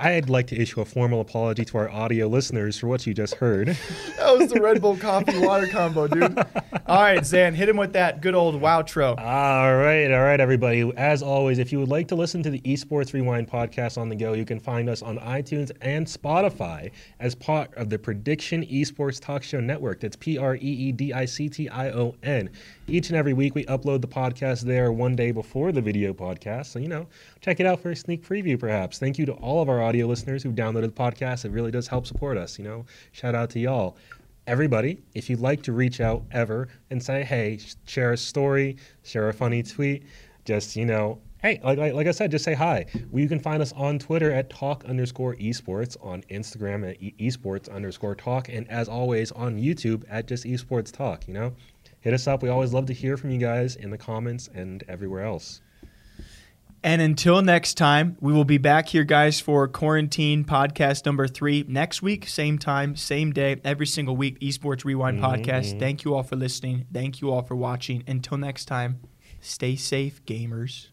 I'd 0.00 0.30
like 0.30 0.46
to 0.48 0.56
issue 0.56 0.80
a 0.80 0.84
formal 0.84 1.20
apology 1.20 1.64
to 1.64 1.78
our 1.78 1.90
audio 1.90 2.28
listeners 2.28 2.78
for 2.78 2.86
what 2.86 3.04
you 3.04 3.12
just 3.12 3.34
heard. 3.34 3.68
that 4.16 4.38
was 4.38 4.50
the 4.50 4.60
Red 4.60 4.80
Bull 4.80 4.96
coffee 4.96 5.38
water 5.38 5.66
combo, 5.66 6.06
dude. 6.06 6.38
All 6.86 7.02
right, 7.02 7.26
Zan, 7.26 7.52
hit 7.52 7.68
him 7.68 7.76
with 7.76 7.92
that 7.94 8.20
good 8.20 8.36
old 8.36 8.60
wowtro. 8.62 9.18
All 9.18 9.76
right, 9.76 10.06
all 10.12 10.22
right, 10.22 10.40
everybody. 10.40 10.90
As 10.96 11.20
always, 11.20 11.58
if 11.58 11.72
you 11.72 11.80
would 11.80 11.88
like 11.88 12.06
to 12.08 12.14
listen 12.14 12.44
to 12.44 12.50
the 12.50 12.60
Esports 12.60 13.12
Rewind 13.12 13.48
podcast 13.48 13.98
on 13.98 14.08
the 14.08 14.14
go, 14.14 14.34
you 14.34 14.44
can 14.44 14.60
find 14.60 14.88
us 14.88 15.02
on 15.02 15.18
iTunes 15.18 15.72
and 15.80 16.06
Spotify 16.06 16.92
as 17.18 17.34
part 17.34 17.74
of 17.74 17.90
the 17.90 17.98
Prediction 17.98 18.64
Esports 18.66 19.20
Talk 19.20 19.42
Show 19.42 19.58
Network. 19.58 20.00
That's 20.00 20.16
P 20.16 20.38
R 20.38 20.54
E 20.54 20.58
E 20.60 20.92
D 20.92 21.12
I 21.12 21.24
C 21.24 21.48
T 21.48 21.68
I 21.68 21.90
O 21.90 22.14
N. 22.22 22.50
Each 22.90 23.10
and 23.10 23.18
every 23.18 23.34
week, 23.34 23.54
we 23.54 23.66
upload 23.66 24.00
the 24.00 24.08
podcast 24.08 24.62
there 24.62 24.92
one 24.92 25.14
day 25.14 25.30
before 25.30 25.72
the 25.72 25.82
video 25.82 26.14
podcast. 26.14 26.66
So, 26.66 26.78
you 26.78 26.88
know, 26.88 27.06
check 27.42 27.60
it 27.60 27.66
out 27.66 27.80
for 27.80 27.90
a 27.90 27.96
sneak 27.96 28.26
preview, 28.26 28.58
perhaps. 28.58 28.98
Thank 28.98 29.18
you 29.18 29.26
to 29.26 29.34
all 29.34 29.60
of 29.60 29.68
our 29.68 29.82
audio 29.82 30.06
listeners 30.06 30.42
who 30.42 30.52
downloaded 30.52 30.94
the 30.94 31.02
podcast. 31.02 31.44
It 31.44 31.50
really 31.50 31.70
does 31.70 31.86
help 31.86 32.06
support 32.06 32.38
us. 32.38 32.58
You 32.58 32.64
know, 32.64 32.86
shout 33.12 33.34
out 33.34 33.50
to 33.50 33.60
y'all 33.60 33.98
everybody, 34.46 35.02
if 35.14 35.28
you'd 35.28 35.40
like 35.40 35.62
to 35.64 35.72
reach 35.72 36.00
out 36.00 36.24
ever 36.32 36.68
and 36.88 37.02
say, 37.02 37.22
hey, 37.22 37.58
share 37.84 38.14
a 38.14 38.16
story, 38.16 38.78
share 39.02 39.28
a 39.28 39.34
funny 39.34 39.62
tweet, 39.62 40.04
just, 40.46 40.74
you 40.74 40.86
know, 40.86 41.20
hey, 41.42 41.60
like, 41.62 41.78
like, 41.78 41.92
like 41.92 42.06
I 42.06 42.12
said, 42.12 42.30
just 42.30 42.46
say 42.46 42.54
hi. 42.54 42.86
Well, 43.10 43.20
you 43.20 43.28
can 43.28 43.38
find 43.38 43.60
us 43.60 43.74
on 43.74 43.98
Twitter 43.98 44.32
at 44.32 44.48
talk 44.48 44.86
underscore 44.86 45.36
esports, 45.36 45.98
on 46.02 46.22
Instagram 46.30 46.88
at 46.88 47.02
e- 47.02 47.14
esports 47.20 47.70
underscore 47.70 48.14
talk, 48.14 48.48
and 48.48 48.66
as 48.70 48.88
always 48.88 49.30
on 49.32 49.58
YouTube 49.58 50.04
at 50.08 50.26
just 50.26 50.44
esports 50.44 50.90
talk, 50.90 51.28
you 51.28 51.34
know? 51.34 51.52
Hit 52.00 52.14
us 52.14 52.26
up. 52.26 52.42
We 52.42 52.48
always 52.48 52.72
love 52.72 52.86
to 52.86 52.92
hear 52.92 53.16
from 53.16 53.30
you 53.30 53.38
guys 53.38 53.76
in 53.76 53.90
the 53.90 53.98
comments 53.98 54.48
and 54.54 54.84
everywhere 54.88 55.24
else. 55.24 55.60
And 56.82 57.02
until 57.02 57.42
next 57.42 57.74
time, 57.74 58.16
we 58.20 58.32
will 58.32 58.44
be 58.44 58.58
back 58.58 58.88
here, 58.88 59.02
guys, 59.02 59.40
for 59.40 59.66
quarantine 59.66 60.44
podcast 60.44 61.04
number 61.06 61.26
three 61.26 61.64
next 61.66 62.02
week, 62.02 62.28
same 62.28 62.56
time, 62.56 62.94
same 62.94 63.32
day, 63.32 63.60
every 63.64 63.86
single 63.86 64.16
week. 64.16 64.38
Esports 64.38 64.84
Rewind 64.84 65.18
mm-hmm, 65.18 65.26
podcast. 65.26 65.70
Mm-hmm. 65.70 65.80
Thank 65.80 66.04
you 66.04 66.14
all 66.14 66.22
for 66.22 66.36
listening. 66.36 66.86
Thank 66.92 67.20
you 67.20 67.32
all 67.32 67.42
for 67.42 67.56
watching. 67.56 68.04
Until 68.06 68.38
next 68.38 68.66
time, 68.66 69.00
stay 69.40 69.74
safe, 69.74 70.24
gamers. 70.24 70.88